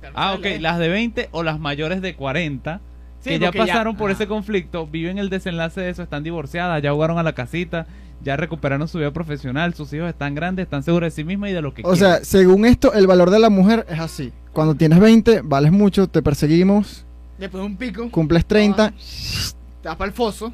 Claro, 0.00 0.14
Ah, 0.16 0.34
ok, 0.34 0.46
las 0.60 0.78
de 0.78 0.88
20 0.88 1.28
o 1.32 1.42
las 1.42 1.58
mayores 1.58 2.02
de 2.02 2.14
40 2.14 2.80
Sí, 3.20 3.30
que 3.30 3.38
ya 3.38 3.52
pasaron 3.52 3.96
por 3.96 4.10
ese 4.10 4.26
conflicto, 4.26 4.86
viven 4.88 5.18
el 5.18 5.30
desenlace 5.30 5.80
de 5.80 5.90
eso, 5.90 6.02
están 6.02 6.24
divorciadas, 6.24 6.82
ya 6.82 6.90
jugaron 6.92 7.18
a 7.18 7.22
la 7.22 7.34
casita, 7.34 7.86
ya 8.20 8.36
recuperaron 8.36 8.88
su 8.88 8.98
vida 8.98 9.12
profesional, 9.12 9.74
sus 9.74 9.92
hijos 9.92 10.08
están 10.08 10.34
grandes, 10.34 10.64
están 10.64 10.82
seguros 10.82 11.06
de 11.06 11.10
sí 11.12 11.22
mismas 11.22 11.50
y 11.50 11.52
de 11.52 11.62
lo 11.62 11.72
que 11.72 11.82
O 11.82 11.92
quieren. 11.92 11.98
sea, 12.00 12.24
según 12.24 12.64
esto, 12.66 12.92
el 12.94 13.06
valor 13.06 13.30
de 13.30 13.38
la 13.38 13.48
mujer 13.48 13.86
es 13.88 14.00
así. 14.00 14.32
Cuando 14.52 14.74
tienes 14.74 14.98
20, 14.98 15.42
vales 15.44 15.70
mucho, 15.70 16.08
te 16.08 16.20
perseguimos, 16.20 17.06
Después 17.38 17.60
de 17.62 17.66
un 17.66 17.76
pico, 17.76 18.10
cumples 18.10 18.44
30, 18.44 18.90
te 18.90 19.88
vas 19.88 19.96
para 19.96 20.08
el 20.08 20.12
foso. 20.12 20.52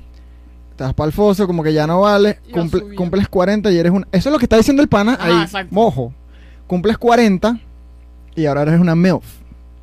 Te 0.78 0.84
vas 0.84 0.94
para 0.94 1.08
el 1.08 1.12
foso, 1.12 1.46
como 1.48 1.62
que 1.62 1.72
ya 1.74 1.86
no 1.86 2.00
vale, 2.02 2.38
cumple- 2.52 2.94
cumples 2.94 3.28
40 3.28 3.70
y 3.72 3.76
eres 3.78 3.90
un... 3.92 4.06
Eso 4.12 4.28
es 4.28 4.32
lo 4.32 4.38
que 4.38 4.44
está 4.44 4.56
diciendo 4.56 4.80
el 4.80 4.88
pana 4.88 5.14
Ajá, 5.14 5.24
ahí, 5.26 5.42
exacto. 5.42 5.74
mojo. 5.74 6.14
Cumples 6.68 6.96
40 6.96 7.58
y 8.36 8.46
ahora 8.46 8.62
eres 8.62 8.78
una 8.80 8.94
MILF. 8.94 9.24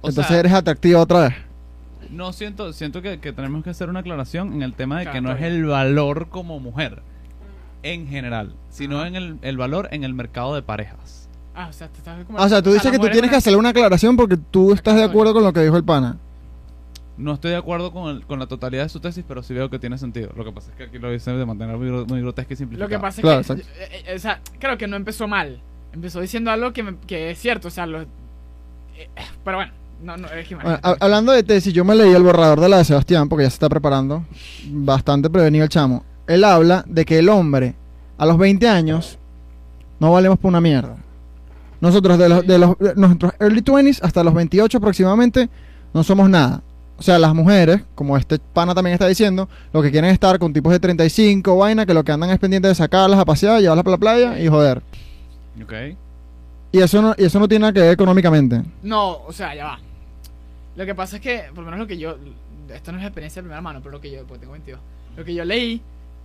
O 0.02 0.08
Entonces 0.10 0.28
sea, 0.28 0.40
eres 0.40 0.54
atractiva 0.54 1.02
otra 1.02 1.20
vez. 1.20 1.34
No 2.10 2.32
siento, 2.32 2.72
siento 2.72 3.02
que, 3.02 3.20
que 3.20 3.34
tenemos 3.34 3.64
que 3.64 3.72
hacer 3.72 3.90
una 3.90 4.00
aclaración 4.00 4.54
en 4.54 4.62
el 4.62 4.74
tema 4.74 5.00
de 5.00 5.04
Claro, 5.04 5.16
que 5.16 5.22
no 5.22 5.32
es 5.34 5.42
el 5.42 5.66
valor 5.66 6.30
como 6.30 6.60
mujer 6.62 7.02
en 7.84 8.08
general, 8.08 8.54
sino 8.70 9.00
Ajá. 9.00 9.08
en 9.10 9.16
el, 9.18 9.38
el 9.42 9.58
valor 9.58 9.90
en 9.92 10.04
el 10.06 10.14
mercado 10.14 10.56
de 10.56 10.62
parejas. 10.62 11.28
Ah, 11.54 11.68
o 11.70 11.74
sea, 11.74 11.88
te 11.90 11.98
estás 11.98 12.24
como. 12.26 12.40
Ah, 12.40 12.44
o 12.46 12.50
sea, 12.50 12.62
tú 12.62 12.72
dices 12.72 12.90
que 12.92 12.98
tú 13.00 13.06
tienes 13.10 13.26
es 13.26 13.30
que 13.32 13.36
hacerle 13.36 13.58
una 13.60 13.70
aclaración 13.70 14.16
porque 14.16 14.38
tú 14.38 14.72
estás 14.74 14.96
de 14.96 15.04
acuerdo 15.04 15.34
con 15.34 15.44
lo 15.44 15.52
que 15.52 15.62
dijo 15.62 15.76
el 15.78 15.84
pana. 15.84 16.18
No 17.18 17.34
estoy 17.34 17.52
de 17.52 17.58
acuerdo 17.58 17.92
con, 17.94 18.10
el- 18.16 18.26
con 18.26 18.40
la 18.40 18.48
totalidad 18.48 18.84
de 18.84 18.90
su 18.90 19.00
tesis, 19.00 19.24
pero 19.28 19.42
sí 19.42 19.54
veo 19.54 19.70
que 19.70 19.80
tiene 19.80 19.98
sentido. 19.98 20.30
Lo 20.36 20.44
que 20.44 20.52
pasa 20.52 20.72
es 20.72 20.78
que 20.78 20.84
aquí 20.84 21.00
lo 21.00 21.10
dice 21.12 21.32
de 21.32 21.46
manera 21.46 21.78
muy, 21.78 21.90
muy 22.06 22.22
grotesca 22.22 22.54
y 22.54 22.58
simplificada. 22.58 22.90
Lo 22.90 22.90
que 22.90 23.02
pasa 23.02 23.22
Claro, 23.22 23.40
es 23.42 23.48
que. 23.48 23.54
exacto. 23.54 23.74
eh, 23.80 24.04
eh, 24.08 24.16
o 24.16 24.20
sea, 24.20 24.42
creo 24.60 24.78
que 24.78 24.88
no 24.88 24.96
empezó 24.98 25.28
mal. 25.28 25.62
Empezó 25.94 26.20
diciendo 26.20 26.52
algo 26.52 26.74
que, 26.74 26.84
me- 26.84 26.98
que 27.08 27.32
es 27.32 27.40
cierto. 27.40 27.70
O 27.70 27.72
sea, 27.72 27.86
lo. 27.86 28.02
eh, 28.02 28.08
pero 29.46 29.58
bueno, 29.58 29.72
no, 30.04 30.18
no, 30.18 30.28
es 30.28 30.46
que 30.48 30.56
Bueno, 30.56 30.78
hablando 31.00 31.32
de 31.32 31.44
tesis, 31.44 31.74
yo 31.74 31.86
me 31.86 31.96
leí 31.96 32.12
el 32.14 32.24
borrador 32.24 32.60
de 32.60 32.68
la 32.68 32.78
de 32.80 32.84
Sebastián 32.86 33.30
porque 33.30 33.44
ya 33.46 33.50
se 33.50 33.56
está 33.56 33.70
preparando. 33.70 34.26
Bastante 34.70 35.30
prevenido 35.30 35.64
el 35.64 35.70
chamo. 35.70 36.04
Él 36.28 36.44
habla 36.44 36.84
de 36.88 37.06
que 37.06 37.20
el 37.20 37.30
hombre 37.30 37.76
a 38.18 38.26
los 38.26 38.38
20 38.38 38.68
años 38.68 39.18
no 40.00 40.12
valemos 40.12 40.38
por 40.38 40.50
una 40.50 40.60
mierda. 40.60 40.98
Nosotros 41.80 42.18
de 42.18 42.28
los, 42.30 42.46
de 42.48 42.58
los 42.58 42.78
de 42.80 42.94
nuestros 42.96 43.34
early 43.40 43.62
20s 43.62 44.00
hasta 44.02 44.24
los 44.24 44.34
28 44.34 44.78
aproximadamente 44.80 45.50
no 45.94 46.04
somos 46.04 46.30
nada. 46.30 46.62
O 46.98 47.04
sea, 47.04 47.20
las 47.20 47.34
mujeres, 47.36 47.82
como 47.94 48.16
este 48.18 48.40
pana 48.54 48.74
también 48.74 48.94
está 48.94 49.08
diciendo, 49.08 49.50
lo 49.74 49.82
que 49.82 49.92
quieren 49.92 50.10
es 50.10 50.14
estar 50.14 50.40
con 50.40 50.54
tipos 50.54 50.72
de 50.72 50.80
35, 50.80 51.58
vaina, 51.58 51.86
que 51.86 51.94
lo 51.94 52.04
que 52.06 52.12
andan 52.14 52.30
es 52.30 52.40
pendiente 52.40 52.68
de 52.70 52.76
sacarlas 52.76 53.20
a 53.20 53.26
pasear, 53.26 53.60
llevarlas 53.60 53.84
para 53.84 53.96
la 53.96 54.00
playa 54.00 54.40
y 54.40 54.48
joder. 54.48 54.82
Ok. 55.62 55.74
Y 56.72 56.80
eso 56.82 57.02
no, 57.02 57.14
y 57.18 57.26
eso 57.26 57.40
no 57.40 57.48
tiene 57.48 57.62
nada 57.64 57.74
que 57.74 57.82
ver 57.82 57.92
económicamente. 57.92 58.62
No, 58.84 59.18
o 59.28 59.32
sea, 59.34 59.54
ya 59.56 59.66
va. 59.66 59.80
Lo 60.76 60.86
que 60.86 60.96
pasa 60.96 61.18
es 61.18 61.22
que, 61.22 61.44
por 61.54 61.60
lo 61.60 61.66
menos 61.66 61.80
lo 61.80 61.88
que 61.88 61.98
yo. 61.98 62.18
Esto 62.74 62.92
no 62.92 62.98
es 62.98 63.04
experiencia 63.06 63.42
de 63.42 63.44
primera 63.44 63.62
mano, 63.62 63.80
pero 63.80 63.92
lo 63.92 64.02
que 64.02 64.12
yo. 64.12 64.24
Porque 64.26 64.40
tengo 64.42 64.54
22. 64.54 64.80
Lo 65.18 65.24
que 65.26 65.34
yo 65.34 65.46
leí. 65.46 65.82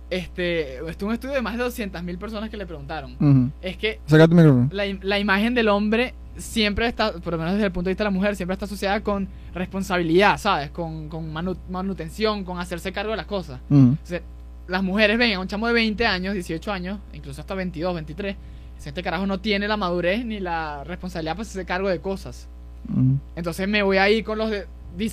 Este. 0.09 0.77
Estuvo 0.89 1.09
un 1.09 1.13
estudio 1.13 1.35
de 1.35 1.41
más 1.41 1.57
de 1.57 1.63
200.000 1.63 2.17
personas 2.17 2.49
que 2.49 2.57
le 2.57 2.65
preguntaron. 2.65 3.15
Ujú. 3.19 3.49
Es 3.61 3.77
que 3.77 3.99
Saca 4.07 4.27
tu 4.27 4.35
micrófono. 4.35 4.69
la, 4.73 4.83
la 5.01 5.19
imagen 5.19 5.53
del 5.53 5.69
hombre 5.69 6.13
siempre 6.41 6.87
está, 6.87 7.13
por 7.13 7.33
lo 7.33 7.39
menos 7.39 7.53
desde 7.53 7.67
el 7.67 7.71
punto 7.71 7.87
de 7.87 7.91
vista 7.93 8.03
de 8.03 8.09
la 8.09 8.11
mujer, 8.13 8.35
siempre 8.35 8.53
está 8.53 8.65
asociada 8.65 8.99
con 9.01 9.27
responsabilidad, 9.53 10.37
¿sabes? 10.37 10.69
Con, 10.71 11.07
con 11.09 11.31
manu- 11.33 11.57
manutención, 11.69 12.43
con 12.43 12.59
hacerse 12.59 12.91
cargo 12.91 13.11
de 13.11 13.17
las 13.17 13.25
cosas. 13.25 13.59
O 14.03 14.05
sea, 14.05 14.21
las 14.67 14.83
mujeres 14.83 15.17
ven 15.17 15.33
a 15.35 15.39
un 15.39 15.47
chamo 15.47 15.67
de 15.67 15.73
20 15.73 16.05
años, 16.05 16.33
18 16.33 16.71
años, 16.71 16.99
incluso 17.13 17.41
hasta 17.41 17.53
22, 17.55 17.93
23. 17.95 18.35
si 18.77 18.89
Este 18.89 19.03
carajo 19.03 19.25
no 19.27 19.39
tiene 19.39 19.67
la 19.67 19.77
madurez 19.77 20.25
ni 20.25 20.39
la 20.39 20.83
responsabilidad 20.83 21.33
para 21.33 21.43
hacerse 21.43 21.65
cargo 21.65 21.89
de 21.89 21.99
cosas. 21.99 22.47
Ujú. 22.89 23.17
Entonces 23.35 23.67
me 23.67 23.83
voy 23.83 23.97
ahí 23.97 24.23
con 24.23 24.37
los 24.37 24.49
de... 24.49 24.65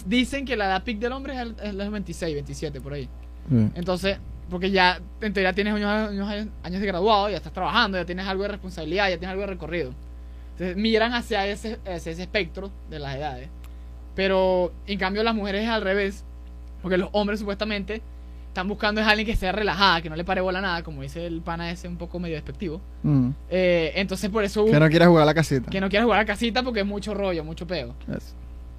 Dicen 0.07 0.45
que 0.45 0.57
la 0.57 0.65
edad 0.67 0.83
pic 0.83 0.99
del 0.99 1.13
hombre 1.13 1.35
es, 1.35 1.41
el- 1.41 1.55
es 1.63 1.75
los 1.75 1.91
26, 1.91 2.35
27, 2.35 2.81
por 2.81 2.93
ahí. 2.95 3.09
Entonces, 3.75 4.19
porque 4.51 4.71
ya 4.71 5.01
en 5.21 5.33
teoría 5.33 5.53
tienes 5.53 5.75
años, 5.75 5.89
años, 5.91 6.49
años 6.63 6.81
de 6.81 6.87
graduado, 6.87 7.29
ya 7.31 7.37
estás 7.37 7.53
trabajando, 7.53 7.97
ya 7.99 8.05
tienes 8.05 8.27
algo 8.27 8.43
de 8.43 8.49
responsabilidad, 8.51 9.09
ya 9.09 9.19
tienes 9.19 9.31
algo 9.31 9.43
de 9.43 9.47
recorrido. 9.49 9.93
Entonces 10.59 10.77
miran 10.77 11.15
hacia 11.15 11.47
ese, 11.47 11.79
hacia 11.87 12.11
ese 12.13 12.23
espectro 12.23 12.71
de 12.91 12.99
las 12.99 13.15
edades. 13.15 13.49
Pero 14.17 14.73
en 14.89 14.99
cambio 14.99 15.23
las 15.23 15.35
mujeres 15.35 15.63
es 15.65 15.69
al 15.69 15.83
revés, 15.83 16.25
porque 16.83 16.99
los 16.99 17.09
hombres 17.13 17.39
supuestamente 17.39 18.03
están 18.49 18.67
buscando 18.67 19.01
es 19.01 19.07
alguien 19.07 19.25
que 19.27 19.37
sea 19.37 19.53
relajada, 19.53 20.01
que 20.03 20.11
no 20.11 20.17
le 20.17 20.25
pare 20.25 20.41
bola 20.41 20.59
a 20.59 20.63
nada, 20.63 20.83
como 20.83 21.03
dice 21.03 21.25
el 21.27 21.41
pana 21.43 21.71
ese 21.71 21.87
un 21.87 21.97
poco 21.97 22.19
medio 22.19 22.35
despectivo. 22.35 22.81
Ujú. 23.05 23.33
Eh, 23.51 23.93
entonces 23.95 24.29
por 24.31 24.43
eso 24.43 24.65
Que 24.67 24.81
no 24.81 24.89
quieras 24.89 25.07
jugar 25.09 25.23
a 25.23 25.27
la 25.27 25.35
casita. 25.35 25.71
que 25.71 25.81
no 25.81 25.89
quiere 25.89 26.05
jugar 26.05 26.19
a 26.21 26.25
casita 26.25 26.65
porque 26.65 26.81
es 26.81 26.87
mucho 26.87 27.15
rollo, 27.15 27.45
mucho 27.45 27.65
peo. 27.67 27.95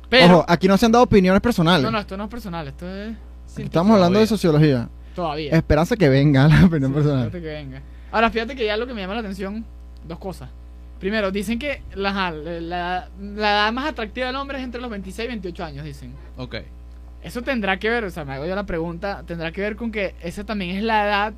Pero 0.10 0.26
Ojo, 0.40 0.46
aquí 0.50 0.68
no 0.68 0.76
se 0.78 0.86
han 0.88 0.92
dado 0.92 1.06
opiniones 1.06 1.40
personales. 1.42 1.84
no, 1.84 1.92
no, 1.92 2.00
esto 2.00 2.18
no 2.18 2.26
es 2.26 2.30
personal, 2.30 2.68
esto 2.68 2.86
es 2.90 3.16
Estamos 3.58 3.94
hablando 3.96 4.20
de 4.20 4.28
sociología. 4.28 4.90
todavía. 5.16 5.54
Esperanza 5.56 5.96
que 5.96 6.10
venga 6.10 6.48
la 6.50 6.66
opinión 6.66 6.92
Sí, 6.92 6.96
personal. 6.96 7.32
que 7.32 7.40
venga. 7.40 7.82
Ahora, 8.12 8.30
fíjate 8.32 8.56
que 8.56 8.66
ya 8.66 8.76
lo 8.76 8.86
que 8.88 8.94
me 8.94 9.02
llama 9.02 9.14
la 9.14 9.20
atención, 9.22 9.64
dos 10.06 10.18
cosas. 10.20 10.50
Primero, 11.00 11.32
dicen 11.32 11.60
que 11.60 11.82
la, 11.96 12.32
la, 12.32 13.08
la- 13.22 13.50
edad 13.52 13.72
más 13.74 13.88
atractiva 13.90 14.28
del 14.28 14.36
hombre 14.36 14.58
es 14.58 14.64
entre 14.64 14.82
los 14.82 14.90
26 14.90 15.26
y 15.26 15.28
28 15.30 15.64
años, 15.66 15.86
dicen. 15.86 16.14
Ok. 16.38 16.56
Eso 17.24 17.42
tendrá 17.42 17.78
que 17.80 17.90
ver, 17.90 18.04
o 18.06 18.10
sea, 18.10 18.26
me 18.26 18.34
hago 18.34 18.46
yo 18.46 18.56
la 18.56 18.66
pregunta, 18.66 19.24
tendrá 19.26 19.52
que 19.52 19.62
ver 19.62 19.76
con 19.76 19.92
que 19.92 20.16
esa 20.22 20.44
también 20.46 20.76
es 20.78 20.84
la 20.84 21.06
edad 21.06 21.34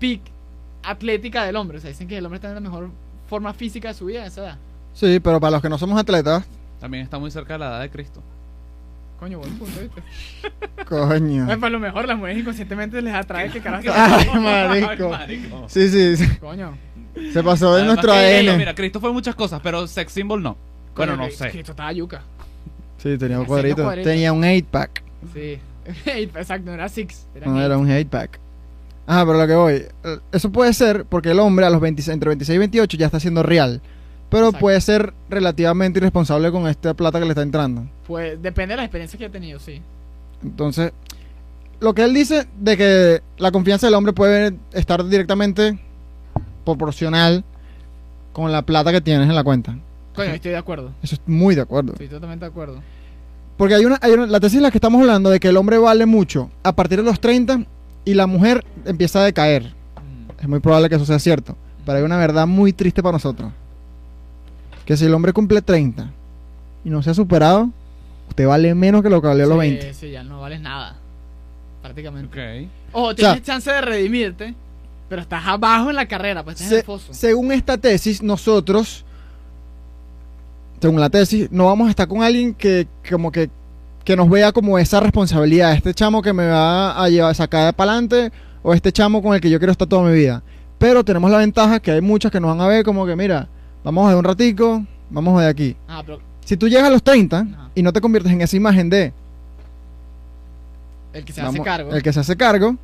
peak 0.00 0.20
atlética 0.82 1.44
del 1.44 1.56
hombre. 1.56 1.78
O 1.78 1.80
sea, 1.80 1.88
dicen 1.88 2.08
que 2.08 2.18
el 2.18 2.24
hombre 2.26 2.36
está 2.36 2.48
en 2.48 2.54
la 2.54 2.60
mejor 2.60 2.90
forma 3.28 3.52
física 3.54 3.88
de 3.88 3.94
su 3.94 4.06
vida 4.06 4.22
a 4.22 4.26
esa 4.26 4.42
edad. 4.42 4.58
Sí, 4.92 5.18
pero 5.20 5.40
para 5.40 5.52
los 5.52 5.62
que 5.62 5.68
no 5.68 5.78
somos 5.78 5.98
atletas, 5.98 6.44
También 6.80 7.04
está 7.04 7.18
muy 7.18 7.30
cerca 7.30 7.54
de 7.54 7.58
la 7.60 7.66
edad 7.68 7.80
de 7.80 7.90
Cristo. 7.90 8.22
Coño, 9.18 9.38
buen 9.38 9.56
punto, 9.58 9.80
¿viste? 9.80 10.02
coño. 10.88 11.46
Pues, 11.46 11.58
para 11.58 11.70
lo 11.70 11.80
mejor 11.80 12.06
las 12.06 12.16
mujeres 12.18 12.38
inconscientemente 12.40 13.00
les 13.00 13.14
atrae 13.14 13.50
que 13.50 13.60
carajo. 13.60 13.88
Ay, 13.94 14.28
marico. 14.40 15.08
marico. 15.08 15.64
Sí, 15.68 15.88
sí, 15.88 16.16
sí. 16.18 16.28
Coño. 16.38 16.76
Se 17.32 17.42
pasó 17.42 17.74
de 17.74 17.82
Además 17.82 17.96
nuestro 18.04 18.12
que, 18.12 18.18
ADN. 18.50 18.58
Mira, 18.58 18.74
Cristo 18.74 19.00
fue 19.00 19.12
muchas 19.12 19.34
cosas, 19.34 19.60
pero 19.62 19.86
sex 19.86 20.12
symbol 20.12 20.42
no. 20.42 20.56
Bueno, 20.96 21.16
no 21.16 21.28
sé. 21.30 21.48
Esto 21.48 21.72
estaba 21.72 21.92
yuca. 21.92 22.22
Sí, 22.98 23.16
tenía 23.18 23.38
un 23.40 23.46
cuadrito. 23.46 23.88
Tenía 24.02 24.32
un 24.32 24.42
8-pack. 24.42 25.02
Sí. 25.32 25.58
Exacto, 26.06 26.66
no 26.66 26.74
era 26.74 26.88
six. 26.88 27.26
Era 27.34 27.46
No, 27.46 27.56
eight. 27.56 27.66
era 27.66 27.78
un 27.78 27.88
8-pack. 27.88 28.38
Ah, 29.06 29.22
pero 29.26 29.38
lo 29.38 29.46
que 29.46 29.54
voy. 29.54 29.72
eh, 30.04 30.18
Eso 30.32 30.50
puede 30.50 30.72
ser 30.72 31.04
porque 31.04 31.30
el 31.32 31.38
hombre 31.40 31.66
a 31.66 31.70
los 31.70 31.80
26, 31.80 32.12
entre 32.14 32.28
26 32.28 32.54
y 32.56 32.58
28 32.58 32.96
ya 32.96 33.06
está 33.06 33.20
siendo 33.20 33.42
real. 33.42 33.80
Pero 34.30 34.46
Exacto. 34.46 34.60
puede 34.60 34.80
ser 34.80 35.12
relativamente 35.28 35.98
irresponsable 35.98 36.50
con 36.50 36.66
esta 36.66 36.94
plata 36.94 37.18
que 37.18 37.26
le 37.26 37.32
está 37.32 37.42
entrando. 37.42 37.84
Pues 38.06 38.40
depende 38.40 38.72
de 38.72 38.76
la 38.78 38.84
experiencia 38.84 39.18
que 39.18 39.26
he 39.26 39.30
tenido, 39.30 39.58
sí. 39.60 39.82
Entonces, 40.42 40.92
lo 41.80 41.94
que 41.94 42.02
él 42.02 42.14
dice 42.14 42.46
de 42.58 42.76
que 42.76 43.22
la 43.36 43.52
confianza 43.52 43.86
del 43.86 43.94
hombre 43.94 44.12
puede 44.14 44.54
estar 44.72 45.04
directamente 45.06 45.78
proporcional 46.64 47.44
con 48.32 48.50
la 48.52 48.62
plata 48.62 48.90
que 48.92 49.00
tienes 49.00 49.28
en 49.28 49.34
la 49.34 49.44
cuenta. 49.44 49.76
Coño, 50.14 50.30
estoy 50.30 50.52
de 50.52 50.56
acuerdo. 50.56 50.92
Eso 51.02 51.14
es 51.16 51.20
muy 51.26 51.54
de 51.54 51.60
acuerdo. 51.62 51.92
Estoy 51.92 52.08
totalmente 52.08 52.44
de 52.44 52.50
acuerdo. 52.50 52.80
Porque 53.56 53.74
hay 53.74 53.84
una, 53.84 53.98
hay 54.02 54.12
una- 54.12 54.26
la 54.26 54.40
tesis 54.40 54.58
de 54.58 54.62
la 54.62 54.70
que 54.70 54.78
estamos 54.78 55.00
hablando 55.00 55.30
de 55.30 55.38
que 55.40 55.48
el 55.48 55.56
hombre 55.56 55.78
vale 55.78 56.06
mucho 56.06 56.50
a 56.62 56.72
partir 56.74 56.98
de 56.98 57.04
los 57.04 57.20
30 57.20 57.64
y 58.04 58.14
la 58.14 58.26
mujer 58.26 58.64
empieza 58.84 59.20
a 59.20 59.24
decaer. 59.24 59.64
Mm. 59.64 60.40
Es 60.42 60.48
muy 60.48 60.58
probable 60.60 60.88
que 60.88 60.96
eso 60.96 61.06
sea 61.06 61.18
cierto. 61.18 61.56
Pero 61.86 61.98
hay 61.98 62.04
una 62.04 62.16
verdad 62.16 62.46
muy 62.46 62.72
triste 62.72 63.02
para 63.02 63.12
nosotros. 63.14 63.52
Que 64.84 64.96
si 64.96 65.04
el 65.06 65.14
hombre 65.14 65.32
cumple 65.32 65.62
30 65.62 66.10
y 66.84 66.90
no 66.90 67.02
se 67.02 67.10
ha 67.10 67.14
superado, 67.14 67.70
usted 68.28 68.46
vale 68.46 68.74
menos 68.74 69.02
que 69.02 69.10
lo 69.10 69.20
que 69.22 69.28
valió 69.28 69.44
a 69.44 69.48
los 69.48 69.54
Sí, 69.56 69.60
20. 69.70 69.94
Sí, 69.94 70.10
ya 70.10 70.22
no 70.24 70.40
vales 70.40 70.60
nada. 70.60 70.96
Prácticamente. 71.82 72.28
Ok. 72.62 72.68
Ojo, 72.92 73.14
tienes 73.14 73.42
chance 73.42 73.70
de 73.70 73.80
redimirte, 73.80 74.54
pero 75.08 75.22
estás 75.22 75.44
abajo 75.46 75.90
en 75.90 75.96
la 75.96 76.06
carrera, 76.06 76.42
pues 76.42 76.54
estás 76.56 76.66
en 76.66 76.70
Se- 76.76 76.80
el 76.80 76.84
foso. 76.86 77.12
según 77.14 77.52
esta 77.52 77.76
tesis, 77.78 78.22
nosotros, 78.22 79.04
según 80.80 81.00
la 81.00 81.08
tesis, 81.10 81.48
no 81.50 81.66
vamos 81.66 81.86
a 81.86 81.90
estar 81.90 82.06
con 82.08 82.22
alguien 82.22 82.54
que 82.54 82.86
como 83.10 83.30
que, 83.32 83.48
que 84.04 84.16
nos 84.16 84.28
vea 84.28 84.52
como 84.52 84.78
esa 84.78 85.00
responsabilidad. 85.00 85.72
Este 85.74 85.94
chamo 85.94 86.20
que 86.20 86.32
me 86.32 86.46
va 86.46 87.02
a 87.02 87.08
llevar 87.08 87.34
sacar 87.34 87.72
para 87.74 87.92
adelante 87.92 88.30
o 88.62 88.74
este 88.74 88.92
chamo 88.92 89.22
con 89.22 89.34
el 89.34 89.40
que 89.40 89.48
yo 89.50 89.58
quiero 89.58 89.72
estar 89.72 89.88
toda 89.88 90.02
mi 90.08 90.14
vida. 90.14 90.42
Pero 90.78 91.04
tenemos 91.04 91.30
la 91.30 91.38
ventaja 91.38 91.80
que 91.80 91.90
hay 91.92 92.00
muchas 92.02 92.30
que 92.30 92.40
nos 92.40 92.50
van 92.50 92.60
a 92.60 92.66
ver 92.68 92.84
como 92.84 93.06
que, 93.06 93.16
mira, 93.16 93.48
vamos 93.82 94.04
a 94.04 94.08
ver 94.08 94.16
un 94.18 94.24
ratico, 94.24 94.84
vamos 95.08 95.40
de 95.40 95.48
aquí. 95.48 95.76
Ah, 95.88 96.02
pero 96.04 96.20
Si 96.44 96.56
tú 96.58 96.68
llegas 96.68 96.84
a 96.84 96.90
los 96.90 97.02
30 97.02 97.38
Ajá. 97.40 97.70
y 97.74 97.82
no 97.82 97.90
te 97.92 98.00
conviertes 98.02 98.30
en 98.32 98.42
esa 98.42 98.56
imagen 98.56 98.90
de 98.90 99.12
el 101.14 101.24
que 101.24 101.32
se 101.32 101.40
vamos- 101.40 101.54
hace 101.54 101.64
cargo. 101.64 101.92
el 101.94 102.02
que 102.02 102.12
se 102.12 102.20
hace 102.20 102.36
cargo, 102.36 102.76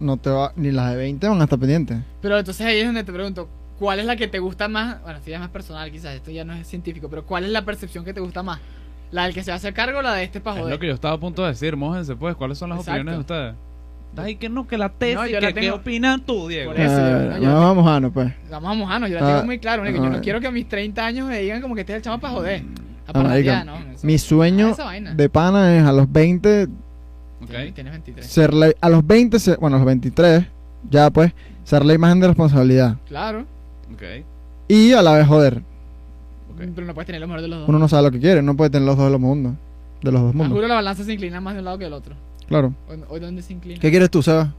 no 0.00 0.16
te 0.16 0.30
va, 0.30 0.52
ni 0.56 0.70
las 0.72 0.90
de 0.90 0.96
20 0.96 1.28
van 1.28 1.40
a 1.40 1.44
estar 1.44 1.58
pendientes. 1.58 1.98
Pero 2.20 2.38
entonces 2.38 2.66
ahí 2.66 2.78
es 2.80 2.86
donde 2.86 3.04
te 3.04 3.12
pregunto, 3.12 3.48
¿cuál 3.78 4.00
es 4.00 4.06
la 4.06 4.16
que 4.16 4.26
te 4.28 4.38
gusta 4.38 4.66
más? 4.68 5.00
Bueno, 5.02 5.18
si 5.24 5.32
es 5.32 5.38
más 5.40 5.50
personal 5.50 5.90
quizás, 5.90 6.14
esto 6.14 6.30
ya 6.30 6.44
no 6.44 6.52
es 6.54 6.66
científico, 6.66 7.08
pero 7.08 7.24
¿cuál 7.24 7.44
es 7.44 7.50
la 7.50 7.64
percepción 7.64 8.04
que 8.04 8.12
te 8.14 8.20
gusta 8.20 8.42
más? 8.42 8.58
¿La 9.12 9.24
del 9.24 9.34
que 9.34 9.42
se 9.42 9.50
hace 9.52 9.72
cargo 9.72 9.98
o 9.98 10.02
la 10.02 10.14
de 10.14 10.24
este 10.24 10.40
para 10.40 10.56
Es 10.56 10.60
joder? 10.62 10.74
lo 10.74 10.80
que 10.80 10.86
yo 10.86 10.94
estaba 10.94 11.14
a 11.14 11.20
punto 11.20 11.42
de 11.42 11.48
decir, 11.48 11.76
mójense 11.76 12.14
pues, 12.16 12.34
¿cuáles 12.36 12.58
son 12.58 12.70
las 12.70 12.78
Exacto. 12.80 13.00
opiniones 13.00 13.26
de 13.26 13.34
ustedes? 13.34 13.54
Ay, 14.16 14.36
que 14.36 14.48
no, 14.48 14.66
que 14.66 14.76
la 14.76 14.88
tesis, 14.88 15.14
No, 15.16 15.26
yo 15.26 15.38
que, 15.38 15.46
la 15.46 15.52
¿qué 15.52 15.70
opinas 15.70 16.20
tú, 16.26 16.48
Diego? 16.48 16.72
Por 16.72 16.80
eso, 16.80 16.96
yo- 16.96 17.06
Eh, 17.20 17.28
no, 17.30 17.38
yo- 17.38 17.48
no, 17.48 17.60
vamos 17.60 17.86
a 17.88 18.00
no, 18.00 18.12
pues. 18.12 18.32
Vamos 18.50 18.70
a 18.72 18.74
mojarnos, 18.74 19.08
yo 19.10 19.20
la 19.20 19.24
Ah, 19.26 19.32
tengo 19.34 19.44
muy 19.46 19.58
claro, 19.60 19.82
único, 19.82 19.98
yo 19.98 20.04
ah. 20.04 20.10
no 20.10 20.20
quiero 20.20 20.40
que 20.40 20.46
a 20.48 20.50
mis 20.50 20.68
30 20.68 21.06
años 21.06 21.28
me 21.28 21.38
digan 21.38 21.60
como 21.62 21.74
que 21.74 21.82
este 21.82 21.92
es 21.92 21.96
el 21.98 22.02
chamo 22.02 22.18
para 22.20 22.34
joder. 22.34 22.62
A 23.06 23.12
Ah, 23.14 23.76
Mi 24.02 24.18
sueño 24.18 24.74
Ah, 24.78 25.00
de 25.14 25.28
pana 25.28 25.76
es 25.76 25.84
a 25.84 25.92
los 25.92 26.10
20 26.10 26.68
Ok. 27.50 27.56
Tienes, 27.56 27.74
tienes 27.74 27.92
23. 27.92 28.26
ser 28.26 28.54
la- 28.54 28.72
a 28.80 28.88
los 28.88 29.06
20, 29.06 29.38
ser- 29.38 29.58
bueno, 29.58 29.76
a 29.76 29.78
los 29.80 29.86
23, 29.86 30.44
ya 30.90 31.10
pues, 31.10 31.32
ser 31.64 31.84
la 31.84 31.94
imagen 31.94 32.20
de 32.20 32.28
responsabilidad. 32.28 32.96
Claro, 33.08 33.44
Ok. 33.92 34.02
Y 34.68 34.92
a 34.92 35.02
la 35.02 35.14
vez 35.14 35.26
joder. 35.26 35.58
Ok. 36.52 36.62
pero 36.74 36.86
no 36.86 36.94
puedes 36.94 37.06
tener 37.06 37.20
lo 37.20 37.26
mejor 37.26 37.42
de 37.42 37.48
los 37.48 37.58
dos. 37.60 37.68
Uno 37.68 37.78
no 37.78 37.88
sabe 37.88 38.02
lo 38.04 38.10
que 38.12 38.20
quiere, 38.20 38.40
no 38.42 38.56
puede 38.56 38.70
tener 38.70 38.86
los 38.86 38.96
dos 38.96 39.06
de 39.06 39.10
los 39.12 39.20
mundos. 39.20 39.54
De 40.02 40.12
los 40.12 40.22
dos 40.22 40.34
mundos. 40.34 40.54
juro 40.56 40.68
la 40.68 40.76
balanza 40.76 41.04
se 41.04 41.12
inclina 41.12 41.40
más 41.40 41.54
de 41.54 41.58
un 41.60 41.64
lado 41.66 41.78
que 41.78 41.84
del 41.84 41.92
otro. 41.92 42.14
Claro. 42.48 42.72
¿O, 43.08 43.14
o 43.14 43.20
dónde 43.20 43.42
se 43.42 43.52
inclina? 43.52 43.80
¿Qué 43.80 43.90
quieres 43.90 44.10
tú, 44.10 44.22
Seba? 44.22 44.44
No, 44.44 44.52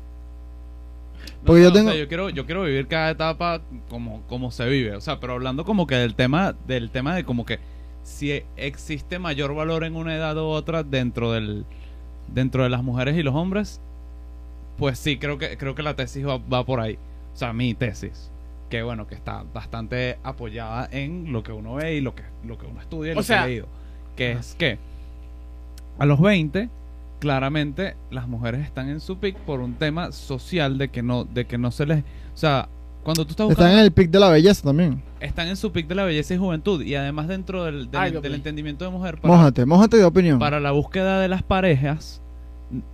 Porque 1.45 1.61
yo 1.63 1.69
no, 1.69 1.71
o 1.71 1.73
sea, 1.75 1.83
tengo- 1.91 1.95
yo 1.97 2.07
quiero, 2.07 2.29
yo 2.29 2.45
quiero 2.45 2.63
vivir 2.63 2.87
cada 2.87 3.09
etapa 3.11 3.61
como, 3.89 4.21
como 4.27 4.51
se 4.51 4.67
vive. 4.67 4.95
O 4.95 5.01
sea, 5.01 5.19
pero 5.19 5.33
hablando 5.33 5.65
como 5.65 5.87
que 5.87 5.95
del 5.95 6.13
tema, 6.15 6.53
del 6.67 6.89
tema 6.91 7.15
de 7.15 7.23
como 7.23 7.45
que 7.45 7.59
si 8.03 8.41
existe 8.57 9.17
mayor 9.19 9.53
valor 9.55 9.83
en 9.83 9.95
una 9.95 10.15
edad 10.15 10.35
u 10.37 10.45
otra 10.45 10.83
dentro 10.83 11.31
del, 11.31 11.65
dentro 12.33 12.63
de 12.63 12.69
las 12.69 12.83
mujeres 12.83 13.17
y 13.17 13.23
los 13.23 13.35
hombres, 13.35 13.79
pues 14.77 14.97
sí, 14.99 15.17
creo 15.17 15.37
que, 15.37 15.57
creo 15.57 15.75
que 15.75 15.83
la 15.83 15.95
tesis 15.95 16.25
va, 16.25 16.37
va 16.37 16.65
por 16.65 16.79
ahí. 16.79 16.97
O 17.33 17.37
sea, 17.37 17.53
mi 17.53 17.73
tesis. 17.73 18.29
Que 18.69 18.83
bueno, 18.83 19.05
que 19.07 19.15
está 19.15 19.43
bastante 19.53 20.17
apoyada 20.23 20.87
en 20.91 21.31
lo 21.33 21.43
que 21.43 21.51
uno 21.51 21.75
ve 21.75 21.95
y 21.95 22.01
lo 22.01 22.15
que, 22.15 22.23
lo 22.45 22.57
que 22.57 22.65
uno 22.65 22.79
estudia 22.81 23.11
y 23.11 23.15
O 23.15 23.15
lo 23.19 23.23
sea- 23.23 23.37
que 23.39 23.43
ha 23.43 23.47
leído. 23.47 23.67
Que 24.15 24.31
es 24.33 24.55
que 24.57 24.77
a 25.99 26.05
los 26.05 26.19
20 26.21 26.69
claramente 27.19 27.95
las 28.09 28.27
mujeres 28.27 28.61
están 28.65 28.89
en 28.89 28.99
su 28.99 29.17
pick 29.17 29.35
por 29.37 29.59
un 29.59 29.75
tema 29.75 30.11
social 30.11 30.77
de 30.77 30.89
que 30.89 31.03
no 31.03 31.23
de 31.25 31.45
que 31.45 31.57
no 31.57 31.69
se 31.71 31.85
les 31.85 31.99
o 31.99 32.37
sea 32.37 32.67
cuando 33.03 33.25
tú 33.25 33.31
estás 33.31 33.45
buscando 33.47 33.67
Están 33.67 33.79
en 33.79 33.85
el 33.85 33.91
pic 33.91 34.09
de 34.09 34.19
la 34.19 34.29
belleza 34.29 34.63
también. 34.63 35.01
están 35.19 35.47
en 35.47 35.55
su 35.57 35.71
pick 35.71 35.87
de 35.87 35.95
la 35.95 36.03
belleza 36.03 36.33
y 36.33 36.37
juventud 36.37 36.81
y 36.83 36.95
además 36.95 37.27
dentro 37.27 37.63
del, 37.65 37.91
del, 37.91 38.01
Ay, 38.01 38.09
del 38.11 38.19
ok. 38.19 38.25
entendimiento 38.35 38.85
de 38.85 38.91
mujer 38.91 39.19
para, 39.19 39.33
Mójate, 39.35 39.65
mójate 39.65 39.97
de 39.97 40.03
opinión. 40.05 40.39
para 40.39 40.59
la 40.59 40.71
búsqueda 40.71 41.19
de 41.19 41.27
las 41.27 41.43
parejas 41.43 42.20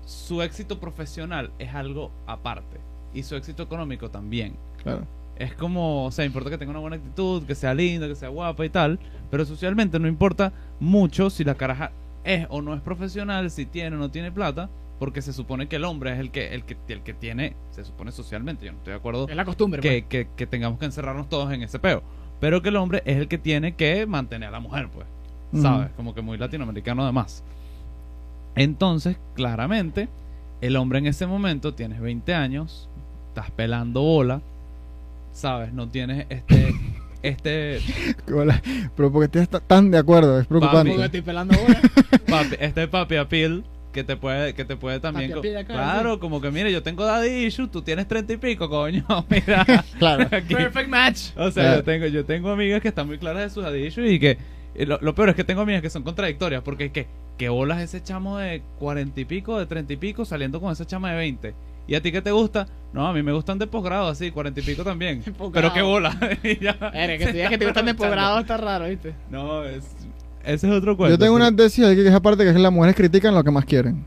su 0.06 0.42
éxito 0.42 0.80
profesional 0.80 1.52
es 1.60 1.74
algo 1.74 2.12
aparte 2.26 2.78
y 3.14 3.24
su 3.24 3.36
éxito 3.36 3.64
económico 3.64 4.10
también 4.10 4.54
Claro. 4.84 5.06
es 5.38 5.54
como, 5.54 6.06
o 6.06 6.12
sea, 6.12 6.26
importa 6.26 6.50
que 6.50 6.58
tenga 6.58 6.72
una 6.72 6.80
buena 6.80 6.96
actitud, 6.98 7.44
que 7.44 7.56
sea 7.56 7.74
linda, 7.74 8.08
que 8.08 8.16
sea 8.16 8.30
guapa 8.30 8.66
y 8.66 8.70
tal, 8.70 9.00
pero 9.30 9.46
socialmente 9.46 10.00
no 10.00 10.08
importa 10.08 10.52
mucho 10.80 11.30
si 11.30 11.44
la 11.44 11.56
caraja 11.56 11.92
es 12.24 12.46
o 12.50 12.62
no 12.62 12.74
es 12.74 12.82
profesional, 12.82 13.50
si 13.52 13.66
tiene 13.66 13.96
o 13.96 14.00
no 14.00 14.10
tiene 14.12 14.32
plata, 14.32 14.70
porque 15.00 15.22
se 15.22 15.32
supone 15.34 15.68
que 15.68 15.76
el 15.76 15.86
hombre 15.86 16.14
es 16.14 16.20
el 16.20 16.32
que 16.32 16.54
el 16.56 16.64
que 16.64 16.76
el 16.90 17.02
que 17.02 17.14
tiene, 17.14 17.56
se 17.72 17.84
supone 17.86 18.12
socialmente, 18.12 18.66
yo 18.66 18.72
no 18.72 18.80
estoy 18.80 18.92
de 18.94 18.98
acuerdo 18.98 19.28
Es 19.30 19.36
la 19.36 19.46
costumbre. 19.46 19.82
que, 19.82 20.06
que, 20.06 20.28
que 20.36 20.48
tengamos 20.48 20.80
que 20.80 20.86
encerrarnos 20.86 21.30
todos 21.30 21.52
en 21.54 21.62
ese 21.62 21.78
peo, 21.80 22.02
pero 22.40 22.62
que 22.62 22.70
el 22.70 22.76
hombre 22.78 23.04
es 23.06 23.18
el 23.18 23.28
que 23.28 23.38
tiene 23.38 23.76
que 23.76 24.06
mantener 24.08 24.50
a 24.50 24.52
la 24.52 24.60
mujer, 24.60 24.90
pues. 24.94 25.06
¿sabes? 25.62 25.90
Como 25.96 26.14
que 26.14 26.22
muy 26.22 26.38
latinoamericano 26.38 27.04
además. 27.04 27.44
Entonces, 28.58 29.18
claramente, 29.36 30.10
el 30.62 30.76
hombre 30.76 31.00
en 31.00 31.08
ese 31.08 31.28
momento 31.28 31.74
tienes 31.74 32.00
20 32.02 32.34
años, 32.34 32.90
estás 33.30 33.52
pelando 33.52 34.02
bola, 34.02 34.42
¿sabes? 35.34 35.72
No 35.74 35.88
tienes 35.88 36.26
este 36.30 36.74
este. 37.22 37.80
Pero 38.96 39.12
porque 39.12 39.26
estás 39.26 39.50
ta- 39.50 39.60
tan 39.60 39.92
de 39.92 39.98
acuerdo, 40.00 40.40
es 40.40 40.48
preocupante. 40.48 40.92
Porque 40.92 41.06
estoy 41.06 41.22
pelando 41.22 41.56
ahora. 41.56 41.82
papi, 42.28 42.56
este 42.60 42.88
papi 42.88 43.16
appeal 43.18 43.64
que 43.94 44.04
te 44.04 44.16
puede 44.16 44.54
que 44.54 44.64
te 44.66 44.76
puede 44.76 45.00
también 45.00 45.32
Papi 45.32 45.34
co- 45.34 45.40
appeal 45.40 45.58
acá, 45.58 45.74
claro 45.74 46.20
como 46.20 46.40
que 46.40 46.52
mire 46.52 46.72
yo 46.72 46.84
tengo 46.84 47.04
daddy 47.04 47.46
issue 47.46 47.68
tú 47.68 47.82
tienes 47.82 48.08
treinta 48.08 48.32
y 48.34 48.38
pico 48.38 48.70
coño 48.70 49.04
mira 49.30 49.66
Claro. 49.98 50.28
aquí. 50.32 50.54
Perfect 50.54 50.90
match. 50.90 51.20
o 51.36 51.50
sea 51.50 51.78
yo 51.78 51.84
tengo 51.84 52.06
yo 52.06 52.24
tengo 52.26 52.52
amigas 52.52 52.82
que 52.82 52.90
están 52.90 53.08
muy 53.08 53.18
claras 53.18 53.44
de 53.44 53.50
sus 53.50 53.64
daddy 53.64 53.88
issues 53.88 54.12
y 54.12 54.20
que 54.20 54.38
lo, 54.86 55.00
lo 55.02 55.16
peor 55.16 55.30
es 55.30 55.36
que 55.36 55.44
tengo 55.44 55.62
amigas 55.62 55.82
que 55.82 55.90
son 55.90 56.04
contradictorias 56.04 56.62
porque 56.64 56.86
es 56.86 56.92
que 56.92 57.08
que 57.38 57.50
bolas 57.50 57.82
ese 57.82 58.02
chamo 58.02 58.38
de 58.38 58.62
cuarenta 58.80 59.20
y 59.20 59.26
pico 59.26 59.60
de 59.60 59.66
treinta 59.66 59.94
y 59.94 59.98
pico 59.98 60.26
saliendo 60.26 60.60
con 60.60 60.72
esa 60.72 60.86
chama 60.86 61.12
de 61.12 61.18
20 61.18 61.54
y 61.88 61.96
a 61.96 62.02
ti 62.02 62.12
qué 62.12 62.22
te 62.22 62.32
gusta 62.32 62.68
no 62.94 63.08
a 63.08 63.14
mí 63.14 63.22
me 63.22 63.32
gustan 63.32 63.60
de 63.60 63.68
posgrado 63.68 64.08
así 64.08 64.32
cuarenta 64.32 64.60
y 64.60 64.64
pico 64.64 64.84
también 64.84 65.24
pero 65.54 65.72
qué 65.74 65.82
bola 65.82 66.18
Eres, 66.44 67.20
que 67.24 67.34
digas 67.34 67.50
que 67.50 67.58
te 67.58 67.66
gustan 67.66 67.86
de 67.86 67.94
posgrado 67.96 68.40
está 68.40 68.58
raro, 68.58 68.86
¿viste? 68.88 69.14
no 69.30 69.64
es 69.64 69.84
ese 70.44 70.68
es 70.68 70.74
otro 70.74 70.96
cuento 70.96 71.16
Yo 71.16 71.20
tengo 71.20 71.36
sí. 71.36 71.42
una 71.42 71.56
tesis 71.56 71.86
ahí 71.86 71.96
que 71.96 72.08
es 72.08 72.14
aparte 72.14 72.44
que 72.44 72.50
es 72.50 72.56
que 72.56 72.62
las 72.62 72.72
mujeres 72.72 72.96
critican 72.96 73.36
lo 73.36 73.44
que 73.44 73.52
más 73.52 73.66
quieren. 73.66 74.06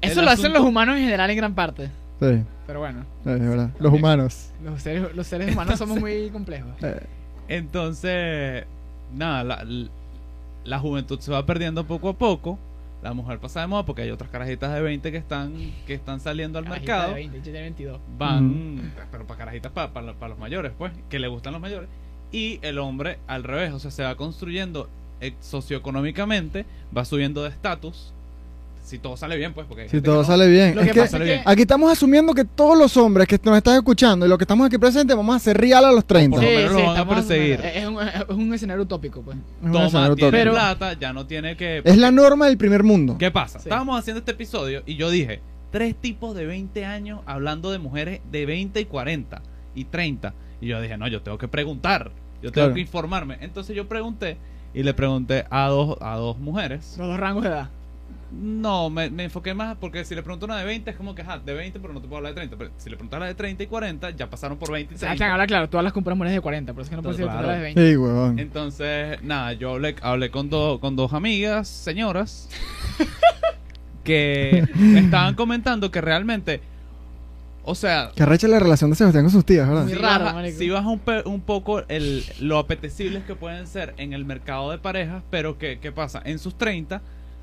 Eso 0.00 0.20
El 0.20 0.26
lo 0.26 0.32
hacen 0.32 0.52
los 0.52 0.62
humanos 0.64 0.96
en 0.96 1.02
general 1.02 1.30
en 1.30 1.36
gran 1.36 1.54
parte. 1.54 1.88
Sí, 2.20 2.42
Pero 2.66 2.80
bueno, 2.80 3.04
es 3.24 3.40
verdad. 3.40 3.70
Los 3.78 3.92
humanos. 3.92 4.50
los 4.64 4.82
seres, 4.82 5.14
los 5.14 5.26
seres 5.26 5.52
humanos 5.52 5.78
somos 5.78 6.00
muy 6.00 6.30
complejos. 6.30 6.72
Eh, 6.82 7.00
Entonces, 7.48 8.64
nada, 9.14 9.44
la, 9.44 9.64
la 10.64 10.78
juventud 10.78 11.18
se 11.20 11.30
va 11.30 11.44
perdiendo 11.46 11.86
poco 11.86 12.08
a 12.08 12.14
poco. 12.14 12.58
La 13.02 13.14
mujer 13.14 13.38
pasa 13.38 13.62
de 13.62 13.66
moda 13.66 13.86
porque 13.86 14.02
hay 14.02 14.10
otras 14.10 14.28
carajitas 14.30 14.74
de 14.74 14.82
20 14.82 15.10
que 15.10 15.16
están 15.16 15.54
que 15.86 15.94
están 15.94 16.20
saliendo 16.20 16.58
al 16.58 16.64
Carajita 16.66 16.92
mercado. 16.92 17.14
De 17.14 17.20
20, 17.20 17.42
yo 17.42 17.52
de 17.52 17.60
22. 17.62 18.00
Van, 18.18 18.92
pero 19.10 19.26
para 19.26 19.38
carajitas, 19.38 19.72
para, 19.72 20.28
los 20.28 20.38
mayores, 20.38 20.72
pues, 20.76 20.92
que 21.08 21.18
le 21.18 21.28
gustan 21.28 21.54
los 21.54 21.62
mayores. 21.62 21.88
Y 22.30 22.58
el 22.62 22.78
hombre 22.78 23.18
al 23.26 23.42
revés, 23.42 23.72
o 23.72 23.78
sea, 23.78 23.90
se 23.90 24.02
va 24.02 24.14
construyendo 24.16 24.88
eh, 25.20 25.34
socioeconómicamente, 25.40 26.66
va 26.96 27.04
subiendo 27.06 27.42
de 27.42 27.48
estatus, 27.48 28.12
si 28.90 28.98
todo 28.98 29.16
sale 29.16 29.36
bien, 29.36 29.54
pues, 29.54 29.66
porque 29.66 29.88
Si 29.88 30.00
todo 30.02 30.16
no. 30.16 30.24
sale 30.24 30.46
bien. 30.48 30.74
Lo 30.74 30.82
Es 30.82 30.88
que 30.88 30.92
que 30.94 31.00
pasa 31.00 31.04
es 31.06 31.10
sale 31.12 31.24
que 31.24 31.30
bien. 31.32 31.42
aquí 31.46 31.62
estamos 31.62 31.90
asumiendo 31.92 32.34
que 32.34 32.44
todos 32.44 32.76
los 32.76 32.96
hombres 32.96 33.26
que 33.26 33.38
nos 33.44 33.56
están 33.56 33.76
escuchando 33.76 34.26
y 34.26 34.28
los 34.28 34.36
que 34.36 34.44
estamos 34.44 34.66
aquí 34.66 34.76
presentes 34.78 35.16
vamos 35.16 35.32
a 35.32 35.36
hacer 35.36 35.56
real 35.56 35.84
a 35.84 35.92
los 35.92 36.04
30. 36.04 36.36
Por 36.36 36.44
lo 36.44 36.50
Sí, 36.50 36.56
menos 36.56 36.72
sí, 36.72 36.78
lo 36.82 36.86
van 36.88 36.96
a 36.98 37.08
perseguir. 37.08 37.60
Es 37.64 37.86
un, 37.86 38.02
es 38.02 38.28
un 38.28 38.52
escenario 38.54 38.82
utópico, 38.82 39.22
pues. 39.22 39.36
Es 39.38 39.72
Toma, 39.72 39.86
escenario 39.86 40.16
tiene 40.16 40.28
utópico. 40.28 40.30
Pero- 40.30 40.52
plata, 40.52 40.92
ya 40.98 41.12
no 41.12 41.26
tiene 41.26 41.56
que... 41.56 41.82
Es 41.84 41.96
la 41.96 42.10
norma 42.10 42.46
del 42.46 42.58
primer 42.58 42.82
mundo. 42.82 43.16
¿Qué 43.18 43.30
pasa? 43.30 43.58
Sí. 43.60 43.68
Estábamos 43.68 43.98
haciendo 43.98 44.18
este 44.18 44.32
episodio 44.32 44.82
y 44.84 44.96
yo 44.96 45.08
dije, 45.10 45.40
tres 45.70 45.94
tipos 45.94 46.34
de 46.34 46.46
20 46.46 46.84
años 46.84 47.20
hablando 47.26 47.70
de 47.70 47.78
mujeres 47.78 48.20
de 48.30 48.44
20 48.46 48.80
y 48.80 48.84
40 48.86 49.40
y 49.74 49.84
30. 49.84 50.34
Y 50.60 50.66
yo 50.66 50.80
dije, 50.80 50.96
no, 50.98 51.06
yo 51.08 51.22
tengo 51.22 51.38
que 51.38 51.48
preguntar, 51.48 52.10
yo 52.42 52.50
tengo 52.50 52.66
Claro. 52.66 52.74
que 52.74 52.80
informarme. 52.80 53.38
Entonces 53.40 53.76
yo 53.76 53.86
pregunté 53.88 54.36
y 54.74 54.82
le 54.82 54.94
pregunté 54.94 55.44
a 55.50 55.66
dos, 55.68 55.96
a 56.00 56.16
dos 56.16 56.38
mujeres. 56.38 56.96
Los 56.98 57.08
dos 57.08 57.18
rangos 57.20 57.42
de 57.44 57.48
edad. 57.50 57.70
No, 58.32 58.90
me, 58.90 59.10
me 59.10 59.24
enfoqué 59.24 59.54
más 59.54 59.76
porque 59.80 60.04
si 60.04 60.14
le 60.14 60.22
pregunto 60.22 60.46
a 60.46 60.48
una 60.48 60.58
de 60.58 60.64
20 60.64 60.90
es 60.90 60.96
como 60.96 61.14
que, 61.16 61.22
ajá, 61.22 61.38
de 61.38 61.52
20, 61.52 61.80
pero 61.80 61.92
no 61.92 62.00
te 62.00 62.06
puedo 62.06 62.18
hablar 62.18 62.32
de 62.32 62.36
30. 62.36 62.56
Pero 62.56 62.70
si 62.78 62.88
le 62.88 62.96
pregunto 62.96 63.16
a 63.16 63.18
la 63.20 63.26
de 63.26 63.34
30 63.34 63.62
y 63.64 63.66
40, 63.66 64.10
ya 64.10 64.30
pasaron 64.30 64.56
por 64.56 64.70
20 64.70 64.94
y 64.94 64.96
O 64.96 64.98
sea, 64.98 65.08
30. 65.08 65.24
Chan, 65.24 65.32
habla 65.32 65.46
claro, 65.48 65.68
todas 65.68 65.82
las 65.84 65.92
compras 65.92 66.16
mujeres 66.16 66.34
de 66.36 66.40
40, 66.40 66.72
por 66.72 66.82
eso 66.82 66.86
es 66.86 66.90
que 66.90 66.96
no 66.96 67.02
puedo 67.02 67.16
decir 67.16 67.28
Claro. 67.30 67.48
de 67.48 67.58
20. 67.60 67.90
Sí, 67.90 67.96
huevón. 67.96 68.38
Entonces, 68.38 69.22
nada, 69.22 69.52
yo 69.54 69.72
hablé, 69.72 69.96
hablé 70.02 70.30
con, 70.30 70.48
do- 70.48 70.78
con 70.80 70.94
dos 70.96 71.12
amigas, 71.12 71.66
señoras, 71.66 72.48
que 74.04 74.66
me 74.76 75.00
estaban 75.00 75.34
comentando 75.34 75.90
que 75.90 76.00
realmente, 76.00 76.60
o 77.64 77.74
sea, 77.74 78.10
Que 78.14 78.22
arrecha 78.22 78.48
la 78.48 78.58
relación 78.58 78.90
de 78.90 78.96
Sebastián 78.96 79.24
con 79.24 79.32
sus 79.32 79.44
tías, 79.44 79.68
¿verdad? 79.68 79.82
Muy 79.84 79.92
si 79.92 79.98
raro, 79.98 80.24
baja, 80.24 80.50
si 80.50 80.70
baja 80.70 80.88
un, 80.88 80.98
pe- 81.00 81.22
un 81.26 81.40
poco 81.40 81.82
el, 81.88 82.24
lo 82.40 82.58
apetecibles 82.58 83.24
que 83.24 83.34
pueden 83.34 83.66
ser 83.66 83.94
en 83.98 84.12
el 84.12 84.24
mercado 84.24 84.70
de 84.70 84.78
parejas, 84.78 85.22
pero 85.30 85.58
que, 85.58 85.78
¿qué 85.78 85.92
pasa? 85.92 86.22
En 86.24 86.38
sus 86.38 86.56
30, 86.56 87.02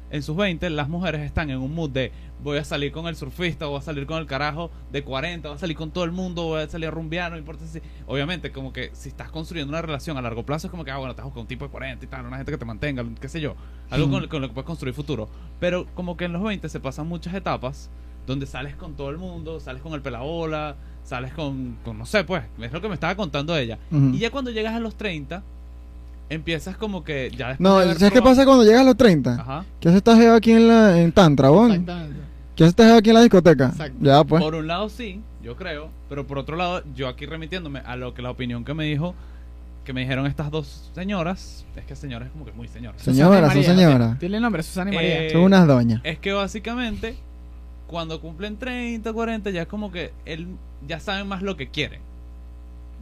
en 0.10 0.24
sus 0.24 0.36
20, 0.36 0.70
las 0.70 0.90
mujeres 0.90 1.22
están 1.22 1.50
en 1.50 1.60
un 1.60 1.74
mood 1.74 1.90
de 1.90 2.12
voy 2.44 2.58
a 2.58 2.64
salir 2.64 2.92
con 2.92 3.08
el 3.08 3.16
surfista, 3.16 3.66
voy 3.66 3.80
a 3.80 3.82
salir 3.82 4.06
con 4.06 4.20
el 4.20 4.26
carajo 4.26 4.72
de 4.92 5.04
40, 5.04 5.48
voy 5.50 5.56
a 5.56 5.60
salir 5.60 5.76
con 5.76 5.92
todo 5.92 6.04
el 6.04 6.12
mundo, 6.12 6.44
voy 6.44 6.62
a 6.62 6.70
salir 6.70 6.88
a 6.88 6.92
rumbear, 6.92 7.32
no 7.32 7.38
importa 7.38 7.66
si... 7.66 7.82
Obviamente, 8.06 8.52
como 8.52 8.72
que 8.72 8.92
si 8.94 9.10
estás 9.10 9.32
construyendo 9.32 9.72
una 9.72 9.82
relación 9.82 10.18
a 10.18 10.22
largo 10.22 10.46
plazo, 10.46 10.68
es 10.68 10.72
como 10.72 10.86
que, 10.86 10.92
ah, 10.92 10.98
bueno, 10.98 11.12
estás 11.12 11.26
con 11.26 11.42
un 11.42 11.48
tipo 11.48 11.66
de 11.66 11.72
40 11.72 12.06
y 12.06 12.08
tal, 12.08 12.26
una 12.26 12.38
gente 12.38 12.52
que 12.52 12.58
te 12.58 12.66
mantenga, 12.66 13.04
qué 13.20 13.28
sé 13.28 13.42
yo, 13.42 13.56
algo 13.90 14.10
con, 14.10 14.28
con 14.28 14.42
lo 14.42 14.48
que 14.48 14.54
puedes 14.54 14.68
construir 14.68 14.94
futuro. 14.94 15.30
Pero 15.60 15.86
como 15.96 16.16
que 16.16 16.26
en 16.26 16.34
los 16.34 16.44
20 16.44 16.70
se 16.70 16.80
pasan 16.80 17.08
muchas 17.08 17.34
etapas 17.34 17.90
donde 18.28 18.46
sales 18.46 18.76
con 18.76 18.96
todo 18.96 19.10
el 19.10 19.18
mundo, 19.18 19.60
sales 19.60 19.82
con 19.82 19.94
el 19.94 20.02
pelabola, 20.02 20.76
sales 21.04 21.34
con, 21.34 21.78
con 21.84 21.98
no 21.98 22.06
sé, 22.06 22.24
pues, 22.26 22.44
es 22.60 22.72
lo 22.72 22.82
que 22.82 22.90
me 22.90 22.94
estaba 22.94 23.16
contando 23.16 23.58
ella. 23.58 23.80
Y 23.92 24.20
ya 24.20 24.30
cuando 24.30 24.52
llegas 24.52 24.76
a 24.76 24.80
los 24.80 24.96
30, 24.96 25.44
empiezas 26.30 26.76
como 26.78 27.04
que 27.04 27.32
ya 27.36 27.50
después 27.50 27.60
No, 27.60 27.80
de 27.80 27.94
¿sabes 27.96 28.14
qué 28.14 28.22
pasa 28.22 28.46
cuando 28.46 28.64
llegas 28.64 28.82
a 28.82 28.86
los 28.86 28.98
30? 28.98 29.34
Ajá. 29.34 29.66
¿Qué 29.80 29.90
hace 29.90 29.98
esta 29.98 30.16
jeva 30.18 30.36
aquí 30.36 30.52
en, 30.52 30.68
la, 30.68 31.00
en 31.00 31.12
Tantra, 31.12 31.50
bon? 31.50 31.86
¿Qué 32.56 32.64
hace 32.64 32.70
esta 32.70 32.86
jeva 32.86 32.98
aquí 32.98 33.10
en 33.10 33.16
la 33.16 33.22
discoteca? 33.22 33.68
Exacto. 33.68 33.98
Ya, 34.02 34.24
pues. 34.24 34.44
Por 34.44 34.56
un 34.56 34.68
lado 34.68 34.90
sí, 34.90 35.22
yo 35.44 35.56
creo, 35.56 35.90
pero 36.10 36.26
por 36.28 36.38
otro 36.38 36.56
lado, 36.56 36.84
yo 36.96 37.08
aquí 37.08 37.26
remitiéndome 37.26 37.80
a 37.80 37.96
lo 37.96 38.14
que 38.14 38.22
la 38.22 38.32
opinión 38.32 38.66
que 38.66 38.74
me 38.74 38.86
dijo, 38.86 39.14
que 39.86 39.94
me 39.94 40.02
dijeron 40.02 40.26
estas 40.26 40.52
dos 40.52 40.90
señoras, 40.94 41.66
es 41.76 41.86
que 41.86 41.96
señoras 41.96 42.28
es 42.28 42.34
como 42.34 42.46
que 42.46 42.52
muy 42.52 42.68
señoras. 42.68 43.02
Sí. 43.02 43.12
Señora, 43.14 43.48
Susana 43.50 43.60
y 43.60 43.64
son 43.64 43.76
María. 43.76 43.88
señora. 43.90 44.18
Dile 44.20 44.38
el 44.38 44.44
nombre, 44.44 44.64
Susana 44.64 44.92
y 44.92 44.96
María. 44.96 45.24
Eh, 45.28 45.30
Son 45.32 45.42
unas 45.42 45.66
doñas. 45.68 46.02
Es 46.04 46.20
que 46.20 46.34
básicamente, 46.34 47.16
cuando 47.88 48.20
cumplen 48.20 48.58
30, 48.58 49.14
40, 49.14 49.50
ya 49.52 49.62
es 49.62 49.68
como 49.68 49.92
que 49.92 50.12
él 50.26 50.48
ya 50.86 51.00
saben 51.00 51.28
más 51.28 51.42
lo 51.42 51.56
que 51.56 51.70
quieren. 51.70 52.02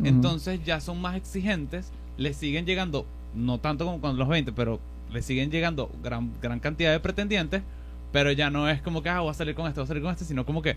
Entonces 0.04 0.60
ya 0.66 0.82
son 0.82 1.02
más 1.02 1.16
exigentes, 1.16 1.88
le 2.18 2.34
siguen 2.34 2.66
llegando, 2.66 3.06
no 3.34 3.60
tanto 3.60 3.86
como 3.86 4.00
con 4.02 4.18
los 4.18 4.28
20, 4.28 4.52
pero 4.54 4.80
le 5.12 5.22
siguen 5.22 5.52
llegando 5.52 5.90
gran, 6.04 6.32
gran 6.42 6.60
cantidad 6.60 6.92
de 6.92 7.00
pretendientes, 7.00 7.62
pero 8.12 8.32
ya 8.32 8.50
no 8.50 8.70
es 8.70 8.82
como 8.82 9.04
que, 9.04 9.10
ah, 9.10 9.20
voy 9.22 9.32
a 9.32 9.34
salir 9.34 9.56
con 9.56 9.68
este, 9.68 9.80
voy 9.80 9.86
a 9.86 9.88
salir 9.88 10.04
con 10.04 10.12
este, 10.12 10.26
sino 10.26 10.46
como 10.46 10.62
que 10.62 10.76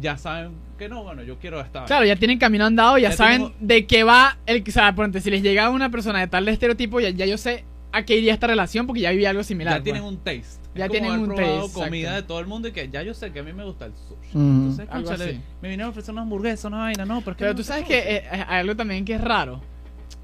ya 0.00 0.16
saben 0.18 0.52
que 0.78 0.88
no, 0.88 1.02
bueno, 1.02 1.22
yo 1.22 1.38
quiero 1.38 1.60
esta. 1.60 1.84
Claro, 1.84 2.04
ya 2.04 2.16
tienen 2.16 2.38
camino 2.38 2.66
andado, 2.66 2.98
ya, 2.98 3.10
Ya 3.10 3.16
saben 3.16 3.42
tengo- 3.42 3.54
de 3.60 3.86
qué 3.86 4.04
va 4.04 4.36
el 4.46 4.62
o 4.66 4.70
sea, 4.70 4.94
si 5.20 5.30
les 5.30 5.42
llega 5.42 5.70
una 5.70 5.90
persona 5.90 6.20
de 6.20 6.26
tal 6.26 6.46
estereotipo, 6.48 7.00
ya, 7.00 7.10
ya 7.10 7.26
yo 7.26 7.38
sé 7.38 7.64
a 7.90 8.04
qué 8.04 8.16
iría 8.16 8.34
esta 8.34 8.46
relación 8.46 8.86
porque 8.86 9.00
ya 9.02 9.10
viví 9.10 9.24
algo 9.24 9.42
similar. 9.42 9.78
ya 9.78 9.82
tienen 9.82 10.02
pues. 10.02 10.12
un 10.14 10.18
taste. 10.18 10.58
Ya 10.74 10.84
Es 10.84 10.88
como 10.90 10.92
tienen 10.92 11.10
haber 11.12 11.28
un 11.30 11.34
probado 11.34 11.62
taste, 11.62 11.80
comida 11.80 12.00
exacto. 12.08 12.22
de 12.22 12.28
todo 12.28 12.40
el 12.40 12.46
mundo 12.46 12.68
y 12.68 12.72
que 12.72 12.88
ya 12.90 13.02
yo 13.02 13.14
sé 13.14 13.32
que 13.32 13.38
a 13.40 13.42
mí 13.42 13.52
me 13.52 13.64
gusta 13.64 13.86
el 13.86 13.92
sushi. 13.94 14.36
Ujú. 14.36 14.82
Entonces, 14.82 15.20
así. 15.28 15.40
me 15.62 15.68
vinieron 15.70 15.86
a 15.86 15.90
ofrecer 15.90 16.12
una 16.12 16.22
hamburguesa, 16.22 16.68
una 16.68 16.78
vaina, 16.78 17.04
no, 17.06 17.22
pero 17.22 17.54
tú 17.54 17.64
sabes 17.64 17.84
que 17.86 17.98
eh, 17.98 18.24
hay 18.30 18.60
algo 18.60 18.76
también 18.76 19.04
que 19.04 19.14
es 19.14 19.20
raro. 19.20 19.60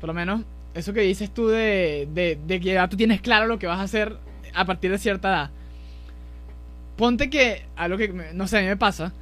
Por 0.05 0.09
lo 0.09 0.13
menos, 0.13 0.43
eso 0.75 0.93
que 0.93 1.01
dices 1.01 1.33
tú 1.33 1.49
de, 1.49 2.07
de, 2.13 2.39
de 2.47 2.61
que 2.61 2.75
ya 2.75 2.87
tú 2.89 2.95
tienes 2.95 3.23
claro 3.23 3.47
lo 3.47 3.59
que 3.59 3.67
vas 3.67 3.79
a 3.79 3.85
hacer 3.85 4.19
a 4.53 4.67
partir 4.67 4.91
de 4.91 4.99
cierta 4.99 5.29
edad. 5.31 5.51
Ponte 6.99 7.31
que, 7.31 7.63
algo 7.75 7.97
que, 7.97 8.09
me- 8.13 8.35
no 8.35 8.47
sé, 8.47 8.59
a 8.59 8.61
mí 8.61 8.67
me 8.67 8.77
pasa. 8.77 9.15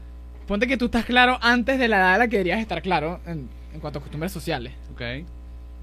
Ponte 0.48 0.66
que 0.66 0.76
tú 0.76 0.86
estás 0.86 1.04
claro 1.04 1.38
antes 1.40 1.78
de 1.78 1.86
la 1.86 1.98
edad 1.98 2.14
a 2.14 2.18
la 2.18 2.26
que 2.26 2.38
deberías 2.38 2.58
estar 2.58 2.82
claro 2.82 3.20
en, 3.26 3.48
en 3.72 3.78
cuanto 3.80 4.00
a 4.00 4.02
costumbres 4.02 4.32
sociales. 4.32 4.72
Ok. 4.92 5.02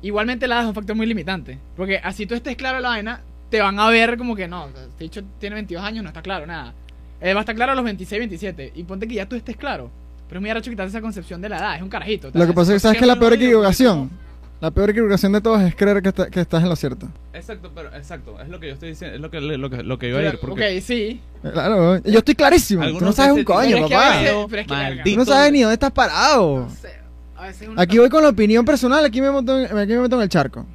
Igualmente 0.01 0.49
la 0.49 0.55
edad 0.55 0.63
es 0.65 0.67
un 0.67 0.75
factor 0.75 0.97
muy 0.97 1.05
limitante. 1.07 1.57
Porque 1.77 1.99
así 2.03 2.25
tú 2.25 2.35
estés 2.35 2.57
claro 2.57 2.75
en 2.79 2.83
la 2.83 2.89
vaina, 2.89 3.21
te 3.49 3.61
van 3.61 3.79
a 3.79 3.87
ver 3.87 4.17
como 4.17 4.35
que 4.35 4.49
no, 4.49 4.65
o 4.65 4.71
sea, 4.73 4.81
este 4.83 5.05
dicho 5.05 5.21
tiene 5.39 5.53
22 5.53 5.81
años, 5.81 6.03
no 6.03 6.09
está 6.09 6.21
claro, 6.21 6.45
nada. 6.45 6.73
Él 7.21 7.33
va 7.37 7.39
a 7.39 7.43
estar 7.43 7.55
claro 7.55 7.71
a 7.71 7.75
los 7.75 7.85
26, 7.85 8.19
27. 8.19 8.73
Y 8.75 8.83
ponte 8.83 9.07
que 9.07 9.15
ya 9.15 9.25
tú 9.29 9.37
estés 9.37 9.55
claro. 9.55 9.89
Pero 10.27 10.39
es 10.39 10.41
muy 10.41 10.49
arrecho 10.49 10.69
quitarse 10.69 10.89
esa 10.89 10.99
concepción 11.01 11.41
de 11.41 11.47
la 11.47 11.57
edad, 11.57 11.75
es 11.77 11.81
un 11.83 11.87
carajito. 11.89 12.31
Lo 12.33 12.45
que 12.45 12.51
pasa 12.51 12.73
es 12.73 12.75
que 12.75 12.79
sabes 12.81 12.97
que 12.97 13.05
Siempre 13.05 13.07
la 13.07 13.13
lo 13.15 13.19
peor 13.21 13.33
equivocación. 13.35 14.27
La 14.61 14.71
peor 14.71 14.89
equivocación 14.89 15.31
de 15.31 15.39
todas 15.39 15.65
es 15.65 15.73
creer 15.73 16.01
que, 16.01 16.09
está- 16.09 16.29
que 16.29 16.41
estás 16.41 16.61
en 16.61 16.67
lo 16.69 16.75
cierto. 16.75 17.07
Exacto, 17.33 17.71
pero 17.73 17.95
exacto, 17.95 18.37
es 18.41 18.49
lo 18.49 18.59
que 18.59 18.67
yo 18.67 18.73
estoy 18.73 18.89
diciendo, 18.89 19.15
es 19.15 19.21
lo 19.21 19.31
que, 19.31 19.39
lo 19.39 19.69
que, 19.69 19.83
lo 19.83 19.97
que 19.97 20.09
iba 20.09 20.19
a 20.19 20.23
ir. 20.23 20.37
Porque 20.41 20.77
ok, 20.77 20.83
sí. 20.83 21.21
Claro, 21.41 21.97
yo 22.03 22.19
estoy 22.19 22.35
clarísimo. 22.35 22.85
Tú 22.97 23.05
no 23.05 23.13
sabes 23.13 23.31
un 23.33 23.43
coño, 23.45 23.69
Pero 23.71 23.83
es 23.85 23.87
que 23.89 23.95
a 23.95 23.97
papá. 23.99 24.19
veces- 24.19 24.35
pero 24.49 24.61
es 24.61 24.67
que, 24.67 24.73
Maldito. 24.73 25.09
Tú 25.11 25.15
no 25.17 25.25
sabes 25.25 25.51
ni 25.53 25.61
dónde 25.61 25.73
estás 25.75 25.91
parado. 25.91 26.59
No 26.67 26.69
sé, 26.71 26.89
a 27.37 27.45
veces 27.45 27.67
uno 27.69 27.81
Aquí 27.81 27.97
voy 27.99 28.09
con 28.09 28.21
la 28.21 28.29
opinión 28.29 28.65
personal, 28.65 29.05
aquí 29.05 29.21
me 29.21 29.31
meto 29.31 29.57
en, 29.57 29.65
aquí 29.77 29.93
me 29.93 29.99
meto 30.01 30.17
en 30.17 30.21
el 30.23 30.29
charco. 30.29 30.65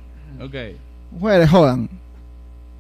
Ok. 0.41 0.55
Mujeres, 1.13 1.51
jodan. 1.51 1.91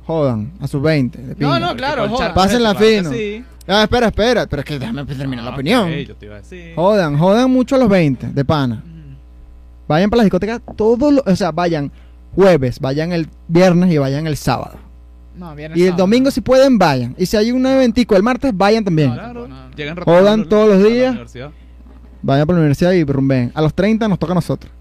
Jodan, 0.06 0.52
a 0.60 0.66
sus 0.68 0.82
20. 0.82 1.18
de 1.18 1.34
No, 1.38 1.58
no, 1.60 1.76
claro, 1.76 2.02
Porque 2.02 2.08
con 2.08 2.16
joda. 2.16 2.26
Charco 2.28 2.34
Pásenla 2.40 2.74
fino. 2.74 3.10
sí. 3.12 3.44
Ah, 3.66 3.82
espera, 3.84 4.06
espera. 4.08 4.46
Pero 4.46 4.60
es 4.60 4.66
que 4.66 4.78
déjame 4.78 5.04
terminar 5.06 5.44
la 5.44 5.50
Ah, 5.50 5.54
opinión. 5.54 5.88
ok, 5.90 5.96
yo 6.08 6.14
te 6.16 6.26
iba 6.26 6.34
a 6.36 6.38
decir. 6.38 6.74
Jodan, 6.74 7.18
jodan 7.18 7.50
mucho 7.50 7.76
a 7.76 7.78
los 7.78 7.88
20, 7.90 8.26
de 8.28 8.44
pana. 8.44 8.82
Vayan 9.88 10.11
para 10.11 10.18
la 10.18 10.25
discoteca 10.25 10.59
todos 10.77 11.12
los... 11.12 11.27
O 11.27 11.37
sea, 11.37 11.53
vayan 11.53 11.90
jueves, 12.35 12.81
vayan 12.81 13.12
el 13.12 13.29
viernes 13.49 13.92
y 13.92 13.99
vayan 13.99 14.27
el 14.27 14.37
sábado. 14.37 14.79
No, 15.37 15.55
viernes, 15.55 15.79
Y 15.79 15.83
el 15.83 15.88
sábado. 15.88 16.03
domingo 16.05 16.31
si 16.31 16.40
pueden, 16.40 16.79
vayan. 16.79 17.14
Y 17.18 17.27
si 17.27 17.37
hay 17.37 17.53
un 17.53 17.64
eventico 17.66 18.16
el 18.16 18.23
martes, 18.23 18.53
vayan 18.57 18.85
también. 18.85 19.11
No, 19.11 19.14
Claro, 19.14 19.49
no, 19.49 19.70
llegan 19.77 19.97
Jodan 19.97 20.49
todos 20.49 20.68
los 20.68 20.90
días. 20.90 21.16
Vayan 22.23 22.47
para 22.47 22.57
la 22.57 22.61
universidad 22.62 22.92
y 22.92 23.05
rumben. 23.05 23.53
A 23.55 23.61
los 23.61 23.75
30 23.75 24.09
nos 24.09 24.18
toca 24.18 24.33
a 24.33 24.37
nosotros. 24.37 24.73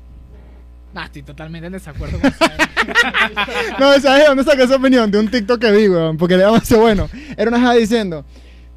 Nah, 0.94 1.06
estoy 1.06 1.24
totalmente 1.24 1.66
en 1.68 1.74
desacuerdo 1.74 2.20
con 2.20 2.30
eso. 2.30 2.38
No, 3.80 3.94
¿sabes 4.00 4.22
de 4.22 4.26
dónde 4.28 4.44
saqué 4.44 4.64
esa 4.64 4.76
opinión? 4.76 5.10
De 5.10 5.18
un 5.18 5.30
TikTok 5.30 5.60
que 5.60 5.72
vi, 5.72 5.88
weón, 5.90 6.18
porque 6.18 6.38
le 6.38 6.44
demasiado 6.44 6.82
bueno. 6.84 7.10
Era 7.36 7.50
una 7.50 7.60
jada 7.60 7.74
diciendo 7.76 8.24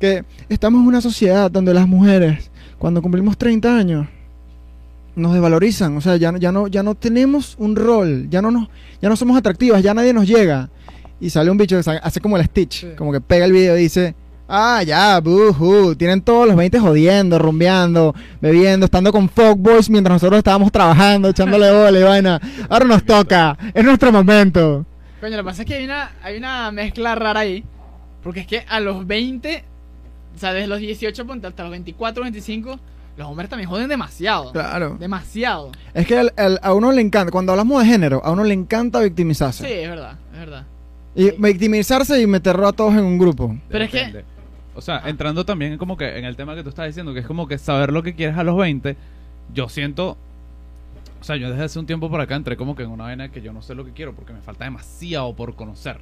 que 0.01 0.25
estamos 0.49 0.81
en 0.81 0.87
una 0.87 1.01
sociedad 1.01 1.51
donde 1.51 1.75
las 1.75 1.87
mujeres, 1.87 2.51
cuando 2.79 3.03
cumplimos 3.03 3.37
30 3.37 3.77
años, 3.77 4.07
nos 5.17 5.33
desvalorizan. 5.33 5.97
O 5.97 6.01
sea, 6.01 6.17
ya, 6.17 6.31
no- 6.33 6.39
ya, 6.39 6.53
no, 6.53 6.69
ya 6.69 6.83
no 6.83 6.95
tenemos 6.95 7.57
un 7.59 7.75
rol, 7.75 8.29
ya 8.31 8.41
no, 8.43 8.51
nos, 8.51 8.69
ya 9.03 9.09
no 9.09 9.17
somos 9.17 9.37
atractivas, 9.37 9.83
ya 9.83 9.93
nadie 9.95 10.13
nos 10.13 10.27
llega. 10.29 10.71
Y 11.21 11.31
sale 11.31 11.51
un 11.51 11.57
bicho 11.59 11.81
que 11.81 11.91
hace 12.03 12.21
como 12.21 12.37
el 12.37 12.45
Stitch, 12.45 12.81
Sí. 12.83 12.89
como 12.97 13.11
que 13.13 13.21
pega 13.21 13.45
el 13.47 13.53
video 13.53 13.77
y 13.77 13.81
dice... 13.83 14.15
Ah, 14.49 14.81
ya, 14.85 15.19
buhu. 15.19 15.97
Tienen 15.97 16.21
todos 16.23 16.47
los 16.47 16.55
20 16.55 16.79
jodiendo, 16.79 17.37
rumbeando, 17.37 18.15
bebiendo, 18.41 18.85
estando 18.87 19.11
con 19.11 19.29
fuckboys 19.29 19.91
mientras 19.91 20.15
nosotros 20.15 20.39
estábamos 20.39 20.71
trabajando, 20.71 21.31
echándole 21.31 21.69
bola 21.73 21.99
y 21.99 22.03
vaina. 22.05 22.41
Ahora 22.69 22.85
nos 22.85 23.05
toca, 23.05 23.59
es 23.75 23.85
nuestro 23.85 24.13
momento. 24.13 24.87
Coño, 25.21 25.33
lo 25.37 25.43
que 25.43 25.47
pasa 25.47 25.63
es 25.63 25.67
que 25.67 25.75
hay 25.75 25.85
una, 25.85 26.13
hay 26.23 26.37
una 26.37 26.71
mezcla 26.71 27.17
rara 27.17 27.41
ahí. 27.41 27.65
Porque 28.23 28.39
es 28.39 28.47
que 28.47 28.65
a 28.69 28.79
los 28.79 29.05
20, 29.05 29.65
o 30.37 30.39
sea, 30.39 30.53
desde 30.53 30.69
los 30.69 30.79
18 30.79 31.27
ponte, 31.27 31.49
hasta 31.49 31.65
los 31.65 31.73
24, 31.73 32.23
25, 32.23 32.79
los 33.17 33.27
hombres 33.29 33.49
también 33.49 33.69
joden 33.71 33.89
demasiado. 33.89 34.53
Claro. 34.53 34.97
Demasiado. 34.99 35.73
Es 35.95 36.07
que 36.07 36.21
el- 36.21 36.33
el- 36.37 36.59
a 36.63 36.75
uno 36.75 36.93
le 36.93 37.01
encanta, 37.01 37.31
cuando 37.31 37.53
hablamos 37.53 37.83
de 37.83 37.89
género, 37.89 38.21
a 38.25 38.31
uno 38.33 38.45
le 38.45 38.55
encanta 38.55 38.99
Sí, 38.99 39.05
victimizarse. 39.05 39.83
es 39.85 39.89
verdad, 39.89 40.19
es 40.33 40.39
verdad. 40.39 40.65
Y 41.15 41.31
victimizarse 41.31 42.21
y 42.21 42.27
meterlo 42.27 42.69
a 42.69 42.73
todos 42.73 42.93
en 42.95 43.05
un 43.05 43.19
grupo. 43.19 43.57
Pero 43.69 43.85
es 43.85 43.91
que-. 43.91 44.25
O 44.75 44.83
sea, 44.83 45.03
entrando 45.07 45.47
también 45.47 45.79
como 45.79 45.97
que 45.97 46.19
en 46.19 46.27
el 46.27 46.37
tema 46.37 46.55
que 46.55 46.63
tú 46.63 46.69
estás 46.69 46.87
diciendo, 46.87 47.15
que 47.15 47.21
es 47.21 47.27
como 47.27 47.49
que 47.49 47.57
saber 47.57 47.91
lo 47.93 48.03
que 48.03 48.15
quieres 48.15 48.37
a 48.37 48.45
los 48.45 48.57
20, 48.59 48.97
yo 49.55 49.69
siento... 49.71 50.19
O 51.19 51.25
sea, 51.25 51.37
yo 51.37 51.49
desde 51.51 51.65
hace 51.65 51.79
un 51.79 51.87
tiempo 51.87 52.11
por 52.11 52.21
acá 52.21 52.37
entré 52.37 52.57
como 52.59 52.77
que 52.77 52.83
en 52.83 52.91
una 52.91 53.05
vaina 53.05 53.31
que 53.31 53.41
yo 53.41 53.53
no 53.55 53.63
sé 53.63 53.75
lo 53.75 53.85
que 53.87 53.93
quiero 53.93 54.13
porque 54.13 54.35
me 54.35 54.43
falta 54.43 54.65
demasiado 54.65 55.35
por 55.35 55.55
conocer. 55.57 55.97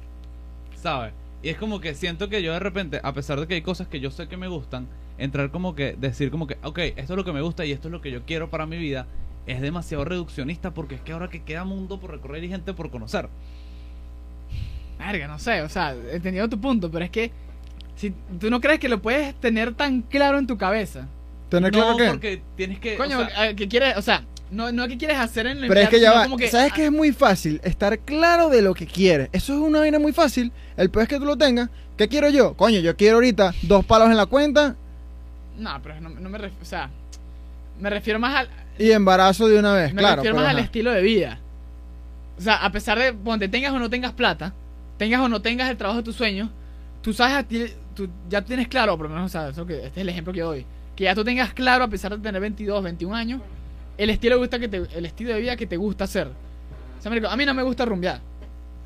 ¿Sabes? 0.75 1.13
Y 1.41 1.49
es 1.49 1.57
como 1.57 1.79
que 1.79 1.95
siento 1.95 2.27
que 2.27 2.43
yo 2.43 2.51
de 2.51 2.59
repente, 2.59 2.99
a 3.01 3.13
pesar 3.13 3.39
de 3.39 3.47
que 3.47 3.53
hay 3.55 3.61
cosas 3.61 3.87
que 3.87 4.01
yo 4.01 4.11
sé 4.11 4.27
que 4.27 4.35
me 4.35 4.47
gustan, 4.49 4.87
entrar 5.17 5.51
como 5.51 5.75
que, 5.75 5.95
decir 5.99 6.31
como 6.31 6.47
que, 6.47 6.57
ok, 6.63 6.79
esto 6.79 7.13
es 7.13 7.17
lo 7.17 7.23
que 7.23 7.33
me 7.33 7.41
gusta 7.41 7.65
y 7.65 7.71
esto 7.71 7.87
es 7.87 7.91
lo 7.91 8.01
que 8.01 8.11
yo 8.11 8.23
quiero 8.25 8.49
para 8.49 8.65
mi 8.65 8.77
vida, 8.77 9.07
es 9.47 9.61
demasiado 9.61 10.05
reduccionista 10.05 10.73
porque 10.73 10.95
es 10.95 11.01
que 11.01 11.13
ahora 11.13 11.29
que 11.29 11.43
queda 11.43 11.63
mundo 11.63 11.99
por 11.99 12.11
recorrer 12.11 12.43
y 12.43 12.49
gente 12.49 12.73
por 12.73 12.89
conocer. 12.89 13.29
Verga, 14.97 15.27
no 15.27 15.39
sé, 15.39 15.61
o 15.61 15.69
sea, 15.69 15.93
he 15.93 16.15
entendido 16.15 16.47
tu 16.49 16.59
punto, 16.59 16.89
pero 16.89 17.05
es 17.05 17.11
que 17.11 17.31
Si 17.95 18.13
tú 18.39 18.49
no 18.49 18.59
crees 18.59 18.79
que 18.79 18.89
lo 18.89 19.01
puedes 19.01 19.33
tener 19.35 19.73
tan 19.73 20.01
claro 20.01 20.37
en 20.37 20.47
tu 20.47 20.57
cabeza. 20.57 21.07
Tener 21.49 21.71
no, 21.71 21.79
claro 21.79 21.97
que. 21.97 22.07
porque 22.09 22.41
tienes 22.57 22.79
que. 22.79 22.97
Coño, 22.97 23.19
o 23.19 23.25
sea, 23.25 23.49
eh, 23.49 23.55
que 23.55 23.69
quieres, 23.69 23.95
o 23.95 24.01
sea, 24.01 24.25
no, 24.51 24.71
no 24.71 24.87
que 24.87 24.97
quieres 24.97 25.17
hacer 25.17 25.47
en 25.47 25.59
el 25.59 25.67
Pero 25.67 25.79
es 25.79 25.89
que 25.89 25.99
ya 25.99 26.11
va. 26.11 26.23
como 26.23 26.37
que- 26.37 26.49
¿Sabes 26.49 26.71
ah, 26.73 26.75
que 26.75 26.85
es 26.85 26.91
muy 26.91 27.13
fácil? 27.13 27.61
Estar 27.63 27.99
claro 27.99 28.49
de 28.49 28.61
lo 28.61 28.73
que 28.73 28.85
quieres. 28.85 29.29
Eso 29.31 29.53
es 29.53 29.59
una 29.59 29.79
vaina 29.79 29.99
muy 29.99 30.11
fácil. 30.11 30.51
El 30.75 30.89
peor 30.89 31.03
es 31.03 31.09
que 31.09 31.19
tú 31.19 31.25
lo 31.25 31.37
tengas. 31.37 31.69
¿Qué 31.97 32.09
quiero 32.09 32.29
yo? 32.29 32.55
Coño, 32.55 32.79
yo 32.79 32.97
quiero 32.97 33.15
ahorita 33.15 33.53
dos 33.61 33.85
palos 33.85 34.09
en 34.09 34.17
la 34.17 34.25
cuenta 34.25 34.75
No, 35.57 35.79
pero 35.81 35.99
no, 36.01 36.09
no 36.09 36.29
me 36.29 36.37
refiero, 36.37 36.61
o 36.61 36.65
sea, 36.65 36.89
me 37.79 37.89
refiero 37.89 38.19
más 38.19 38.35
al, 38.35 38.49
y 38.77 38.91
embarazo 38.91 39.47
de 39.47 39.59
una 39.59 39.73
vez. 39.73 39.93
me 39.93 40.01
claro. 40.01 40.17
refiero 40.17 40.35
pero 40.35 40.45
más 40.47 40.55
al 40.55 40.61
estilo 40.61 40.91
de 40.91 41.01
vida. 41.01 41.39
O 42.37 42.41
sea, 42.41 42.57
a 42.57 42.71
pesar 42.71 42.99
de 42.99 43.13
donde 43.13 43.47
tengas 43.47 43.71
o 43.73 43.79
no 43.79 43.89
tengas 43.89 44.11
plata, 44.11 44.53
tengas 44.97 45.21
o 45.21 45.29
no 45.29 45.41
tengas 45.41 45.69
el 45.69 45.77
trabajo 45.77 45.99
de 45.99 46.03
tus 46.03 46.15
sueños, 46.15 46.49
tú 47.01 47.13
sabes 47.13 47.35
a 47.35 47.43
ti, 47.43 47.65
tú 47.95 48.09
ya 48.29 48.41
tienes 48.41 48.67
claro, 48.67 48.97
por 48.97 49.07
lo 49.09 49.15
menos, 49.15 49.27
o 49.27 49.29
sea, 49.29 49.49
eso 49.49 49.65
que, 49.65 49.77
este 49.77 49.87
es 49.87 49.97
el 49.97 50.09
ejemplo 50.09 50.33
que 50.33 50.41
doy, 50.41 50.65
que 50.95 51.05
ya 51.05 51.15
tú 51.15 51.23
tengas 51.23 51.53
claro, 51.53 51.85
a 51.85 51.87
pesar 51.87 52.11
de 52.15 52.21
tener 52.21 52.41
22, 52.41 52.83
21 52.83 53.15
años, 53.15 53.41
el 53.97 54.09
estilo, 54.09 54.35
de 54.35 54.39
gusta 54.39 54.59
que 54.59 54.67
te, 54.67 54.77
el 54.77 55.05
estilo 55.05 55.33
de 55.33 55.39
vida 55.39 55.55
que 55.55 55.65
te 55.65 55.77
gusta 55.77 56.03
hacer. 56.03 56.27
O 56.27 57.01
sea, 57.01 57.09
marico, 57.09 57.27
a 57.27 57.37
mí 57.37 57.45
no 57.45 57.53
me 57.53 57.63
gusta 57.63 57.85
rumbear. 57.85 58.19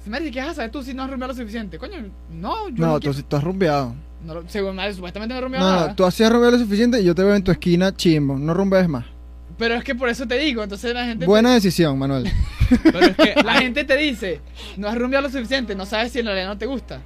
Si 0.03 0.09
me 0.09 0.19
dice, 0.19 0.31
¿qué 0.31 0.39
vas 0.41 0.49
a 0.49 0.53
saber 0.53 0.71
tú 0.71 0.83
si 0.83 0.93
no 0.93 1.03
has 1.03 1.09
rumbeado 1.09 1.33
lo 1.33 1.39
suficiente? 1.39 1.79
Coño, 1.79 1.97
no, 2.31 2.69
yo 2.69 2.75
no, 2.77 2.87
No, 2.93 2.99
tú, 2.99 3.11
tú 3.23 3.35
has 3.35 3.43
rumbeado. 3.43 3.95
No 4.25 4.43
según 4.47 4.77
supuestamente 4.93 5.33
no 5.33 5.37
he 5.39 5.41
rumbeado 5.41 5.65
No, 5.69 5.75
nada. 5.75 5.87
no, 5.89 5.95
tú 5.95 6.05
hacías 6.05 6.31
rumbear 6.31 6.53
lo 6.53 6.59
suficiente 6.59 6.99
y 7.01 7.03
yo 7.05 7.15
te 7.15 7.23
veo 7.23 7.35
en 7.35 7.43
tu 7.43 7.51
esquina 7.51 7.95
chimbo. 7.95 8.37
No 8.37 8.53
rumbees 8.53 8.87
más. 8.89 9.05
Pero 9.57 9.75
es 9.75 9.83
que 9.83 9.93
por 9.95 10.07
eso 10.09 10.25
te 10.27 10.37
digo, 10.37 10.63
entonces 10.63 10.93
la 10.93 11.03
gente... 11.05 11.21
te- 11.21 11.25
Buena 11.25 11.53
decisión, 11.53 11.97
Manuel. 11.97 12.29
pero 12.83 12.99
es 12.99 13.15
que. 13.17 13.35
La 13.43 13.53
gente 13.61 13.83
te 13.83 13.97
dice, 13.97 14.39
no 14.77 14.87
has 14.87 14.97
rumbeado 14.97 15.27
lo 15.27 15.31
suficiente, 15.31 15.75
no 15.75 15.85
sabes 15.85 16.11
si 16.13 16.19
en 16.19 16.25
realidad 16.27 16.47
no 16.47 16.57
te 16.57 16.65
gusta. 16.65 17.01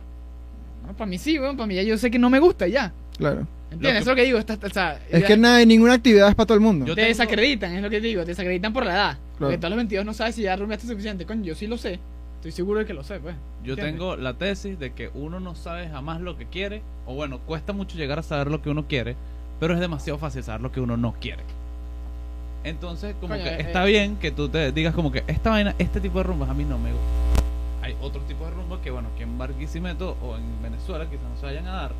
Bueno, 0.81 0.95
para 0.97 1.09
mí 1.09 1.17
sí, 1.17 1.39
weón, 1.39 1.57
para 1.57 1.65
mí 1.67 1.75
ya 1.75 1.81
yo 1.83 1.97
sé 1.97 2.11
que 2.11 2.19
no 2.19 2.29
me 2.29 2.39
gusta 2.39 2.67
y 2.67 2.71
ya. 2.73 2.93
Claro. 3.17 3.47
¿Entiendes? 3.71 3.81
Lo 3.81 3.81
que- 3.81 3.89
Eso 3.89 3.99
es 3.99 4.05
lo 4.07 4.15
que 4.15 4.23
digo. 4.23 4.37
Está, 4.37 4.57
o 4.61 4.69
sea, 4.69 4.99
Es 5.09 5.21
ya- 5.21 5.27
que 5.27 5.37
nada, 5.37 5.65
ninguna 5.65 5.93
actividad 5.93 6.29
es 6.29 6.35
para 6.35 6.45
todo 6.45 6.55
el 6.55 6.61
mundo. 6.61 6.85
Yo 6.85 6.93
te 6.93 7.01
tengo- 7.01 7.09
desacreditan, 7.09 7.73
es 7.73 7.81
lo 7.81 7.89
que 7.89 8.01
digo. 8.01 8.21
Te 8.21 8.27
desacreditan 8.29 8.71
por 8.73 8.85
la 8.85 8.93
edad. 8.93 9.17
Porque 9.39 9.57
Claro. 9.57 9.67
a 9.67 9.69
los 9.71 9.77
22 9.77 10.05
no 10.05 10.13
sabes 10.13 10.35
si 10.35 10.43
ya 10.43 10.55
rumbeaste 10.55 10.85
suficiente. 10.87 11.25
Coño, 11.25 11.43
yo 11.43 11.55
sí 11.55 11.65
lo 11.65 11.77
sé. 11.77 11.99
Estoy 12.43 12.51
seguro 12.51 12.79
de 12.79 12.85
que 12.85 12.93
lo 12.93 13.05
sé, 13.05 13.21
pues. 13.21 13.37
Yo 13.63 13.75
¿Entiendes? 13.75 13.93
tengo 13.93 14.17
la 14.17 14.33
tesis 14.33 14.77
de 14.77 14.91
que 14.91 15.09
uno 15.13 15.39
no 15.39 15.55
sabe 15.55 15.87
jamás 15.87 16.19
lo 16.19 16.37
que 16.37 16.45
quiere, 16.45 16.81
o 17.05 17.13
bueno, 17.15 17.39
cuesta 17.39 17.71
mucho 17.71 17.97
llegar 17.97 18.19
a 18.19 18.21
saber 18.21 18.51
lo 18.51 18.61
que 18.61 18.69
uno 18.69 18.85
quiere, 18.85 19.15
pero 19.61 19.73
es 19.73 19.79
demasiado 19.79 20.19
fácil 20.19 20.43
saber 20.43 20.59
lo 20.59 20.69
que 20.69 20.81
uno 20.81 20.97
no 20.97 21.13
quiere. 21.13 21.41
Entonces, 22.65 23.15
como 23.21 23.33
Coño, 23.33 23.45
que 23.45 23.49
eh, 23.49 23.61
está 23.61 23.87
eh. 23.87 23.91
bien 23.91 24.17
que 24.17 24.31
tú 24.31 24.49
te 24.49 24.73
digas 24.73 24.93
como 24.93 25.09
que 25.09 25.23
esta 25.25 25.51
vaina, 25.51 25.73
este 25.79 26.01
tipo 26.01 26.17
de 26.17 26.23
rumbas 26.23 26.49
a 26.49 26.53
mí 26.53 26.65
no 26.65 26.77
me 26.77 26.91
gusta. 26.91 27.07
Hay 27.81 27.95
otro 28.01 28.19
tipo 28.23 28.43
de 28.43 28.51
rumbas 28.51 28.81
que, 28.81 28.91
bueno, 28.91 29.07
que 29.15 29.23
en 29.23 29.37
Barquisimeto 29.37 30.17
o 30.21 30.35
en 30.35 30.61
Venezuela 30.61 31.05
quizás 31.09 31.23
no 31.23 31.37
se 31.37 31.45
vayan 31.45 31.65
a 31.67 31.71
dar. 31.71 31.91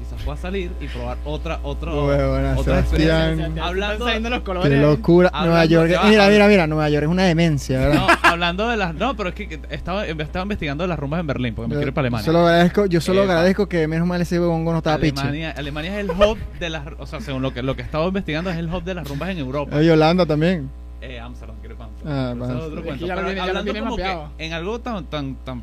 Quizás 0.00 0.22
pueda 0.24 0.36
salir 0.38 0.70
y 0.80 0.86
probar 0.88 1.18
otra, 1.24 1.60
otra 1.62 1.92
Sebastián. 1.92 2.78
experiencia. 2.78 3.64
Hablando- 3.64 4.04
saliendo 4.06 4.30
los 4.30 4.38
Qué 4.40 4.44
colores. 4.44 4.80
locura. 4.82 5.28
Hablando- 5.28 5.50
Nueva 5.50 5.64
York. 5.66 5.92
va, 6.02 6.08
Mira, 6.08 6.28
mira, 6.28 6.48
mira. 6.48 6.66
Nueva 6.66 6.88
York 6.88 7.04
es 7.04 7.10
una 7.10 7.24
demencia, 7.24 7.78
¿verdad? 7.78 7.94
No, 7.94 8.06
hablando 8.28 8.68
de 8.68 8.76
las. 8.76 8.94
No, 8.94 9.14
pero 9.16 9.28
es 9.28 9.34
que 9.34 9.60
estaba, 9.70 10.06
estaba 10.06 10.42
investigando 10.42 10.82
de 10.84 10.88
las 10.88 10.98
rumbas 10.98 11.20
en 11.20 11.26
Berlín, 11.26 11.54
porque 11.54 11.68
me 11.68 11.74
quiero 11.74 11.88
ir 11.88 11.94
para 11.94 12.06
Alemania. 12.06 12.24
Solo 12.24 12.40
agradezco, 12.46 12.86
yo 12.86 13.00
solo 13.00 13.22
agradezco 13.22 13.68
que 13.68 13.86
menos 13.86 14.08
mal 14.08 14.20
ese 14.20 14.38
bongo 14.38 14.72
no 14.72 14.78
estaba 14.78 14.98
picho. 14.98 15.20
Alemania, 15.20 15.54
Alemania 15.56 16.00
es 16.00 16.04
el 16.04 16.10
hub 16.10 16.38
de 16.58 16.70
las. 16.70 16.82
O 16.98 17.06
sea, 17.06 17.20
según 17.20 17.42
lo 17.42 17.52
que, 17.52 17.62
lo 17.62 17.76
que 17.76 17.82
he 17.82 17.84
estado 17.84 18.08
investigando, 18.08 18.50
es 18.50 18.56
el 18.56 18.72
hub 18.72 18.82
de 18.82 18.94
las 18.94 19.06
rumbas 19.08 19.28
en 19.30 19.38
Europa. 19.38 19.80
Eh, 19.80 19.90
Holanda 19.90 20.24
también. 20.26 20.70
Eh, 21.02 21.18
Amsterdam, 21.20 21.56
quiero 21.60 21.74
ir 21.74 21.78
para 21.78 21.90
Ah. 22.06 22.34
Pero 22.34 22.44
es 22.58 22.64
otro 22.64 22.82
cuento. 22.82 23.06
Pero 23.06 23.18
hablando 23.42 23.72
que 23.96 24.44
en 24.46 24.52
algo 24.52 24.78
tan, 24.80 25.04
tan, 25.06 25.34
tan, 25.44 25.62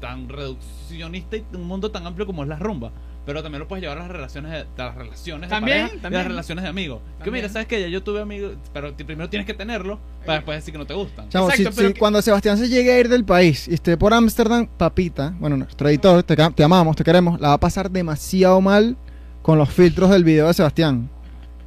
tan 0.00 0.28
reduccionista 0.28 1.36
y 1.36 1.44
un 1.54 1.64
mundo 1.66 1.90
tan 1.90 2.06
amplio 2.06 2.26
como 2.26 2.42
es 2.42 2.48
la 2.48 2.56
rumba. 2.56 2.90
Pero 3.26 3.42
también 3.42 3.60
lo 3.60 3.68
puedes 3.68 3.82
llevar 3.82 3.96
a 3.98 4.02
las 4.02 4.10
relaciones 4.10 4.52
de, 4.52 4.58
a 4.82 4.86
las 4.86 4.94
relaciones 4.96 5.48
También, 5.48 5.76
de 5.76 5.82
pareja 5.84 5.94
y 5.94 5.98
a 5.98 6.02
también. 6.02 6.20
las 6.22 6.28
relaciones 6.28 6.62
de 6.64 6.68
amigos. 6.68 7.00
Que 7.22 7.30
mira, 7.30 7.48
sabes 7.48 7.66
que 7.66 7.80
ya 7.80 7.88
yo 7.88 8.02
tuve 8.02 8.20
amigos, 8.20 8.52
pero 8.74 8.94
primero 8.94 9.30
tienes 9.30 9.46
que 9.46 9.54
tenerlo 9.54 9.98
para 10.26 10.38
después 10.40 10.58
decir 10.58 10.72
que 10.72 10.78
no 10.78 10.84
te 10.86 10.92
gustan. 10.92 11.28
Chamo, 11.30 11.48
Exacto, 11.48 11.70
si- 11.70 11.76
pero 11.76 11.88
si 11.88 11.94
que- 11.94 11.98
cuando 12.00 12.20
Sebastián 12.20 12.58
se 12.58 12.68
llegue 12.68 12.92
a 12.92 13.00
ir 13.00 13.08
del 13.08 13.24
país 13.24 13.66
y 13.66 13.74
esté 13.74 13.96
por 13.96 14.12
Ámsterdam, 14.12 14.66
papita, 14.66 15.32
bueno, 15.38 15.56
nuestro 15.56 15.88
editor, 15.88 16.22
te, 16.22 16.36
te 16.36 16.64
amamos, 16.64 16.96
te 16.96 17.02
queremos, 17.04 17.40
la 17.40 17.48
va 17.48 17.54
a 17.54 17.58
pasar 17.60 17.90
demasiado 17.90 18.60
mal 18.60 18.94
con 19.40 19.56
los 19.58 19.70
filtros 19.70 20.10
del 20.10 20.22
video 20.22 20.46
de 20.48 20.54
Sebastián. 20.54 21.08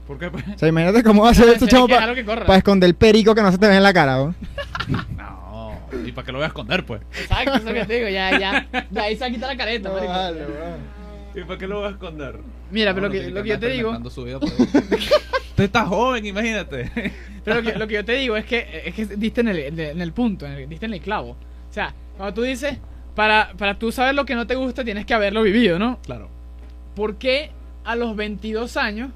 ¿Por 0.06 0.20
qué? 0.20 0.30
Pues? 0.30 0.43
O 0.48 0.58
sea, 0.60 0.70
imagínate 0.70 1.04
cómo 1.04 1.24
va 1.24 1.32
a 1.32 1.34
ser 1.34 1.50
esto, 1.50 1.65
chamo, 1.67 1.88
que 1.88 1.96
para 1.96 2.13
que 2.15 2.56
esconder 2.58 2.88
el 2.88 2.96
perico 2.96 3.34
que 3.34 3.41
no 3.41 3.52
se 3.52 3.58
te 3.58 3.67
ve 3.67 3.76
en 3.78 3.84
la 3.84 3.93
cara, 3.93 4.15
¿no? 4.17 4.36
No. 5.17 5.80
¿Y 6.06 6.12
para 6.12 6.26
qué 6.26 6.32
lo 6.32 6.38
voy 6.38 6.46
a 6.46 6.48
esconder, 6.48 6.86
pues? 6.86 7.02
Exacto, 7.20 7.56
eso 7.56 7.74
que 7.74 7.86
te 7.86 7.93
digo. 7.96 8.10
Ya, 8.10 8.38
ya. 8.38 8.67
De 8.89 9.00
ahí 9.02 9.15
se 9.17 9.30
quita 9.32 9.48
la 9.48 9.58
careta, 9.58 9.89
marico. 9.89 10.13
¿Y 11.36 11.42
para 11.44 11.58
qué 11.60 11.68
lo 11.68 11.80
voy 11.80 11.88
a 11.88 11.92
esconder? 11.92 12.40
Mira, 12.72 12.94
pero 12.94 13.08
No, 13.10 13.13
lo 13.16 13.20
que, 13.22 13.30
lo 13.32 13.44
que 13.44 13.50
yo 13.50 13.60
te 13.60 13.68
digo. 13.70 13.90
andar 13.92 14.08
experimentando 14.08 14.10
su 14.10 14.24
vida 14.24 14.40
por 14.40 14.50
ahí. 14.98 15.06
Usted 15.50 15.63
está 15.63 15.86
joven, 15.86 16.26
imagínate. 16.26 16.92
Pero 17.44 17.62
lo 17.62 17.72
que, 17.72 17.78
lo 17.80 17.88
que 17.88 17.94
yo 17.96 18.06
te 18.06 18.13
digo 18.13 18.38
es 18.38 18.46
que, 18.46 18.84
es 18.86 18.94
que 18.96 19.06
diste 19.06 19.42
en 19.42 19.48
el, 19.50 19.80
en 19.80 20.02
el 20.02 20.12
punto, 20.13 20.46
en 20.46 20.54
el- 20.54 20.70
diste 20.70 20.86
en 20.86 20.94
el 20.94 21.02
clavo. 21.02 21.32
O 21.32 21.74
sea, 21.74 21.94
cuando 22.18 22.34
tú 22.34 22.42
dices, 22.44 22.78
para, 23.16 23.54
para 23.58 23.78
tú 23.78 23.92
saber 23.92 24.16
lo 24.16 24.26
que 24.26 24.36
no 24.36 24.46
te 24.48 24.56
gusta, 24.56 24.84
tienes 24.84 25.06
que 25.06 25.13
haberlo 25.13 25.44
vivido, 25.44 25.78
¿no? 25.80 26.00
Claro. 26.06 26.30
¿Por 26.96 27.16
qué 27.18 27.52
a 27.86 27.96
los 27.96 28.16
22 28.16 28.76
años 28.78 29.12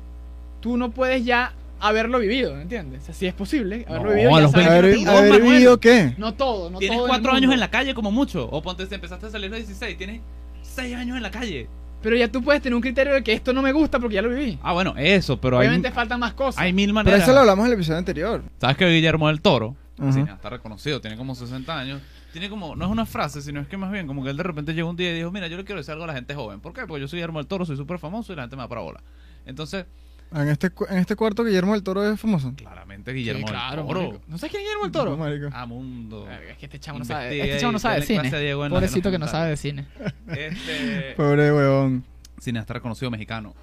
tú 0.61 0.77
no 0.77 0.91
puedes 0.91 1.25
ya 1.25 1.53
haberlo 1.79 2.19
vivido? 2.19 2.59
¿Entiendes? 2.59 3.01
O 3.01 3.05
sea, 3.05 3.13
si 3.15 3.25
es 3.27 3.33
posible, 3.33 3.85
haberlo 3.87 4.09
No, 4.09 4.15
vivido. 4.15 4.35
a 4.35 4.41
los 4.41 4.51
sabes 4.51 4.67
que 4.67 4.73
¿Haber, 5.07 5.41
vivido 5.41 5.79
qué? 5.79 6.13
No 6.17 6.33
todo, 6.35 6.69
no 6.69 6.79
tienes 6.79 6.97
todo. 6.97 7.07
cuatro 7.07 7.31
el 7.31 7.37
años 7.37 7.53
en 7.53 7.59
la 7.59 7.69
calle 7.71 7.93
como 7.93 8.11
mucho. 8.11 8.47
O 8.49 8.61
ponte, 8.61 8.85
si 8.87 8.95
empezaste 8.95 9.25
a 9.27 9.29
salir 9.29 9.47
a 9.47 9.57
los 9.57 9.67
16, 9.67 9.97
tienes 9.97 10.21
seis 10.63 10.95
años 10.95 11.17
en 11.17 11.23
la 11.23 11.31
calle. 11.31 11.67
Pero 12.01 12.15
ya 12.15 12.27
tú 12.31 12.41
puedes 12.43 12.61
tener 12.61 12.75
un 12.75 12.81
criterio 12.81 13.13
de 13.13 13.23
que 13.23 13.33
esto 13.33 13.53
no 13.53 13.61
me 13.61 13.71
gusta 13.71 13.99
porque 13.99 14.15
ya 14.15 14.21
lo 14.21 14.29
viví. 14.29 14.57
Ah, 14.63 14.73
bueno, 14.73 14.93
eso, 14.97 15.39
pero 15.39 15.57
hay, 15.59 15.67
Obviamente 15.67 15.91
faltan 15.91 16.19
más 16.19 16.33
cosas. 16.33 16.59
hay 16.61 16.73
mil 16.73 16.87
Pero 16.87 16.93
maneras. 16.95 17.21
eso 17.23 17.33
lo 17.33 17.41
hablamos 17.41 17.63
en 17.65 17.67
el 17.67 17.73
episodio 17.73 17.99
anterior. 17.99 18.43
¿Sabes 18.59 18.77
que 18.77 18.87
Guillermo 18.89 19.27
del 19.27 19.41
Toro? 19.41 19.75
Ajá. 19.99 20.11
cineasta 20.13 20.49
reconocido, 20.49 20.99
tiene 20.99 21.15
como 21.15 21.35
60 21.35 21.77
años. 21.77 22.01
Tiene 22.33 22.49
como, 22.49 22.75
no 22.75 22.85
es 22.85 22.91
una 22.91 23.05
frase, 23.05 23.41
sino 23.41 23.59
es 23.59 23.67
que 23.67 23.77
más 23.77 23.91
bien 23.91 24.07
como 24.07 24.23
que 24.23 24.29
él 24.31 24.37
de 24.37 24.43
repente 24.43 24.73
llegó 24.73 24.89
un 24.89 24.95
día 24.95 25.11
y 25.11 25.15
dijo, 25.15 25.31
mira, 25.31 25.47
yo 25.47 25.57
le 25.57 25.65
quiero 25.65 25.79
decir 25.79 25.91
algo 25.91 26.05
a 26.05 26.07
la 26.07 26.13
gente 26.13 26.33
joven. 26.33 26.59
¿Por 26.61 26.73
qué? 26.73 26.87
Porque 26.87 27.01
yo 27.01 27.07
soy 27.07 27.17
Guillermo 27.17 27.39
del 27.39 27.47
Toro, 27.47 27.65
soy 27.65 27.75
súper 27.77 27.99
famoso 27.99 28.31
y 28.33 28.35
la 28.35 28.43
gente 28.43 28.55
me 28.55 28.63
da 28.63 28.67
para 28.69 28.81
bola. 28.81 29.03
Entonces, 29.45 29.85
En 30.33 30.47
este, 30.47 30.69
cu- 30.69 30.85
en 30.89 30.97
este 30.97 31.15
cuarto, 31.15 31.43
Guillermo 31.43 31.73
del 31.73 31.83
Toro 31.83 32.09
es 32.09 32.19
famoso. 32.19 32.53
claramente 32.55 33.11
Sí, 33.11 33.17
Guillermo 33.17 33.45
claro, 33.47 33.83
del 33.83 33.87
Toro. 33.93 34.01
marico. 34.09 34.23
¿No 34.27 34.37
sabes 34.37 34.51
quién 34.51 34.61
es 34.61 34.67
Guillermo 34.67 34.85
el 34.85 34.91
Toro? 34.91 35.11
No, 35.11 35.17
marico. 35.17 35.49
A 35.53 35.65
mundo. 35.65 36.29
Es 36.29 36.57
que 36.57 36.65
este 36.67 36.79
chavo 36.79 36.99
no 36.99 37.05
sabe, 37.05 37.41
este 37.41 37.59
chavo 37.59 37.71
no 37.73 37.79
sabe 37.79 37.99
de 37.99 38.05
cine. 38.05 38.39
Diego 38.39 38.67
Pobrecito 38.69 39.11
que 39.11 39.19
no 39.19 39.27
sabe 39.27 39.49
de 39.49 39.57
cine. 39.57 39.87
Este, 40.27 41.13
Pobre 41.17 41.51
huevón. 41.53 42.05
cineasta 42.39 42.73
reconocido 42.73 43.11
mexicano. 43.11 43.53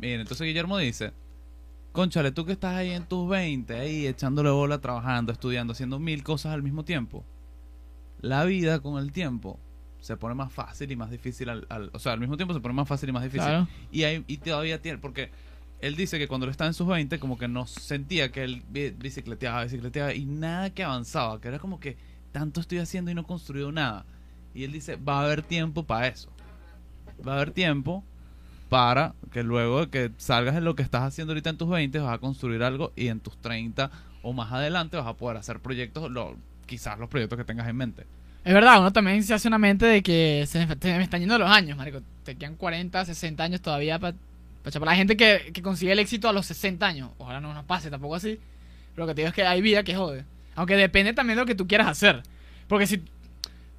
Miren, 0.00 0.20
entonces 0.20 0.46
Guillermo 0.46 0.78
dice, 0.78 1.12
Conchale, 1.92 2.30
tú 2.32 2.46
que 2.46 2.52
estás 2.52 2.74
ahí 2.76 2.92
en 2.92 3.04
tus 3.04 3.28
20, 3.28 3.74
ahí 3.74 4.06
echándole 4.06 4.50
bola, 4.50 4.78
trabajando, 4.78 5.32
estudiando, 5.32 5.72
haciendo 5.72 5.98
mil 5.98 6.22
cosas 6.22 6.52
al 6.54 6.62
mismo 6.62 6.84
tiempo. 6.84 7.24
La 8.20 8.44
vida 8.44 8.80
con 8.80 8.98
el 9.02 9.12
tiempo 9.12 9.58
se 10.00 10.16
pone 10.16 10.34
más 10.34 10.52
fácil 10.52 10.90
y 10.90 10.96
más 10.96 11.10
difícil 11.10 11.48
al, 11.48 11.66
al- 11.68 11.90
o 11.92 11.98
sea, 11.98 12.12
al 12.12 12.20
mismo 12.20 12.36
tiempo 12.36 12.54
se 12.54 12.60
pone 12.60 12.74
más 12.74 12.86
fácil 12.88 13.08
y 13.08 13.12
más 13.12 13.22
difícil. 13.24 13.46
Claro. 13.46 13.68
Y, 13.90 14.04
hay, 14.04 14.24
y 14.26 14.38
todavía 14.38 14.80
tiene, 14.80 14.98
porque 14.98 15.30
él 15.80 15.96
dice 15.96 16.18
que 16.18 16.28
cuando 16.28 16.44
él 16.46 16.50
estaba 16.50 16.68
en 16.68 16.74
sus 16.74 16.86
20, 16.86 17.18
como 17.18 17.38
que 17.38 17.48
no 17.48 17.66
sentía 17.66 18.30
que 18.32 18.44
él 18.44 18.62
bi- 18.70 18.90
bicicleteaba, 18.90 19.64
bicicleteaba 19.64 20.14
y 20.14 20.24
nada 20.24 20.70
que 20.70 20.84
avanzaba, 20.84 21.40
que 21.40 21.48
era 21.48 21.58
como 21.58 21.78
que 21.80 21.96
tanto 22.32 22.60
estoy 22.60 22.78
haciendo 22.78 23.10
y 23.10 23.14
no 23.14 23.22
he 23.22 23.24
construido 23.24 23.70
nada. 23.72 24.04
Y 24.54 24.64
él 24.64 24.72
dice, 24.72 24.96
va 24.96 25.20
a 25.20 25.24
haber 25.24 25.42
tiempo 25.42 25.84
para 25.84 26.08
eso. 26.08 26.30
Va 27.26 27.32
a 27.32 27.36
haber 27.36 27.52
tiempo 27.52 28.04
para 28.68 29.14
que 29.32 29.42
luego 29.42 29.88
que 29.88 30.10
salgas 30.18 30.54
de 30.54 30.60
lo 30.60 30.74
que 30.74 30.82
estás 30.82 31.02
haciendo 31.02 31.32
ahorita 31.32 31.50
en 31.50 31.56
tus 31.56 31.68
20 31.68 31.98
vas 32.00 32.14
a 32.14 32.18
construir 32.18 32.62
algo 32.62 32.92
y 32.96 33.08
en 33.08 33.20
tus 33.20 33.36
30 33.38 33.90
o 34.22 34.32
más 34.32 34.52
adelante 34.52 34.96
vas 34.96 35.06
a 35.06 35.14
poder 35.14 35.36
hacer 35.38 35.60
proyectos, 35.60 36.10
lo, 36.10 36.36
quizás 36.66 36.98
los 36.98 37.08
proyectos 37.08 37.38
que 37.38 37.44
tengas 37.44 37.66
en 37.68 37.76
mente. 37.76 38.04
Es 38.44 38.52
verdad, 38.54 38.80
uno 38.80 38.92
también 38.92 39.22
se 39.22 39.32
hace 39.34 39.48
una 39.48 39.58
mente 39.58 39.86
de 39.86 40.02
que 40.02 40.44
se 40.46 40.66
me 40.66 41.02
están 41.02 41.20
yendo 41.20 41.38
los 41.38 41.48
años, 41.50 41.76
marico. 41.76 42.00
Te 42.24 42.36
quedan 42.36 42.56
40, 42.56 43.04
60 43.04 43.42
años 43.42 43.60
todavía 43.60 43.98
para 43.98 44.16
la 44.72 44.96
gente 44.96 45.16
que, 45.16 45.50
que 45.52 45.62
consigue 45.62 45.92
el 45.92 45.98
éxito 45.98 46.28
a 46.28 46.32
los 46.32 46.46
60 46.46 46.86
años. 46.86 47.10
Ojalá 47.18 47.40
no 47.40 47.52
nos 47.54 47.64
pase 47.64 47.90
tampoco 47.90 48.14
así. 48.14 48.38
Lo 48.96 49.06
que 49.06 49.14
te 49.14 49.22
digo 49.22 49.28
es 49.28 49.34
que 49.34 49.44
hay 49.44 49.60
vida 49.60 49.82
que 49.82 49.94
jode. 49.94 50.24
Aunque 50.54 50.76
depende 50.76 51.12
también 51.12 51.36
de 51.36 51.42
lo 51.42 51.46
que 51.46 51.54
tú 51.54 51.66
quieras 51.66 51.86
hacer. 51.86 52.22
Porque 52.66 52.86
si, 52.86 53.02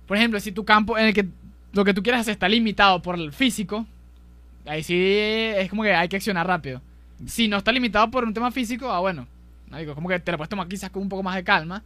por 0.08 0.18
ejemplo, 0.18 0.40
si 0.40 0.52
tu 0.52 0.64
campo 0.66 0.98
en 0.98 1.08
el 1.08 1.14
que 1.14 1.28
lo 1.74 1.86
que 1.86 1.94
tú 1.94 2.02
quieras 2.02 2.22
hacer 2.22 2.34
está 2.34 2.50
limitado 2.50 3.02
por 3.02 3.16
el 3.16 3.32
físico, 3.34 3.86
ahí 4.66 4.84
sí 4.84 4.96
es 4.98 5.70
como 5.70 5.84
que 5.84 5.94
hay 5.94 6.08
que 6.08 6.16
accionar 6.16 6.48
rápido. 6.48 6.82
Si 7.26 7.48
no 7.48 7.58
está 7.58 7.72
limitado 7.72 8.10
por 8.10 8.24
un 8.24 8.34
tema 8.34 8.52
físico, 8.52 8.90
ah, 8.92 9.00
bueno. 9.00 9.28
como 9.94 10.10
que 10.10 10.20
te 10.20 10.32
lo 10.32 10.38
puedes 10.38 10.50
tomar 10.50 10.68
quizás 10.68 10.90
con 10.90 11.04
un 11.04 11.10
poco 11.10 11.22
más 11.22 11.36
de 11.36 11.44
calma. 11.44 11.84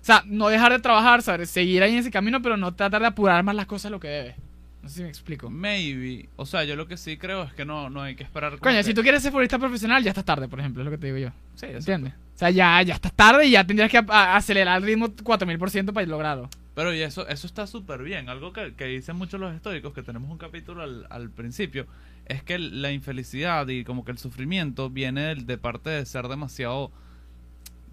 O 0.00 0.04
sea, 0.04 0.24
no 0.26 0.48
dejar 0.48 0.72
de 0.72 0.80
trabajar, 0.80 1.22
¿sabes? 1.22 1.50
seguir 1.50 1.82
ahí 1.82 1.92
en 1.92 1.98
ese 1.98 2.10
camino, 2.10 2.42
pero 2.42 2.56
no 2.56 2.74
tratar 2.74 3.02
de 3.02 3.06
apurar 3.06 3.44
más 3.44 3.54
las 3.54 3.66
cosas 3.66 3.92
lo 3.92 4.00
que 4.00 4.08
debes. 4.08 4.34
No 4.82 4.88
sé 4.88 4.96
si 4.96 5.02
me 5.02 5.08
explico. 5.08 5.48
Maybe, 5.48 6.28
o 6.36 6.44
sea, 6.44 6.64
yo 6.64 6.74
lo 6.74 6.88
que 6.88 6.96
sí 6.96 7.16
creo 7.16 7.44
es 7.44 7.52
que 7.54 7.64
no, 7.64 7.88
no 7.88 8.02
hay 8.02 8.16
que 8.16 8.24
esperar. 8.24 8.58
Coño, 8.58 8.78
que- 8.78 8.82
si 8.84 8.94
tú 8.94 9.02
quieres 9.02 9.22
ser 9.22 9.30
futbolista 9.30 9.58
profesional, 9.58 10.02
ya 10.02 10.10
estás 10.10 10.24
tarde, 10.24 10.48
por 10.48 10.58
ejemplo, 10.58 10.82
es 10.82 10.84
lo 10.84 10.90
que 10.90 10.98
te 10.98 11.06
digo 11.06 11.18
yo. 11.18 11.28
Sí, 11.54 11.66
eso- 11.66 11.78
¿Entiendes? 11.78 12.14
O 12.34 12.38
sea, 12.38 12.50
ya, 12.50 12.82
ya 12.82 12.94
estás 12.94 13.12
tarde 13.12 13.46
y 13.46 13.52
ya 13.52 13.64
tendrías 13.64 13.90
que 13.90 14.02
acelerar 14.08 14.78
el 14.78 14.84
ritmo 14.86 15.08
4000% 15.22 15.92
para 15.92 16.06
lograrlo. 16.06 16.48
Pero 16.74 16.92
y 16.94 17.00
eso, 17.02 17.28
eso 17.28 17.46
está 17.46 17.66
súper 17.66 18.02
bien. 18.02 18.28
Algo 18.28 18.52
que, 18.52 18.74
que 18.74 18.86
dicen 18.86 19.14
muchos 19.16 19.38
los 19.38 19.54
estoicos, 19.54 19.92
que 19.92 20.02
tenemos 20.02 20.30
un 20.30 20.38
capítulo 20.38 20.82
al, 20.82 21.06
al 21.10 21.30
principio, 21.30 21.86
es 22.26 22.42
que 22.42 22.58
la 22.58 22.90
infelicidad 22.90 23.68
y 23.68 23.84
como 23.84 24.04
que 24.04 24.10
el 24.10 24.18
sufrimiento 24.18 24.90
viene 24.90 25.20
del- 25.22 25.46
de, 25.46 25.58
parte 25.58 25.90
de 25.90 26.04
ser 26.06 26.26
demasiado... 26.28 26.90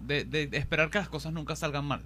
De, 0.00 0.24
de- 0.24 0.46
de 0.46 0.56
esperar 0.56 0.90
que 0.90 0.98
las 0.98 1.10
cosas 1.10 1.32
nunca 1.32 1.54
salgan 1.54 1.84
mal. 1.84 2.00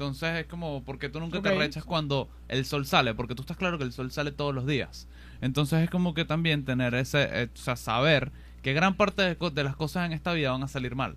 Entonces 0.00 0.34
es 0.38 0.46
como, 0.46 0.82
porque 0.82 1.10
tú 1.10 1.20
nunca 1.20 1.38
Ok. 1.38 1.44
te 1.44 1.50
rechas 1.50 1.84
cuando 1.84 2.30
el 2.48 2.64
sol 2.64 2.86
sale? 2.86 3.12
Porque 3.12 3.34
tú 3.34 3.42
estás 3.42 3.58
claro 3.58 3.76
que 3.76 3.84
el 3.84 3.92
sol 3.92 4.10
sale 4.10 4.32
todos 4.32 4.54
los 4.54 4.66
días. 4.66 5.06
Entonces 5.42 5.82
es 5.84 5.90
como 5.90 6.14
que 6.14 6.24
también 6.24 6.64
tener 6.64 6.94
ese, 6.94 7.28
eh, 7.30 7.48
o 7.54 7.58
sea, 7.58 7.76
saber 7.76 8.32
que 8.62 8.72
gran 8.72 8.94
parte 8.96 9.20
de, 9.20 9.36
co- 9.36 9.50
de 9.50 9.62
las 9.62 9.76
cosas 9.76 10.06
en 10.06 10.12
esta 10.12 10.32
vida 10.32 10.52
van 10.52 10.62
a 10.62 10.68
salir 10.68 10.94
mal. 10.94 11.16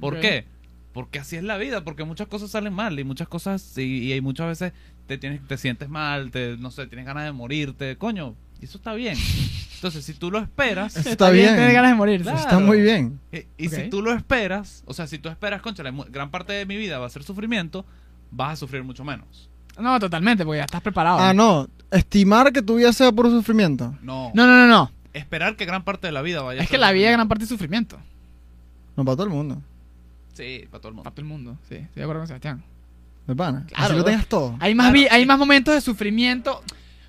¿Por 0.00 0.14
Ok. 0.14 0.20
qué? 0.20 0.46
Porque 0.94 1.18
así 1.18 1.36
es 1.36 1.42
la 1.42 1.58
vida, 1.58 1.84
porque 1.84 2.04
muchas 2.04 2.26
cosas 2.26 2.50
salen 2.50 2.72
mal 2.72 2.98
y 2.98 3.04
muchas 3.04 3.28
cosas, 3.28 3.76
y, 3.76 3.82
y 4.04 4.12
hay 4.12 4.22
muchas 4.22 4.46
veces 4.46 4.72
te 5.06 5.18
tienes, 5.18 5.46
te 5.46 5.58
sientes 5.58 5.90
mal, 5.90 6.30
te, 6.30 6.56
no 6.56 6.70
sé, 6.70 6.86
tienes 6.86 7.04
ganas 7.04 7.24
de 7.26 7.32
morirte, 7.32 7.98
coño, 7.98 8.34
y 8.62 8.64
eso 8.64 8.78
está 8.78 8.94
bien. 8.94 9.18
Entonces, 9.74 10.06
si 10.06 10.14
tú 10.14 10.30
lo 10.30 10.38
esperas, 10.38 10.96
Eso 10.96 11.10
está 11.10 11.28
bien. 11.28 11.54
Tener 11.54 11.74
ganas 11.74 11.90
de 11.90 11.96
morirse. 11.96 12.24
Claro. 12.30 12.38
Está 12.40 12.58
muy 12.60 12.80
bien. 12.80 13.20
y, 13.30 13.64
y 13.64 13.66
Ok. 13.68 13.74
si 13.74 13.90
tú 13.90 14.00
lo 14.00 14.14
esperas, 14.14 14.82
o 14.86 14.94
sea, 14.94 15.06
si 15.06 15.18
tú 15.18 15.28
esperas, 15.28 15.60
concha, 15.60 15.82
gran 16.08 16.30
parte 16.30 16.54
de 16.54 16.64
mi 16.64 16.78
vida 16.78 16.98
va 16.98 17.04
a 17.06 17.10
ser 17.10 17.22
sufrimiento, 17.24 17.84
vas 18.30 18.52
a 18.54 18.56
sufrir 18.56 18.82
mucho 18.84 19.04
menos. 19.04 19.48
No, 19.78 19.98
totalmente, 20.00 20.44
porque 20.44 20.58
ya 20.58 20.64
estás 20.64 20.80
preparado. 20.82 21.18
Ah, 21.18 21.34
no. 21.34 21.68
Estimar 21.90 22.52
que 22.52 22.62
tu 22.62 22.76
vida 22.76 22.92
sea 22.92 23.12
por 23.12 23.28
sufrimiento. 23.30 23.94
No, 24.02 24.30
No, 24.34 24.46
no, 24.46 24.56
no, 24.56 24.66
no. 24.66 24.90
esperar 25.12 25.56
que 25.56 25.64
gran 25.66 25.84
parte 25.84 26.06
de 26.06 26.12
la 26.12 26.22
vida 26.22 26.42
vaya 26.42 26.60
a 26.60 26.64
Es 26.64 26.70
que 26.70 26.78
la 26.78 26.92
vida 26.92 27.08
es 27.10 27.12
gran 27.12 27.28
parte 27.28 27.44
de 27.44 27.48
sufrimiento. 27.48 27.98
No 28.96 29.04
para 29.04 29.16
todo 29.16 29.26
el 29.26 29.32
mundo. 29.32 29.62
Sí, 30.34 30.66
para 30.70 30.80
todo 30.80 30.88
el 30.88 30.94
mundo. 30.94 31.04
Para 31.04 31.14
todo 31.14 31.22
el 31.22 31.28
mundo. 31.28 31.58
Sí, 31.68 31.74
estoy 31.76 31.94
de 31.94 32.02
acuerdo 32.02 32.20
con 32.20 32.26
Sebastián. 32.28 32.62
De 33.26 33.34
pana. 33.34 33.64
Claro, 33.68 33.84
Así 33.84 33.94
lo 33.96 34.04
tengas 34.04 34.26
todo. 34.26 34.56
Hay 34.60 34.74
más, 34.74 34.92
Claro, 34.92 35.08
hay 35.14 35.26
más 35.26 35.38
momentos 35.38 35.74
de 35.74 35.80
sufrimiento. 35.80 36.62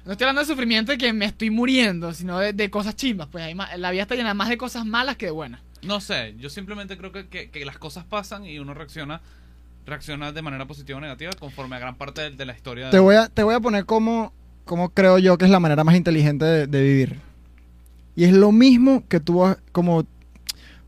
No 0.06 0.12
estoy 0.14 0.26
hablando 0.26 0.42
de 0.42 0.48
sufrimiento 0.48 0.92
de 0.92 0.98
que 0.98 1.12
me 1.14 1.26
estoy 1.26 1.50
muriendo, 1.50 2.14
sino 2.14 2.40
de, 2.40 2.54
de 2.54 2.70
cosas 2.70 2.96
chimbas. 2.96 3.28
Pues 3.32 3.44
hay 3.44 3.56
más- 3.56 3.78
la 3.78 3.92
vida 3.92 4.04
está 4.04 4.16
llena 4.16 4.34
más 4.34 4.50
de 4.50 4.58
cosas 4.58 4.86
malas 4.86 5.18
que 5.18 5.26
de 5.28 5.32
buenas. 5.32 5.62
No 5.84 6.00
sé, 6.02 6.36
yo 6.40 6.50
simplemente 6.50 6.98
creo 6.98 7.12
que, 7.12 7.28
que- 7.28 7.50
que 7.50 7.66
las 7.66 7.78
cosas 7.78 8.04
pasan 8.06 8.46
y 8.46 8.58
uno 8.60 8.74
reacciona 8.74 9.22
reacciona 9.88 10.32
de 10.32 10.42
manera 10.42 10.68
positiva 10.68 10.98
o 10.98 11.02
negativa 11.02 11.32
conforme 11.40 11.78
a 11.78 11.80
gran 11.80 11.96
parte 11.96 12.22
de, 12.22 12.32
de 12.32 12.46
la 12.46 12.54
historia. 12.54 12.90
Te 12.90 13.00
voy 13.00 13.16
a, 13.16 13.30
te 13.30 13.42
voy 13.42 13.56
a 13.56 13.60
poner 13.60 13.86
como, 13.86 14.34
como 14.66 14.90
creo 14.90 15.18
yo 15.18 15.38
que 15.38 15.46
es 15.46 15.52
la 15.52 15.60
manera 15.60 15.84
más 15.84 15.96
inteligente 15.96 16.46
de, 16.46 16.68
de 16.68 16.82
vivir. 16.84 17.20
Y 18.16 18.26
es 18.26 18.34
lo 18.34 18.52
mismo 18.52 19.08
que 19.08 19.20
tú 19.20 19.44
como... 19.72 20.06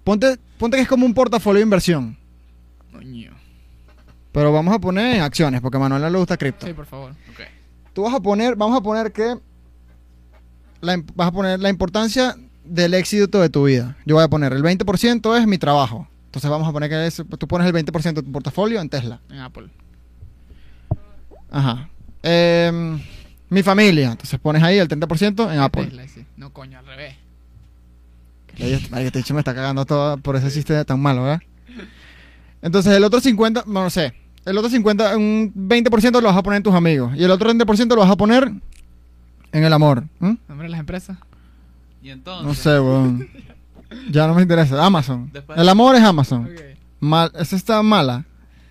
Ponte, 0.04 0.38
ponte 0.58 0.78
que 0.78 0.84
es 0.84 0.90
como 0.90 1.06
un 1.06 1.14
portafolio 1.14 1.60
de 1.60 1.64
inversión. 1.64 2.18
Coño. 2.92 3.32
Pero 4.34 4.52
vamos 4.52 4.76
a 4.76 4.80
poner 4.80 5.16
en 5.16 5.22
acciones, 5.22 5.62
porque 5.62 5.78
a 5.78 5.80
Manuel 5.80 6.02
no 6.02 6.10
le 6.10 6.18
gusta 6.18 6.38
cripto. 6.38 6.68
Sí, 6.68 6.74
por 6.74 6.86
favor. 6.86 7.14
Tú 7.94 8.04
vas 8.04 8.14
a 8.14 8.20
poner, 8.20 8.56
vamos 8.56 8.78
a 8.78 8.82
poner 8.82 9.12
que... 9.12 9.38
La, 10.82 11.02
vas 11.16 11.30
a 11.30 11.32
poner 11.32 11.60
la 11.60 11.70
importancia 11.70 12.36
del 12.66 12.94
éxito 12.94 13.40
de 13.40 13.50
tu 13.50 13.66
vida. 13.66 13.96
Yo 14.06 14.16
voy 14.16 14.24
a 14.24 14.28
poner 14.28 14.52
el 14.52 14.62
20% 14.62 15.38
es 15.40 15.48
mi 15.48 15.58
trabajo. 15.58 16.08
Entonces 16.30 16.52
vamos 16.52 16.68
a 16.68 16.72
poner 16.72 16.92
que 16.92 17.08
es- 17.08 17.24
tú 17.40 17.48
pones 17.48 17.66
el 17.66 17.74
20% 17.74 18.22
de 18.22 18.26
tu 18.28 18.32
portafolio 18.32 18.80
en 18.80 18.88
Tesla. 18.88 19.20
En 19.32 19.40
Apple. 19.40 19.68
Ajá. 21.50 21.90
Em, 22.22 23.00
mi 23.50 23.64
familia. 23.64 24.12
Entonces 24.12 24.40
pones 24.40 24.62
ahí 24.62 24.78
el 24.78 24.88
30% 24.88 25.52
en 25.52 25.60
Apple. 25.60 25.86
Tesla, 25.86 26.08
sí. 26.08 26.26
No, 26.38 26.54
coño, 26.54 26.78
al 26.78 26.86
revés. 26.86 27.16
Marico, 28.60 28.98
Este 29.08 29.20
dicho 29.20 29.34
me 29.34 29.40
está 29.40 29.56
cagando 29.56 29.86
todo 29.86 30.18
por 30.18 30.36
ese 30.36 30.52
chiste 30.52 30.86
tan 30.86 31.00
malo, 31.00 31.24
¿verdad? 31.24 31.42
Entonces 32.62 32.96
el 32.96 33.04
otro 33.04 33.20
50, 33.20 33.64
no, 33.66 33.84
no 33.84 33.90
sé. 33.90 34.14
El 34.46 34.56
otro 34.58 34.70
50, 34.70 35.18
un 35.18 35.52
20% 35.56 36.22
lo 36.22 36.28
vas 36.28 36.38
a 36.38 36.44
poner 36.44 36.58
en 36.58 36.64
tus 36.64 36.74
amigos. 36.76 37.16
Y 37.16 37.24
el 37.24 37.32
otro 37.32 37.50
30% 37.50 37.96
lo 37.96 38.02
vas 38.02 38.12
a 38.12 38.16
poner 38.18 38.52
en 39.52 39.64
el 39.64 39.74
amor. 39.74 40.04
¿m? 40.22 40.38
Nombre 40.48 40.68
de 40.68 40.72
las 40.72 40.80
empresas. 40.80 41.18
Y 42.04 42.10
entonces. 42.12 42.46
No 42.46 42.54
sé, 42.54 42.80
weón. 42.80 43.28
Ya 44.12 44.28
no 44.28 44.36
me 44.36 44.42
interesa. 44.42 44.84
Amazon. 44.86 45.30
Después- 45.34 45.58
El 45.60 45.68
amor 45.70 45.96
es 45.96 46.04
Amazon. 46.04 46.50
Mal, 47.00 47.32
esa 47.40 47.56
está 47.56 47.82
mala. 47.84 48.26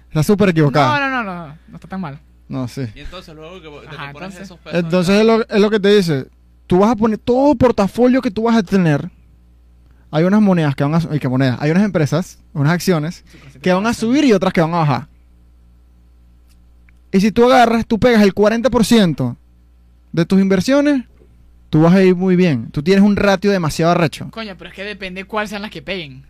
Está 0.08 0.22
súper 0.22 0.48
No, 0.48 0.50
equivocada. 0.50 1.00
no, 1.08 1.22
no, 1.22 1.24
no. 1.24 1.46
No 1.68 1.74
está 1.74 1.88
tan 1.88 2.00
mal. 2.00 2.18
No, 2.48 2.66
sí. 2.68 2.82
Y 2.94 3.00
entonces 3.00 3.34
luego 3.34 3.56
que, 3.60 3.88
que 3.88 3.94
Ajá, 3.96 4.12
pones 4.12 4.28
entonces- 4.36 4.40
esos 4.42 4.58
pesos. 4.58 4.78
Entonces 4.78 5.20
es 5.20 5.26
lo, 5.26 5.46
es 5.48 5.60
lo 5.60 5.70
que 5.70 5.80
te 5.80 5.94
dice. 5.94 6.26
Tú 6.66 6.78
vas 6.80 6.90
a 6.92 6.96
poner 6.96 7.18
todo 7.18 7.54
portafolio 7.54 8.20
que 8.22 8.30
tú 8.30 8.42
vas 8.44 8.56
a 8.56 8.62
tener. 8.62 9.10
Hay 10.10 10.24
unas 10.24 10.40
monedas 10.40 10.74
que 10.74 10.84
van 10.84 10.94
a... 10.94 11.14
¿y 11.14 11.18
qué 11.18 11.28
monedas? 11.28 11.58
Hay 11.60 11.70
unas 11.70 11.82
empresas, 11.84 12.38
unas 12.54 12.72
acciones 12.72 13.24
que 13.60 13.72
van 13.72 13.86
a 13.86 13.92
subir 13.92 14.24
y 14.24 14.32
otras 14.32 14.52
que 14.54 14.60
van 14.62 14.72
a 14.72 14.78
bajar. 14.78 15.08
Y 17.12 17.20
si 17.20 17.32
tú 17.32 17.44
agarras, 17.44 17.86
tú 17.86 17.98
pegas 17.98 18.22
el 18.22 18.34
40% 18.34 19.36
de 20.12 20.24
tus 20.26 20.40
inversiones, 20.40 21.04
tú 21.70 21.82
vas 21.82 21.94
a 21.94 22.02
ir 22.02 22.14
muy 22.14 22.36
bien. 22.36 22.70
Tú 22.70 22.82
tienes 22.82 23.02
un 23.04 23.16
ratio 23.16 23.50
demasiado 23.50 23.92
arrecho. 23.92 24.28
Coño, 24.30 24.54
pero 24.56 24.70
es 24.70 24.76
que 24.76 24.84
depende 24.84 25.24
cuáles 25.24 25.50
sean 25.50 25.62
las 25.62 25.70
que 25.70 25.82
peguen. 25.82 26.24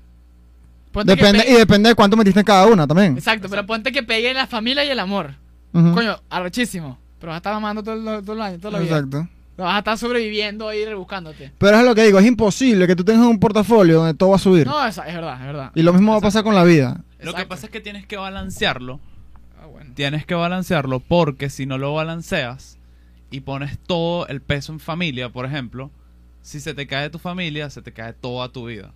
Ponte 0.92 1.14
que 1.14 1.16
Depende, 1.22 1.44
pegue- 1.44 1.52
y 1.52 1.58
depende 1.58 1.88
de 1.90 1.94
cuánto 1.94 2.16
metiste 2.16 2.40
en 2.40 2.46
cada 2.46 2.66
una 2.66 2.86
también. 2.86 3.16
Exacto, 3.16 3.48
pero 3.48 3.66
ponte 3.66 3.92
que 3.92 4.02
pegue 4.02 4.32
la 4.34 4.46
familia 4.46 4.84
y 4.84 4.88
el 4.90 4.98
amor. 4.98 5.34
Coño, 5.72 6.18
arrechísimo. 6.30 6.98
Pero 7.20 7.30
vas 7.30 7.36
a 7.36 7.38
estar 7.38 7.52
mamando 7.54 7.82
todo 7.82 7.94
el, 8.18 8.24
todo 8.24 8.32
el 8.34 8.42
año, 8.42 8.58
toda 8.58 8.72
la 8.72 8.78
vida. 8.78 8.96
Exacto. 8.98 9.28
Vas 9.58 9.74
a 9.74 9.78
estar 9.78 9.98
sobreviviendo 9.98 10.68
ahí 10.68 10.84
rebuscándote. 10.84 11.52
Pero 11.58 11.78
es 11.78 11.84
lo 11.84 11.94
que 11.94 12.04
digo, 12.04 12.18
es 12.20 12.26
imposible 12.26 12.86
que 12.86 12.94
tú 12.94 13.04
tengas 13.04 13.26
un 13.26 13.40
portafolio 13.40 13.98
donde 13.98 14.14
todo 14.14 14.30
va 14.30 14.36
a 14.36 14.38
subir. 14.38 14.66
No, 14.66 14.86
es, 14.86 14.96
es 14.98 15.04
verdad, 15.14 15.40
es 15.40 15.46
verdad. 15.46 15.72
y 15.74 15.82
lo 15.82 15.92
mismo 15.92 16.12
va 16.12 16.18
a 16.18 16.20
pasar 16.20 16.44
con 16.44 16.54
la 16.54 16.62
vida. 16.64 17.00
Lo 17.20 17.34
que 17.34 17.44
pasa 17.44 17.66
es 17.66 17.72
que 17.72 17.80
tienes 17.80 18.06
que 18.06 18.16
balancearlo. 18.16 19.00
Ah, 19.60 19.66
bueno. 19.66 19.90
Tienes 19.94 20.24
que 20.24 20.34
balancearlo 20.36 21.00
porque 21.00 21.50
si 21.50 21.66
no 21.66 21.76
lo 21.76 21.92
balanceas 21.92 22.77
y 23.30 23.40
pones 23.40 23.78
todo 23.78 24.26
el 24.28 24.40
peso 24.40 24.72
en 24.72 24.80
familia, 24.80 25.30
por 25.30 25.44
ejemplo, 25.44 25.90
si 26.42 26.60
se 26.60 26.74
te 26.74 26.86
cae 26.86 27.10
tu 27.10 27.18
familia, 27.18 27.70
se 27.70 27.82
te 27.82 27.92
cae 27.92 28.12
toda 28.12 28.50
tu 28.50 28.66
vida. 28.66 28.92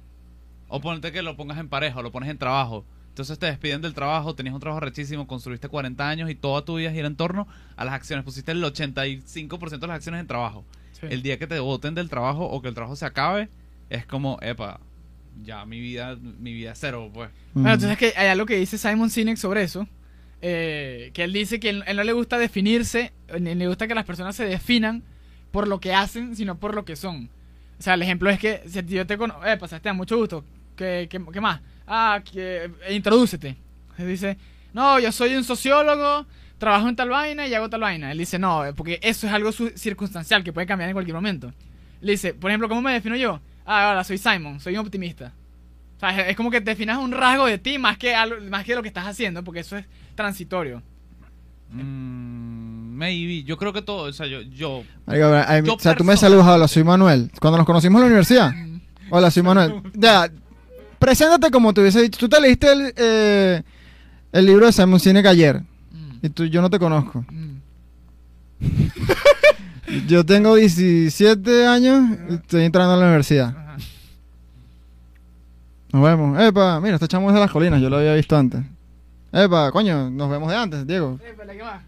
O 0.69 0.81
ponte 0.81 1.13
que 1.13 1.23
lo 1.23 1.37
pongas 1.37 1.59
en 1.59 1.69
pareja 1.69 1.99
o 1.99 2.03
lo 2.03 2.13
pones 2.13 2.31
en 2.31 2.39
trabajo. 2.39 2.85
Entonces 3.09 3.39
te 3.39 3.45
despiden 3.45 3.83
del 3.83 3.93
trabajo, 3.93 4.35
tenías 4.35 4.55
un 4.55 4.61
trabajo 4.61 4.81
rechísimo, 4.81 5.27
construiste 5.27 5.69
40 5.69 6.09
años 6.09 6.31
y 6.31 6.35
toda 6.35 6.65
tu 6.65 6.77
vida 6.77 6.91
gira 6.91 7.07
en 7.07 7.17
torno 7.17 7.47
a 7.77 7.85
las 7.85 7.93
acciones. 7.93 8.25
Pusiste 8.25 8.53
el 8.53 8.65
85% 8.65 9.79
de 9.79 9.87
las 9.87 9.97
acciones 9.97 10.21
en 10.23 10.27
trabajo. 10.27 10.65
Sí. 10.99 11.09
El 11.11 11.23
día 11.23 11.39
que 11.39 11.47
te 11.47 11.61
voten 11.61 11.95
del 11.95 12.09
trabajo 12.09 12.47
o 12.47 12.63
que 12.63 12.69
el 12.69 12.75
trabajo 12.75 12.97
se 12.97 13.05
acabe, 13.05 13.51
es 13.91 14.07
como, 14.07 14.39
epa, 14.41 14.81
ya 15.43 15.67
mi 15.67 15.79
vida, 15.79 16.17
mi 16.17 16.55
vida 16.55 16.73
es 16.73 16.79
cero, 16.81 17.11
pues. 17.13 17.31
Bueno, 17.53 17.75
entonces 17.75 17.93
es 17.93 17.99
que 17.99 18.19
hay 18.19 18.29
algo 18.29 18.47
que 18.47 18.57
dice 18.57 18.79
Simon 18.79 19.11
Sinek 19.11 19.37
sobre 19.37 19.63
eso. 19.63 19.87
Eh, 20.43 21.11
que 21.15 21.25
él 21.25 21.33
dice 21.33 21.61
que 21.61 21.71
él, 21.71 21.85
él 21.87 21.97
no 21.97 22.05
le 22.05 22.13
gusta 22.13 22.37
definirse, 22.37 23.13
ni 23.41 23.55
le 23.55 23.69
gusta 23.69 23.89
que 23.89 23.95
las 23.95 24.05
personas 24.05 24.37
se 24.37 24.45
definan 24.45 25.03
por 25.53 25.69
lo 25.69 25.81
que 25.81 25.95
hacen, 25.95 26.35
sino 26.35 26.59
por 26.59 26.75
lo 26.75 26.85
que 26.85 26.97
son. 26.97 27.31
O 27.79 27.83
sea, 27.83 27.95
el 27.95 28.03
ejemplo 28.03 28.29
es 28.31 28.39
que 28.39 28.63
si 28.67 28.83
yo 28.83 29.07
te 29.07 29.17
conozco, 29.17 29.45
eh, 29.47 29.57
pasaste 29.57 29.93
mucho 29.93 30.17
gusto. 30.17 30.45
¿Qué, 30.77 31.07
qué, 31.11 31.21
qué 31.33 31.41
más? 31.41 31.61
Ah, 31.87 32.23
que 32.25 32.71
eh, 32.87 32.95
introdúcete. 32.95 33.57
Él 33.99 34.09
dice, 34.09 34.37
no, 34.73 34.99
yo 34.99 35.13
soy 35.13 35.35
un 35.35 35.45
sociólogo, 35.45 36.27
trabajo 36.59 36.89
en 36.89 36.97
tal 36.97 37.11
vaina 37.11 37.47
y 37.47 37.55
hago 37.55 37.69
tal 37.69 37.81
vaina. 37.81 38.11
Él 38.11 38.19
dice, 38.19 38.39
no, 38.39 38.65
eh, 38.65 38.73
porque 38.73 38.99
eso 39.03 39.27
es 39.27 39.33
algo 39.33 39.53
circunstancial 39.53 40.43
que 40.43 40.53
puede 40.53 40.67
cambiar 40.67 40.91
en 40.91 40.95
cualquier 40.95 41.15
momento. 41.15 41.53
Le 42.01 42.13
dice, 42.13 42.35
por 42.35 42.51
ejemplo, 42.51 42.69
¿cómo 42.69 42.83
me 42.83 42.93
defino 42.93 43.17
yo? 43.17 43.41
Ah, 43.65 43.91
ahora 43.91 44.05
soy 44.05 44.19
Simon, 44.19 44.59
soy 44.59 44.75
un 44.75 44.81
optimista. 44.81 45.33
O 46.03 46.11
sea, 46.11 46.29
es- 46.29 46.37
como 46.37 46.51
que 46.51 46.61
definas 46.61 46.99
un 46.99 47.13
rasgo 47.13 47.47
de 47.47 47.59
ti 47.59 47.79
más 47.79 47.97
que, 47.97 48.13
algo, 48.15 48.37
más 48.51 48.65
que 48.65 48.75
lo 48.75 48.83
que 48.83 48.89
estás 48.89 49.07
haciendo, 49.07 49.45
porque 49.45 49.61
eso 49.61 49.77
es 49.77 49.85
transitorio. 50.17 50.83
Mm, 51.71 52.95
maybe, 52.97 53.45
yo 53.45 53.57
creo 53.57 53.73
que 53.73 53.83
todo, 53.83 54.09
o 54.09 54.13
sea, 54.13 54.27
yo, 54.27 54.41
yo 54.43 54.83
o 55.07 55.79
sea, 55.79 55.95
tú 55.95 56.05
me 56.05 56.17
saludas, 56.17 56.47
hola, 56.47 56.67
soy 56.69 56.85
Manuel. 56.85 57.31
Cuando 57.41 57.57
nos 57.59 57.67
conocimos 57.67 57.99
en 57.99 58.03
la 58.03 58.07
universidad. 58.07 58.53
Mm. 58.53 58.81
Hola, 59.11 59.31
soy 59.31 59.43
Manuel. 59.43 59.75
Ya, 59.95 60.29
preséntate 60.99 61.51
como 61.51 61.73
te 61.73 61.81
hubiese 61.83 62.03
dicho. 62.03 62.19
Tú 62.19 62.29
te 62.29 62.41
leíste 62.41 62.73
el, 62.73 62.93
eh, 62.97 63.63
el 64.33 64.47
libro 64.47 64.67
de 64.67 64.73
Simon 64.73 64.99
Sinek 65.01 65.27
ayer. 65.27 65.61
Mm, 65.61 66.19
Y 66.27 66.29
tú, 66.31 66.45
yo 66.47 66.61
no 66.63 66.69
te 66.71 66.79
conozco. 66.79 67.25
mm. 67.31 67.53
Yo 70.09 70.25
tengo 70.25 70.55
17 70.55 71.67
años 71.67 72.17
y 72.31 72.35
estoy 72.35 72.65
entrando 72.65 72.95
a 72.95 72.97
la 72.97 73.05
universidad. 73.07 73.55
Nos 75.93 76.03
vemos. 76.03 76.39
Epa, 76.41 76.81
mira, 76.81 76.95
este 76.95 77.09
chamo 77.09 77.29
es 77.29 77.35
de 77.35 77.41
las 77.41 77.51
colinas, 77.51 77.81
yo 77.81 77.91
lo 77.91 77.99
había 77.99 78.15
visto 78.15 78.37
antes. 78.37 78.63
Epa, 79.33 79.71
coño, 79.73 80.11
nos 80.11 80.31
vemos 80.31 80.51
de 80.51 80.57
antes, 80.57 80.87
Diego. 80.87 81.19
Pero, 81.23 81.53
¿qué 81.53 81.63
más? 81.63 81.83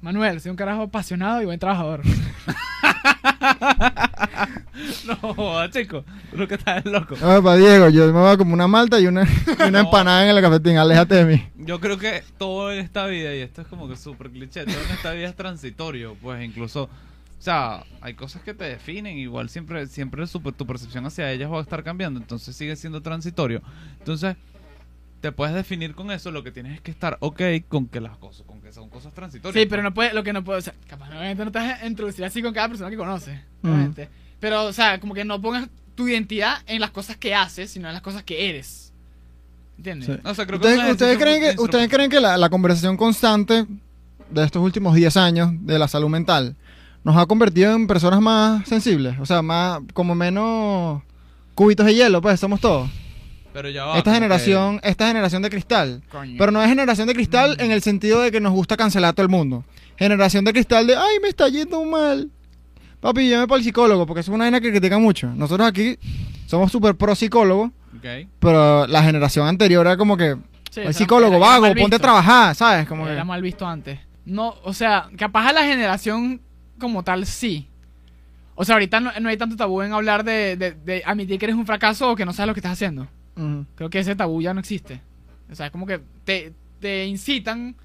Manuel, 0.00 0.40
soy 0.40 0.50
un 0.50 0.56
carajo 0.56 0.82
apasionado 0.82 1.42
y 1.42 1.46
buen 1.46 1.58
trabajador. 1.58 2.02
No, 5.06 5.66
chico, 5.70 6.04
lo 6.32 6.46
que 6.46 6.54
estás 6.54 6.78
es 6.84 6.92
loco. 6.92 7.14
Epa, 7.16 7.56
Diego, 7.56 7.88
yo 7.88 8.06
me 8.06 8.12
voy 8.12 8.30
a 8.30 8.36
como 8.36 8.54
una 8.54 8.68
malta 8.68 9.00
y 9.00 9.06
una, 9.06 9.22
y 9.46 9.52
una 9.62 9.70
No. 9.70 9.78
empanada 9.80 10.22
en 10.28 10.36
el 10.36 10.42
cafetín, 10.42 10.76
aléjate 10.76 11.14
de 11.16 11.24
mí. 11.24 11.42
Yo 11.56 11.80
creo 11.80 11.98
que 11.98 12.22
todo 12.38 12.70
en 12.72 12.78
esta 12.78 13.06
vida, 13.06 13.34
y 13.34 13.40
esto 13.40 13.62
es 13.62 13.66
como 13.66 13.88
que 13.88 13.96
súper 13.96 14.30
cliché, 14.30 14.64
todo 14.64 14.76
en 14.80 14.90
esta 14.92 15.12
vida 15.12 15.28
es 15.28 15.34
transitorio, 15.34 16.16
pues 16.22 16.44
incluso, 16.44 16.88
o 17.38 17.42
sea, 17.42 17.84
hay 18.00 18.14
cosas 18.14 18.42
que 18.42 18.52
te 18.54 18.64
definen, 18.64 19.16
igual 19.16 19.48
siempre, 19.48 19.86
siempre 19.86 20.26
su- 20.26 20.40
tu 20.40 20.66
percepción 20.66 21.06
hacia 21.06 21.30
ellas 21.30 21.50
va 21.50 21.58
a 21.58 21.62
estar 21.62 21.84
cambiando, 21.84 22.18
entonces 22.18 22.56
sigue 22.56 22.74
siendo 22.76 23.00
transitorio. 23.00 23.62
Entonces, 23.98 24.36
te 25.20 25.32
puedes 25.32 25.54
definir 25.54 25.94
con 25.94 26.10
eso, 26.10 26.30
lo 26.30 26.42
que 26.44 26.50
tienes 26.52 26.74
es 26.74 26.80
que 26.80 26.90
estar 26.90 27.16
ok 27.20 27.42
con 27.68 27.86
que 27.86 28.00
las 28.00 28.16
cosas, 28.16 28.46
con 28.46 28.60
que 28.60 28.72
son 28.72 28.88
cosas 28.88 29.12
transitorias. 29.12 29.54
Sí, 29.54 29.66
pues. 29.66 29.70
pero 29.70 29.82
no 29.82 29.94
puede, 29.94 30.12
lo 30.14 30.22
que 30.22 30.32
no 30.32 30.44
puede, 30.44 30.58
o 30.58 30.62
sea, 30.62 30.74
capaz 30.88 31.08
obviamente 31.08 31.44
no 31.44 31.52
te 31.52 31.58
vas 31.58 31.82
a 31.82 31.86
introducir 31.86 32.24
así 32.24 32.42
con 32.42 32.52
cada 32.52 32.68
persona 32.68 32.90
que 32.90 32.96
conoces, 32.96 33.38
obviamente. 33.62 34.08
Pero, 34.40 34.64
o 34.66 34.72
sea, 34.72 35.00
como 35.00 35.14
que 35.14 35.24
no 35.24 35.40
pongas 35.40 35.68
tu 35.94 36.08
identidad 36.08 36.58
en 36.66 36.80
las 36.80 36.90
cosas 36.90 37.16
que 37.16 37.34
haces, 37.34 37.70
sino 37.70 37.88
en 37.88 37.94
las 37.94 38.02
cosas 38.02 38.22
que 38.22 38.48
eres. 38.48 38.92
¿Entiendes? 39.76 40.06
Sí. 40.06 40.20
O 40.24 40.34
sea, 40.34 40.46
creo 40.46 40.60
que 40.60 40.66
¿Ustedes, 40.66 41.18
creen 41.18 41.40
que, 41.40 41.54
muy 41.56 41.64
¿Ustedes 41.64 41.88
creen 41.88 42.10
que 42.10 42.20
la, 42.20 42.36
la 42.36 42.48
conversación 42.48 42.96
constante 42.96 43.64
de 44.30 44.44
estos 44.44 44.62
últimos 44.62 44.94
10 44.94 45.16
años 45.16 45.50
de 45.62 45.78
la 45.78 45.88
salud 45.88 46.08
mental 46.08 46.56
nos 47.08 47.16
ha 47.16 47.24
convertido 47.26 47.74
en 47.74 47.86
personas 47.86 48.20
más 48.20 48.68
sensibles? 48.68 49.18
O 49.18 49.24
sea, 49.24 49.40
más 49.40 49.80
como 49.94 50.14
menos 50.14 51.02
cubitos 51.54 51.86
de 51.86 51.94
hielo, 51.94 52.20
pues 52.20 52.38
somos 52.38 52.60
todos. 52.60 52.88
Pero 53.54 53.70
ya 53.70 53.86
va. 53.86 53.96
esta 53.96 54.12
generación, 54.12 54.78
esta 54.84 55.08
generación 55.08 55.40
de 55.42 55.48
cristal. 55.48 56.02
Coño. 56.12 56.34
Pero 56.38 56.52
no 56.52 56.62
es 56.62 56.68
generación 56.68 57.08
de 57.08 57.14
cristal 57.14 57.56
en 57.60 57.70
el 57.72 57.80
sentido 57.80 58.20
de 58.20 58.30
que 58.30 58.40
nos 58.40 58.52
gusta 58.52 58.76
cancelar 58.76 59.08
a 59.10 59.12
todo 59.14 59.22
el 59.24 59.30
mundo. 59.30 59.64
Generación 59.96 60.44
de 60.44 60.52
cristal 60.52 60.86
de, 60.86 60.96
ay, 60.96 61.16
me 61.22 61.28
está 61.28 61.48
yendo 61.48 61.82
mal. 61.84 62.30
Papi, 63.00 63.30
llame 63.30 63.48
para 63.48 63.58
el 63.58 63.64
psicólogo, 63.64 64.04
porque 64.06 64.20
es 64.20 64.28
una 64.28 64.44
vaina 64.44 64.60
que 64.60 64.70
critican 64.70 65.00
mucho. 65.00 65.28
Nosotros 65.34 65.66
aquí 65.66 65.96
somos 66.46 66.70
súper 66.70 66.94
pro 66.94 67.14
psicólogos, 67.14 67.70
que- 68.02 68.24
ok. 68.24 68.28
pero 68.38 68.86
la 68.86 69.02
generación 69.02 69.48
anterior 69.48 69.86
era 69.86 69.96
como 69.96 70.16
que, 70.18 70.36
Sí, 70.70 70.80
el 70.82 70.92
psicólogo, 70.92 71.36
era 71.36 71.46
vago, 71.46 71.74
ponte 71.74 71.96
a 71.96 71.98
trabajar, 71.98 72.54
¿sabes? 72.54 72.86
Como 72.86 73.06
que, 73.06 73.12
Era 73.12 73.24
mal 73.24 73.40
visto 73.40 73.66
antes. 73.66 73.98
No, 74.26 74.54
o 74.62 74.74
sea, 74.74 75.08
capaz 75.16 75.48
a 75.48 75.52
la 75.54 75.62
generación 75.64 76.42
como 76.78 77.02
tal 77.04 77.26
sí. 77.26 77.68
O 78.54 78.64
sea, 78.64 78.74
ahorita 78.74 79.00
no, 79.00 79.12
no 79.20 79.28
hay 79.28 79.36
tanto 79.36 79.56
tabú 79.56 79.82
en 79.82 79.92
hablar 79.92 80.24
de, 80.24 80.56
de- 80.56 80.72
de 80.72 81.02
admitir 81.06 81.38
que 81.38 81.46
eres 81.46 81.56
un 81.56 81.66
fracaso 81.66 82.10
o 82.10 82.16
que 82.16 82.24
no 82.24 82.32
sabes 82.32 82.48
lo 82.48 82.54
que 82.54 82.60
estás 82.60 82.72
haciendo. 82.72 83.06
Ujú. 83.36 83.66
Creo 83.76 83.90
que 83.90 84.00
ese 84.00 84.16
tabú 84.16 84.42
ya 84.42 84.52
no 84.54 84.60
existe. 84.60 85.00
O 85.50 85.54
sea, 85.54 85.66
es 85.66 85.72
como 85.72 85.86
que 85.86 86.00
te, 86.24 86.52
te 86.80 87.06
incitan 87.06 87.76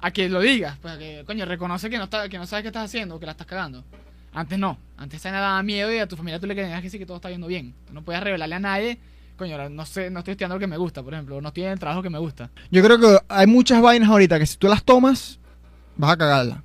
a 0.00 0.10
que 0.10 0.28
lo 0.28 0.40
digas. 0.40 0.78
Pues 0.80 0.94
a 0.94 0.98
que, 0.98 1.22
coño, 1.26 1.44
reconoce 1.44 1.90
que 1.90 1.98
no, 1.98 2.04
está, 2.04 2.28
que 2.28 2.38
no 2.38 2.46
sabes 2.46 2.62
qué 2.62 2.68
estás 2.68 2.84
haciendo 2.86 3.16
o 3.16 3.20
que 3.20 3.26
la 3.26 3.32
estás 3.32 3.46
cagando. 3.46 3.84
Antes 4.32 4.58
no. 4.58 4.78
Antes 4.96 5.22
nada 5.26 5.40
daba 5.40 5.62
miedo 5.62 5.92
y 5.92 5.98
a 5.98 6.08
tu 6.08 6.16
familia 6.16 6.40
tú 6.40 6.46
le 6.46 6.54
tenías 6.54 6.78
que 6.80 6.84
decir 6.84 6.98
que 6.98 7.04
todo 7.06 7.16
está 7.18 7.28
yendo 7.30 7.46
bien. 7.46 7.74
Tú 7.86 7.92
no 7.92 8.02
podías 8.02 8.22
revelarle 8.24 8.54
a 8.54 8.58
nadie, 8.60 8.98
coño, 9.36 9.68
no 9.68 9.84
sé, 9.84 10.08
no 10.10 10.20
estoy 10.20 10.32
estudiando 10.32 10.56
lo 10.56 10.60
que 10.60 10.66
me 10.66 10.78
gusta, 10.78 11.02
por 11.02 11.12
ejemplo. 11.12 11.36
o 11.36 11.40
No 11.42 11.48
estoy 11.48 11.64
en 11.64 11.72
el 11.72 11.78
trabajo 11.78 12.02
que 12.02 12.08
me 12.08 12.18
gusta. 12.18 12.48
Yo 12.70 12.82
creo 12.82 12.98
que 12.98 13.18
hay 13.28 13.46
muchas 13.46 13.82
vainas 13.82 14.08
ahorita 14.08 14.38
que 14.38 14.46
si 14.46 14.56
tú 14.56 14.66
las 14.68 14.82
tomas, 14.82 15.38
vas 15.96 16.12
a 16.12 16.16
cagarla. 16.16 16.64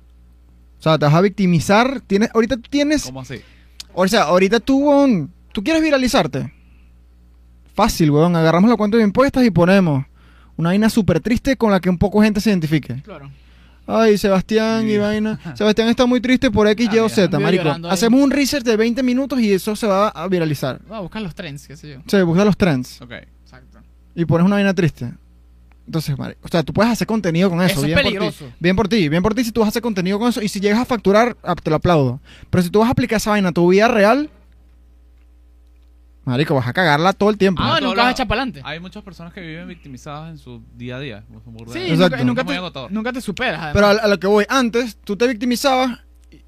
O 0.78 0.82
sea, 0.82 0.98
te 0.98 1.04
vas 1.06 1.14
a 1.14 1.20
victimizar. 1.20 2.00
Tienes, 2.00 2.30
ahorita 2.34 2.56
tú 2.56 2.68
tienes 2.70 3.04
¿Cómo 3.04 3.20
así? 3.20 3.40
O 3.94 4.06
sea, 4.06 4.22
ahorita 4.24 4.60
tú, 4.60 4.78
weón, 4.88 5.32
tú 5.52 5.62
quieres 5.64 5.82
viralizarte. 5.82 6.52
Fácil, 7.74 8.10
weón. 8.10 8.34
Agarramos 8.36 8.70
la 8.70 8.76
cuenta 8.76 8.96
de 8.96 9.04
impuestos 9.04 9.44
y 9.44 9.50
ponemos 9.50 10.04
una 10.56 10.70
vaina 10.70 10.90
súper 10.90 11.20
triste 11.20 11.56
con 11.56 11.70
la 11.70 11.80
que 11.80 11.88
un 11.90 11.98
poco 11.98 12.20
gente 12.22 12.40
se 12.40 12.50
identifique. 12.50 13.02
Claro. 13.02 13.30
Ay, 13.86 14.18
Sebastián 14.18 14.86
y 14.86 14.92
Sí. 14.92 14.98
vaina. 14.98 15.38
Sebastián 15.56 15.88
está 15.88 16.04
muy 16.04 16.20
triste 16.20 16.50
por 16.50 16.66
X, 16.68 16.88
Ah, 16.90 16.94
Y 16.94 16.98
o 16.98 17.08
Z, 17.08 17.36
un 17.36 17.42
marico. 17.42 17.68
Hacemos 17.88 18.20
un 18.20 18.30
research 18.30 18.64
de 18.64 18.76
20 18.76 19.02
minutos 19.02 19.40
y 19.40 19.52
eso 19.52 19.74
se 19.76 19.86
va 19.86 20.08
a 20.08 20.28
viralizar. 20.28 20.78
Vamos 20.82 20.98
a 20.98 21.00
buscar 21.00 21.22
los 21.22 21.34
trends, 21.34 21.66
qué 21.66 21.76
sé 21.76 21.90
yo. 21.94 22.02
Se 22.06 22.22
busca 22.22 22.44
los 22.44 22.56
trends 22.56 23.00
Ok. 23.00 23.12
Exacto. 23.42 23.78
y 24.14 24.24
pones 24.26 24.44
una 24.44 24.56
vaina 24.56 24.74
triste. 24.74 25.12
Entonces, 25.88 26.18
marico, 26.18 26.38
o 26.44 26.48
sea, 26.48 26.62
tú 26.62 26.74
puedes 26.74 26.92
hacer 26.92 27.06
contenido 27.06 27.48
con 27.48 27.62
eso. 27.62 27.72
Eso 27.72 27.80
es 27.80 27.86
bien 27.86 27.94
por 27.96 28.02
ti. 28.04 28.08
peligroso. 28.18 28.44
Bien 28.60 28.76
por 28.76 28.88
ti, 28.88 29.08
bien 29.08 29.22
por 29.22 29.34
ti 29.34 29.42
si 29.42 29.52
tú 29.52 29.60
vas 29.60 29.68
a 29.68 29.70
hacer 29.70 29.80
contenido 29.80 30.18
con 30.18 30.28
eso. 30.28 30.42
Y 30.42 30.48
si 30.48 30.60
llegas 30.60 30.78
a 30.80 30.84
facturar, 30.84 31.34
ah, 31.42 31.54
te 31.54 31.70
lo 31.70 31.76
aplaudo. 31.76 32.20
Pero 32.50 32.62
si 32.62 32.68
tú 32.68 32.80
vas 32.80 32.88
a 32.88 32.92
aplicar 32.92 33.16
esa 33.16 33.30
vaina 33.30 33.48
a 33.48 33.52
tu 33.52 33.66
vida 33.68 33.88
real, 33.88 34.28
marico, 36.24 36.54
vas 36.54 36.68
a 36.68 36.72
cagarla 36.74 37.14
todo 37.14 37.30
el 37.30 37.38
tiempo. 37.38 37.62
Ah, 37.64 37.78
todo 37.78 37.88
nunca 37.88 38.02
vas 38.02 38.08
a 38.08 38.12
echar 38.12 38.28
para 38.28 38.42
adelante. 38.42 38.60
Hay 38.64 38.80
muchas 38.80 39.02
personas 39.02 39.32
que 39.32 39.40
viven 39.40 39.66
victimizadas 39.66 40.30
en 40.30 40.36
su 40.38 40.62
día 40.76 40.96
a 40.96 41.00
día. 41.00 41.24
Sí, 41.72 41.96
nunca, 41.96 42.22
nunca 42.22 42.44
te, 42.44 42.60
nunca 42.90 43.12
te 43.14 43.20
superas. 43.22 43.60
además. 43.62 43.72
Pero 43.72 43.86
a, 43.86 43.90
a 44.04 44.08
lo 44.08 44.20
que 44.20 44.26
voy, 44.26 44.44
antes 44.48 44.98
tú 45.02 45.16
te 45.16 45.26
victimizabas 45.26 46.00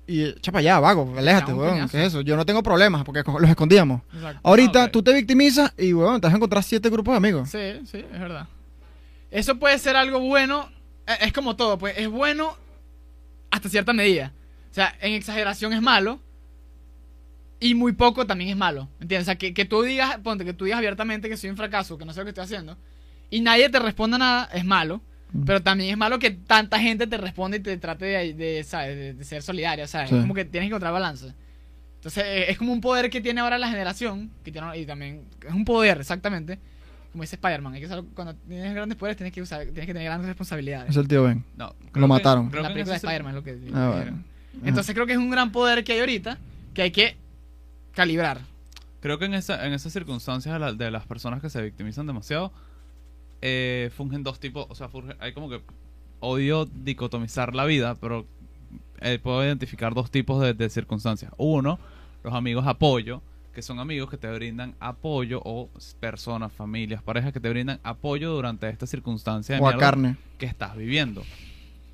y, 0.06 0.12
y 0.12 0.24
echa 0.24 0.52
para 0.52 0.60
allá, 0.60 0.80
vago, 0.80 1.14
aléjate, 1.16 1.54
weón. 1.54 1.88
¿Qué 1.88 1.98
es 2.02 2.08
eso? 2.08 2.20
Yo 2.20 2.36
no 2.36 2.44
tengo 2.44 2.62
problemas 2.62 3.04
porque 3.04 3.22
los 3.26 3.48
escondíamos. 3.48 4.02
Exacto. 4.12 4.40
Ahorita 4.42 4.84
Ah, 4.84 4.88
tú 4.90 5.02
te 5.02 5.14
victimizas 5.14 5.72
y, 5.78 5.94
weón, 5.94 6.20
te 6.20 6.26
vas 6.26 6.34
a 6.34 6.36
encontrar 6.36 6.62
siete 6.62 6.90
grupos 6.90 7.12
de 7.12 7.16
amigos. 7.16 7.48
Sí, 7.48 7.80
sí, 7.90 8.04
es 8.12 8.20
verdad. 8.20 8.46
Eso 9.30 9.58
puede 9.58 9.78
ser 9.78 9.96
algo 9.96 10.20
bueno. 10.20 10.70
eh, 11.06 11.16
Es 11.22 11.32
como 11.32 11.56
todo, 11.56 11.78
pues 11.78 11.96
es 11.98 12.08
bueno 12.08 12.56
hasta 13.50 13.68
cierta 13.68 13.92
medida. 13.92 14.32
O 14.70 14.74
sea, 14.74 14.96
en 15.00 15.14
exageración 15.14 15.72
es 15.72 15.82
malo. 15.82 16.20
Y 17.62 17.74
muy 17.74 17.92
poco 17.92 18.26
también 18.26 18.50
es 18.50 18.56
malo. 18.56 18.88
¿Entiendes? 19.00 19.24
O 19.24 19.26
sea, 19.26 19.36
que, 19.36 19.52
que 19.52 19.64
tú 19.66 19.82
digas, 19.82 20.18
ponte, 20.22 20.44
que 20.44 20.54
tú 20.54 20.64
digas 20.64 20.78
abiertamente 20.78 21.28
que 21.28 21.36
soy 21.36 21.50
un 21.50 21.56
fracaso, 21.56 21.98
que 21.98 22.04
no 22.06 22.12
sé 22.12 22.20
lo 22.20 22.24
que 22.24 22.30
estoy 22.30 22.44
haciendo. 22.44 22.78
Y 23.28 23.42
nadie 23.42 23.68
te 23.68 23.78
responda 23.78 24.16
nada, 24.16 24.48
es 24.54 24.64
malo. 24.64 25.02
Mm. 25.32 25.44
Pero 25.44 25.62
también 25.62 25.90
es 25.90 25.96
malo 25.98 26.18
que 26.18 26.30
tanta 26.30 26.80
gente 26.80 27.06
te 27.06 27.18
responda 27.18 27.58
y 27.58 27.60
te 27.60 27.76
trate 27.76 28.06
de, 28.06 28.32
de, 28.34 28.64
¿sabes? 28.64 28.96
de, 28.96 29.14
de 29.14 29.24
ser 29.24 29.42
solidaria, 29.42 29.86
¿sabes? 29.86 30.08
Sí. 30.08 30.16
Es 30.16 30.22
como 30.22 30.34
que 30.34 30.44
tienes 30.46 30.68
que 30.68 30.72
encontrar 30.72 30.92
balance. 30.92 31.34
Entonces, 31.96 32.24
eh, 32.26 32.50
es 32.50 32.56
como 32.56 32.72
un 32.72 32.80
poder 32.80 33.10
que 33.10 33.20
tiene 33.20 33.42
ahora 33.42 33.58
la 33.58 33.68
generación. 33.68 34.30
Que 34.42 34.50
tiene, 34.52 34.78
y 34.78 34.86
también 34.86 35.26
es 35.46 35.52
un 35.52 35.66
poder, 35.66 35.98
exactamente. 36.00 36.58
Como 37.12 37.22
dice 37.22 37.36
Spider-Man. 37.36 37.74
Hay 37.74 37.80
que 37.80 37.88
saber- 37.88 38.04
cuando 38.14 38.34
tienes 38.34 38.72
grandes 38.74 38.96
poderes, 38.96 39.16
tienes 39.16 39.32
que, 39.32 39.42
usar, 39.42 39.62
tienes 39.64 39.86
que 39.86 39.92
tener 39.92 40.04
grandes 40.04 40.28
responsabilidades. 40.28 40.90
Es 40.90 40.96
el 40.96 41.08
tío 41.08 41.24
Ben. 41.24 41.44
No, 41.56 41.74
Lo 41.94 42.06
mataron. 42.08 42.50
creo 42.50 42.62
la 42.62 42.68
película 42.72 42.92
de 42.92 42.96
Spider-Man 42.98 43.30
es 43.30 43.34
lo 43.36 43.42
que 43.44 43.58
Ah, 43.74 43.92
bueno. 43.96 44.22
Entonces, 44.64 44.94
creo 44.94 45.06
que 45.06 45.12
es 45.12 45.18
un 45.18 45.30
gran 45.30 45.50
poder 45.52 45.82
que 45.84 45.92
hay 45.92 46.00
ahorita. 46.00 46.38
Que 46.74 46.82
hay 46.82 46.90
que 46.92 47.16
calibrar. 47.92 48.40
Creo 49.00 49.18
que 49.18 49.24
en, 49.24 49.34
esa, 49.34 49.66
en 49.66 49.72
esas 49.72 49.92
circunstancias 49.92 50.52
de, 50.52 50.58
la- 50.60 50.72
de 50.72 50.90
las 50.90 51.06
personas 51.06 51.40
que 51.40 51.50
se 51.50 51.60
victimizan 51.62 52.06
demasiado, 52.06 52.52
eh, 53.42 53.90
fungen 53.96 54.22
dos 54.22 54.38
tipos, 54.38 54.66
o 54.68 54.74
sea, 54.74 54.88
furge- 54.88 55.16
hay 55.18 55.32
como 55.32 55.48
que 55.48 55.62
odio 56.20 56.66
dicotomizar 56.66 57.54
la 57.54 57.64
vida, 57.64 57.94
pero 57.94 58.26
eh, 59.00 59.18
puedo 59.22 59.42
identificar 59.44 59.94
dos 59.94 60.10
tipos 60.10 60.40
de, 60.42 60.52
de 60.54 60.68
circunstancias. 60.68 61.32
Uno, 61.38 61.78
los 62.22 62.34
amigos 62.34 62.66
apoyo, 62.66 63.22
que 63.52 63.62
son 63.62 63.80
amigos 63.80 64.10
que 64.10 64.16
te 64.16 64.30
brindan 64.30 64.74
apoyo, 64.80 65.40
o 65.44 65.70
personas, 65.98 66.52
familias, 66.52 67.02
parejas 67.02 67.32
que 67.32 67.40
te 67.40 67.48
brindan 67.48 67.80
apoyo 67.82 68.32
durante 68.32 68.68
esta 68.68 68.86
circunstancia 68.86 69.56
de 69.56 69.60
O 69.60 69.66
a 69.66 69.70
mierda 69.70 69.86
carne. 69.86 70.16
que 70.38 70.46
estás 70.46 70.76
viviendo. 70.76 71.22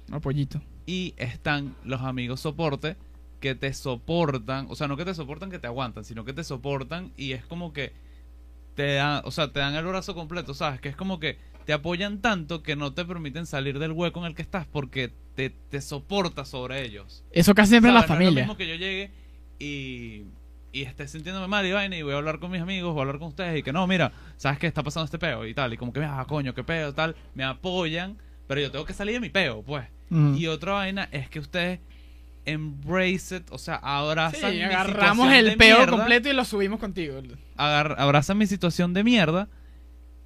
No, 0.09 0.20
pollito. 0.20 0.61
Y 0.86 1.14
están 1.16 1.74
los 1.84 2.02
amigos 2.02 2.40
soporte 2.40 2.96
que 3.40 3.54
te 3.54 3.72
soportan, 3.72 4.66
o 4.70 4.76
sea, 4.76 4.88
no 4.88 4.96
que 4.96 5.04
te 5.04 5.14
soportan 5.14 5.50
que 5.50 5.59
te 5.59 5.66
aguantan, 5.66 6.04
sino 6.04 6.24
que 6.24 6.32
te 6.32 6.44
soportan 6.44 7.12
y 7.16 7.32
es 7.32 7.44
como 7.44 7.72
que 7.72 7.92
te 8.74 8.94
dan, 8.94 9.22
o 9.24 9.30
sea, 9.30 9.52
te 9.52 9.61
dan 9.61 9.74
el 9.74 9.84
brazo 9.84 10.14
completo, 10.14 10.54
¿sabes? 10.54 10.80
Que 10.80 10.88
es 10.88 10.96
como 10.96 11.18
que 11.18 11.38
te 11.64 11.72
apoyan 11.72 12.20
tanto 12.20 12.62
que 12.62 12.76
no 12.76 12.92
te 12.92 13.04
permiten 13.04 13.46
salir 13.46 13.78
del 13.78 13.92
hueco 13.92 14.20
en 14.20 14.26
el 14.26 14.34
que 14.34 14.42
estás 14.42 14.66
porque 14.66 15.12
te, 15.34 15.50
te 15.50 15.80
soporta 15.80 16.44
sobre 16.44 16.84
ellos. 16.84 17.24
Eso 17.32 17.54
casi 17.54 17.70
siempre 17.70 17.90
en 17.90 17.94
la. 17.94 18.00
No 18.00 18.04
es 18.04 18.11
lo 18.11 18.14
familia. 18.14 18.42
mismo 18.42 18.57
que 18.57 18.68
yo 18.68 18.74
llegue 18.76 19.11
y, 19.59 20.24
y 20.77 20.83
esté 20.83 21.09
sintiéndome 21.09 21.47
mal 21.49 21.64
y 21.66 21.72
vaina 21.72 21.97
y 21.97 22.03
voy 22.03 22.12
a 22.12 22.16
hablar 22.16 22.39
con 22.39 22.51
mis 22.51 22.61
amigos, 22.61 22.93
voy 22.93 23.01
a 23.01 23.03
hablar 23.03 23.18
con 23.18 23.29
ustedes 23.29 23.59
y 23.59 23.62
que 23.62 23.72
no, 23.72 23.87
mira, 23.87 24.12
¿sabes 24.37 24.59
qué 24.59 24.66
está 24.66 24.83
pasando 24.83 25.05
este 25.07 25.18
peo? 25.18 25.47
Y 25.47 25.55
tal, 25.55 25.72
y 25.72 25.77
como 25.77 25.93
que, 25.93 26.01
ah, 26.05 26.24
coño, 26.29 26.55
qué 26.55 26.62
peo, 26.64 26.93
tal, 26.93 27.16
me 27.35 27.45
apoyan, 27.45 28.18
pero 28.47 28.61
yo 28.61 28.70
tengo 28.70 28.85
que 28.85 28.93
salir 28.93 29.14
de 29.14 29.20
mi 29.20 29.31
peo, 29.31 29.62
pues. 29.62 29.87
Ujú. 30.11 30.35
Y 30.37 30.47
otra 30.49 30.72
vaina 30.72 31.09
es 31.12 31.29
que 31.31 31.39
ustedes 31.41 31.81
embrace 32.45 33.37
it, 33.37 33.51
o 33.51 33.59
sea, 33.59 33.77
abrazan 33.77 34.51
Sí, 34.53 34.57
mi 34.59 34.62
agarramos 34.62 35.27
situación 35.27 35.33
el 35.33 35.45
de 35.47 35.57
peo 35.57 35.77
mierda, 35.79 35.97
completo 35.97 36.29
y 36.29 36.33
lo 36.33 36.45
subimos 36.45 36.79
contigo. 36.81 37.20
agar- 37.57 37.97
abrazan 37.99 38.39
mi 38.39 38.47
situación 38.47 38.95
de 38.95 39.03
mierda 39.03 39.49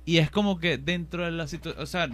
y 0.05 0.19
es 0.19 0.31
como 0.31 0.59
que 0.59 0.77
dentro 0.79 1.25
de 1.25 1.31
la 1.31 1.47
situación, 1.47 1.83
o 1.83 1.87
sea, 1.87 2.09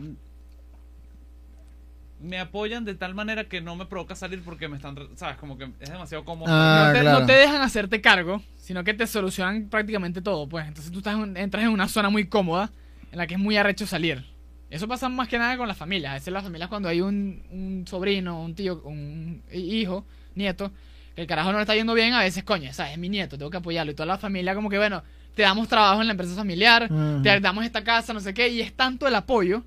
me 2.21 2.39
apoyan 2.39 2.85
de 2.85 2.95
tal 2.95 3.15
manera 3.15 3.45
que 3.45 3.61
no 3.61 3.77
me 3.77 3.87
provoca 3.87 4.15
salir 4.15 4.43
porque 4.43 4.69
me 4.69 4.77
están, 4.77 4.97
sabes, 5.17 5.37
como 5.37 5.59
que 5.59 5.65
es 5.81 5.91
demasiado 5.91 6.25
cómodo. 6.25 6.51
Ah, 6.51 6.87
no, 6.87 6.93
te, 6.93 7.01
claro. 7.01 7.21
no 7.21 7.27
te 7.27 7.33
dejan 7.35 7.61
hacerte 7.63 8.01
cargo, 8.01 8.43
sino 8.57 8.83
que 8.85 8.95
te 8.95 9.07
solucionan 9.07 9.69
prácticamente 9.69 10.23
todo, 10.23 10.49
pues. 10.49 10.67
Entonces 10.67 10.91
tú 10.93 10.99
estás 10.99 11.15
en- 11.19 11.37
entras 11.37 11.65
en 11.65 11.71
una 11.71 11.89
zona 11.89 12.09
muy 12.09 12.27
cómoda 12.27 12.71
en 13.13 13.19
la 13.19 13.27
que 13.27 13.35
es 13.35 13.41
muy 13.41 13.57
arrecho 13.57 13.87
salir. 13.87 14.25
Eso 14.71 14.89
pasa 14.89 15.09
más 15.09 15.29
que 15.29 15.39
nada 15.39 15.57
con 15.57 15.69
las 15.69 15.77
familias. 15.77 16.11
A 16.11 16.15
veces 16.15 16.33
las 16.33 16.43
familias 16.43 16.69
cuando 16.69 16.89
hay 16.89 17.01
un, 17.01 17.43
un 17.51 17.85
sobrino, 17.87 18.43
un 18.43 18.55
tío, 18.55 18.83
un 18.85 19.43
hijo, 19.53 20.05
nieto, 20.35 20.73
que 21.15 21.21
el 21.21 21.27
carajo 21.27 21.53
no 21.53 21.59
le 21.59 21.63
está 21.63 21.75
yendo 21.77 21.95
bien, 21.95 22.15
a 22.15 22.21
veces, 22.21 22.43
coño, 22.45 22.73
¿sabes? 22.73 22.93
Es 22.93 22.99
mi 22.99 23.09
nieto, 23.09 23.39
tengo 23.39 23.51
que 23.51 23.59
apoyarlo. 23.59 23.93
Y 23.93 23.95
toda 23.95 24.07
la 24.07 24.19
familia 24.19 24.55
como 24.55 24.69
que, 24.69 24.79
bueno, 24.79 25.03
te 25.35 25.43
damos 25.43 25.69
trabajo 25.69 26.01
en 26.01 26.09
la 26.09 26.13
empresa 26.15 26.35
familiar, 26.35 26.89
Ujú. 26.91 27.23
te 27.23 27.41
damos 27.41 27.65
esta 27.65 27.85
casa, 27.85 28.13
no 28.13 28.21
sé 28.21 28.35
qué, 28.35 28.49
y 28.49 28.61
es 28.61 28.73
tanto 28.75 29.07
el 29.07 29.15
apoyo 29.15 29.63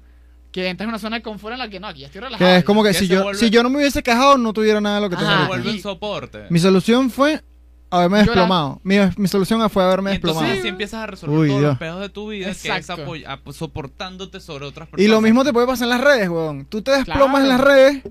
que 0.51 0.67
entras 0.67 0.85
en 0.85 0.89
una 0.89 0.99
zona 0.99 1.17
de 1.17 1.21
confort 1.21 1.53
en 1.53 1.59
la 1.59 1.69
que 1.69 1.79
no, 1.79 1.87
aquí 1.87 2.01
ya 2.01 2.07
estoy 2.07 2.21
relajado. 2.21 2.49
Que 2.49 2.57
es 2.57 2.63
como 2.63 2.83
que 2.83 2.89
que 2.89 2.93
si 2.97 3.07
yo, 3.07 3.23
vuelve- 3.23 3.37
si 3.39 3.49
yo 3.49 3.61
no 3.63 3.69
me 3.69 3.77
hubiese 3.77 4.01
quejado, 4.01 4.37
no 4.37 4.51
tuviera 4.53 4.81
nada 4.81 4.95
de 4.95 5.01
lo 5.01 5.09
que 5.09 5.15
tengo 5.15 5.29
Se 5.29 5.47
vuelve 5.47 5.69
un 5.71 5.79
soporte. 5.79 6.45
Mi 6.49 6.59
solución 6.59 7.09
fue 7.11 7.43
haberme 7.91 8.19
Llorar. 8.19 8.27
desplomado. 8.35 8.81
Mi, 8.83 8.97
mi 9.17 9.27
solución 9.27 9.67
fue 9.69 9.83
haberme 9.83 10.13
entonces 10.13 10.35
desplomado. 10.41 10.59
así 10.59 10.67
empiezas 10.67 11.03
a 11.03 11.07
resolver 11.07 11.37
Uy, 11.39 11.47
todos 11.49 11.59
Dios. 11.61 11.69
los 11.71 11.79
pedos 11.79 12.01
de 12.01 12.09
tu 12.09 12.29
vida, 12.29 12.45
que 12.45 12.51
es 12.51 12.65
Exacto. 12.65 13.05
apoy- 13.05 13.23
ap- 13.27 13.51
soportándote 13.51 14.39
sobre 14.39 14.65
otras 14.65 14.87
personas. 14.89 15.05
Y 15.05 15.07
lo 15.07 15.21
mismo 15.21 15.43
te 15.43 15.53
puede 15.53 15.67
pasar 15.67 15.85
en 15.85 15.89
las 15.89 16.01
redes, 16.01 16.29
weón. 16.29 16.65
Tú 16.65 16.81
te 16.81 16.91
desplomas 16.91 17.41
Claro. 17.41 17.43
en 17.43 17.47
las 17.49 17.61
redes 17.61 18.03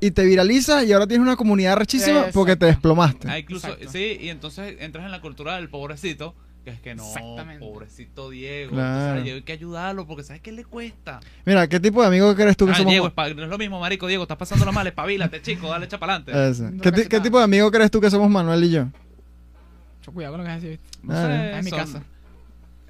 y 0.00 0.10
te 0.10 0.24
viralizas 0.24 0.84
y 0.84 0.92
ahora 0.92 1.06
tienes 1.06 1.24
una 1.26 1.36
comunidad 1.36 1.76
rechísima 1.76 2.18
Exacto. 2.18 2.32
porque 2.34 2.56
te 2.56 2.66
desplomaste. 2.66 3.28
Ah, 3.30 3.38
incluso, 3.38 3.68
Exacto. 3.68 3.90
sí, 3.92 4.18
y 4.20 4.28
entonces 4.30 4.76
entras 4.80 5.04
en 5.06 5.10
la 5.10 5.20
cultura 5.20 5.56
del 5.56 5.68
pobrecito, 5.70 6.34
Que 6.64 6.70
es 6.70 6.80
que 6.80 6.94
no, 6.94 7.04
pobrecito 7.58 8.30
Diego. 8.30 8.70
Claro. 8.70 8.88
Entonces, 8.90 9.20
a 9.20 9.22
Diego 9.24 9.36
hay 9.36 9.42
que 9.42 9.52
ayudarlo 9.52 10.06
porque 10.06 10.22
sabes 10.22 10.42
que 10.42 10.52
le 10.52 10.64
cuesta. 10.64 11.18
Mira, 11.44 11.66
¿qué 11.66 11.80
tipo 11.80 12.00
de 12.02 12.06
amigo 12.06 12.32
crees 12.36 12.56
tú 12.56 12.66
que 12.66 12.72
Ah, 12.72 12.76
somos? 12.76 12.90
Diego, 12.92 13.12
no 13.16 13.42
es 13.42 13.48
lo 13.48 13.58
mismo, 13.58 13.80
marico. 13.80 14.06
Diego, 14.06 14.22
estás 14.22 14.38
pasando 14.38 14.70
mal, 14.72 14.86
espabilate, 14.86 15.42
chico, 15.42 15.68
dale 15.68 15.86
echa. 15.86 15.98
Eso. 16.48 16.70
No 16.70 16.80
¿Qué, 16.80 16.92
tipo 17.20 17.38
de 17.38 17.44
amigo 17.44 17.68
crees 17.72 17.90
tú 17.90 18.00
que 18.00 18.10
somos 18.10 18.30
Manuel 18.30 18.62
y 18.62 18.70
yo? 18.70 18.84
Mucho 18.84 20.12
cuidado 20.12 20.34
con 20.34 20.38
lo 20.40 20.44
que 20.44 20.52
vas 20.54 20.58
a 20.58 20.64
decir. 20.64 20.80
No 21.02 21.14
Ah, 21.14 21.26
sé, 21.26 21.58
es 21.58 21.64
mi 21.64 21.70
son- 21.70 21.78
casa. 21.80 22.02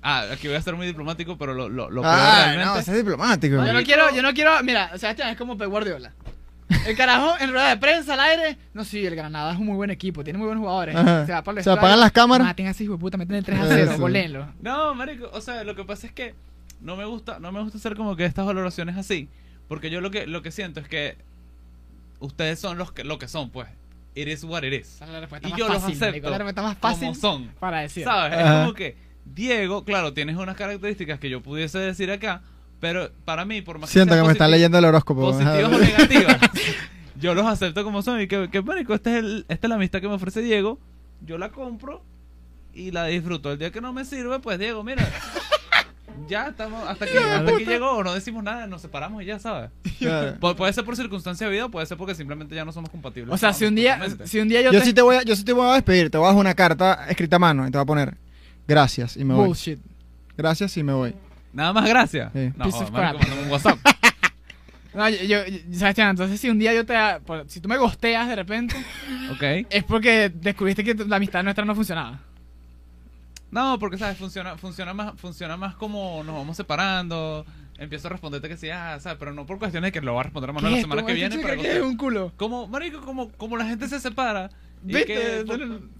Ah, 0.03 0.25
aquí 0.33 0.49
voy 0.49 0.57
a 0.57 0.63
ser 0.63 0.75
muy 0.75 0.87
diplomático, 0.87 1.39
pero 1.39 1.55
lo, 1.55 1.69
lo, 1.69 1.89
lo 1.89 2.03
peor 2.03 2.15
Ah, 2.15 2.43
realmente... 2.55 2.65
no, 2.67 2.79
es 2.79 2.93
diplomático. 2.93 3.57
No, 3.57 3.67
yo 3.67 3.73
no 3.73 3.83
quiero, 3.85 4.15
yo 4.15 4.21
no 4.21 4.35
quiero, 4.35 4.51
mira, 4.65 4.99
Sebastián 4.99 5.29
es 5.31 5.37
como 5.39 5.57
Pep 5.57 5.69
Guardiola. 5.71 6.13
El 6.87 6.97
carajo 6.97 7.35
en 7.41 7.51
rueda 7.53 7.69
de 7.71 7.77
prensa 7.77 8.15
al 8.15 8.21
aire. 8.21 8.59
No, 8.75 8.85
sí, 8.85 9.05
el 9.05 9.15
Granada 9.15 9.53
es 9.53 9.59
un 9.59 9.67
muy 9.67 9.77
buen 9.77 9.91
equipo, 9.91 10.23
tiene 10.25 10.39
muy 10.39 10.47
buenos 10.47 10.63
jugadores. 10.63 10.97
Ajá. 10.97 11.27
Se 11.27 11.33
va 11.33 11.43
para 11.43 11.59
el 11.59 11.65
Se 11.65 11.71
apagan 11.71 12.01
las 12.01 12.13
cámaras. 12.13 12.47
Maten 12.47 12.67
así, 12.67 12.85
hijo 12.85 12.95
de 12.95 12.99
puta, 12.99 13.17
meten 13.17 13.37
el 13.37 13.45
3 13.45 13.61
a 13.61 13.67
0, 13.69 13.91
Eso. 13.93 14.01
golenlo. 14.01 14.47
No, 14.61 14.95
marico, 14.95 15.31
o 15.33 15.41
sea, 15.41 15.65
lo 15.65 15.75
que 15.75 15.85
pasa 15.85 16.07
es 16.07 16.13
que 16.13 16.35
no 16.81 16.97
me 16.97 17.05
gusta, 17.05 17.39
no 17.39 17.53
me 17.53 17.61
gusta 17.63 17.79
hacer 17.79 17.97
como 17.97 18.17
que 18.17 18.25
estas 18.25 18.45
valoraciones 18.47 18.97
así, 18.97 19.29
porque 19.69 19.91
yo 19.91 20.01
lo 20.01 20.11
que 20.11 20.27
lo 20.27 20.43
que 20.43 20.51
siento 20.51 20.81
es 20.81 20.89
que 20.89 21.17
ustedes 22.21 22.59
son 22.59 22.79
los 22.79 22.93
que 22.93 23.05
lo 23.05 23.19
que 23.19 23.29
son, 23.29 23.51
pues. 23.51 23.69
It 24.15 24.29
is 24.29 24.45
what 24.45 24.63
it 24.63 24.75
is. 24.75 24.97
Esa 24.97 25.07
es 25.07 25.11
la 25.11 25.21
respuesta 25.21 25.49
Y 25.49 25.51
más 25.53 25.59
yo 25.59 25.69
los 25.69 25.77
fácil, 25.79 25.91
acepto 25.97 26.07
marico, 26.11 26.31
la 26.31 26.37
respuesta 26.39 26.63
más 26.63 26.77
fácil 26.79 27.09
Como 27.09 27.15
son. 27.15 27.47
para 27.59 27.81
decir. 27.81 28.05
¿Sabes? 28.05 28.39
Es 28.39 28.45
Ajá. 28.45 28.61
como 28.63 28.75
que 28.75 28.97
Diego, 29.25 29.85
claro, 29.85 30.13
tienes 30.13 30.37
unas 30.37 30.55
características 30.57 31.19
que 31.19 31.31
yo 31.31 31.41
pudiese 31.43 31.79
decir 31.79 32.11
acá, 32.11 32.43
pero 32.83 33.11
para 33.25 33.45
mí, 33.45 33.63
por 33.63 33.79
más 33.79 33.89
Siento 33.91 34.15
que 34.17 34.23
me 34.23 34.33
está 34.33 34.47
positiv- 34.47 34.51
leyendo 34.51 34.77
el 34.79 34.85
horóscopo. 34.87 35.21
positivas 35.21 35.65
o 35.73 35.79
negativas, 35.79 36.37
yo 37.21 37.33
los 37.35 37.47
acepto 37.47 37.85
como 37.85 38.03
son 38.03 38.21
y 38.21 38.27
que, 38.27 38.51
que 38.51 38.61
marico, 38.61 38.93
este 38.93 39.13
es 39.13 39.25
el, 39.25 39.47
esta 39.49 39.67
es 39.67 39.69
la 39.69 39.77
amistad 39.77 40.01
que 40.01 40.09
me 40.09 40.15
ofrece 40.15 40.43
Diego, 40.43 40.81
yo 41.25 41.39
la 41.39 41.51
compro 41.51 42.03
y 42.75 42.91
la 42.91 43.07
disfruto. 43.07 43.53
El 43.53 43.59
día 43.61 43.71
que 43.71 43.81
no 43.81 43.93
me 43.93 44.05
sirve, 44.05 44.41
pues 44.41 44.59
Diego, 44.59 44.83
mira, 44.83 45.09
ya 46.29 46.49
estamos, 46.49 46.83
hasta 46.89 47.05
aquí, 47.05 47.17
hasta 47.17 47.51
aquí 47.55 47.65
llegó, 47.65 48.03
no 48.03 48.13
decimos 48.15 48.43
nada, 48.43 48.67
nos 48.67 48.83
separamos 48.83 49.23
y 49.23 49.27
ya 49.27 49.39
sabes. 49.39 49.71
Claro. 49.99 50.37
Pu- 50.41 50.57
puede 50.57 50.73
ser 50.73 50.85
por 50.85 50.97
circunstancia 50.97 51.47
de 51.47 51.53
vida, 51.53 51.67
o 51.67 51.71
puede 51.71 51.87
ser 51.87 51.97
porque 51.97 52.17
simplemente 52.17 52.55
ya 52.57 52.65
no 52.65 52.73
somos 52.73 52.91
compatibles. 52.91 53.33
O 53.33 53.37
sea, 53.39 53.53
si 53.53 53.65
un 53.65 53.77
día, 53.77 54.01
si 54.25 54.41
un 54.41 54.49
día 54.49 54.61
yo, 54.61 54.73
Yo 54.73 54.81
te... 54.81 54.87
sí 54.87 54.93
te 54.93 55.03
voy 55.03 55.17
a, 55.17 55.23
yo 55.23 55.37
sí 55.37 55.45
te 55.45 55.53
voy 55.53 55.69
a 55.71 55.75
despedir. 55.75 56.11
Te 56.11 56.19
voy 56.19 56.27
a 56.27 56.31
dejar 56.31 56.41
una 56.41 56.55
carta 56.55 57.07
escrita 57.09 57.37
a 57.37 57.39
mano 57.39 57.67
y 57.67 57.71
te 57.71 57.79
voy 57.79 57.83
a 57.83 57.87
poner 57.87 58.17
gracias 58.67 59.17
y 59.17 59.25
me 59.25 59.35
voy. 59.35 59.47
Bullshit. 59.47 59.79
Gracias 60.37 60.77
y 60.77 60.83
me 60.83 60.93
voy. 60.93 61.15
Nada 61.53 61.73
más 61.73 61.89
gracias. 61.89 62.33
Sí. 62.33 62.51
No, 62.57 62.65
Piece 62.65 62.79
of 62.85 62.91
marico, 62.91 63.19
crap. 63.19 63.29
mándame 63.29 63.43
un 63.43 63.51
WhatsApp. 63.51 63.79
No, 64.95 65.09
yo, 65.09 65.23
yo- 65.25 65.39
Sebastián, 65.73 66.11
entonces 66.11 66.39
si 66.39 66.51
un 66.51 66.59
día 66.59 66.75
yo 66.75 66.85
te... 66.85 66.95
Si 67.47 67.61
tú 67.63 67.69
me 67.71 67.79
gosteas 67.79 68.29
de 68.29 68.37
repente, 68.37 68.77
ok. 69.33 69.67
es 69.71 69.85
porque 69.85 70.29
descubriste 70.29 70.85
que 70.85 70.95
la 70.95 71.17
amistad 71.17 71.43
nuestra 71.43 71.65
no 71.65 71.75
funcionaba. 71.75 72.21
No, 73.51 73.79
porque 73.79 73.97
sabes, 73.97 74.19
funciona, 74.19 74.59
funciona 74.59 74.93
más, 74.93 75.19
funciona 75.19 75.57
más 75.57 75.77
como 75.77 76.23
nos 76.25 76.35
vamos 76.35 76.59
separando. 76.59 77.47
Empiezo 77.79 78.09
a 78.09 78.11
responderte 78.11 78.51
que 78.51 78.59
sí, 78.59 78.69
ah, 78.69 78.99
sabes, 79.01 79.19
pero 79.19 79.33
no 79.33 79.47
por 79.47 79.59
cuestiones 79.59 79.89
de 79.89 79.93
que 79.93 80.05
lo 80.05 80.13
va 80.15 80.21
a 80.21 80.25
responder 80.25 80.51
a 80.51 80.53
Manuel 80.53 80.73
la 80.73 80.77
¿Qué? 80.77 80.83
semana 80.83 81.01
¿Cómo 81.01 81.07
que 81.07 81.13
es 81.25 81.31
viene. 81.31 81.43
Pero 81.43 81.63
que 81.63 81.73
es 81.79 81.83
un 81.83 81.97
culo? 81.97 82.33
como, 82.37 82.67
marico, 82.67 83.01
como, 83.01 83.31
como 83.33 83.57
la 83.57 83.65
gente 83.65 83.89
se 83.89 83.99
separa. 83.99 84.51
¿Viste? 84.85 85.45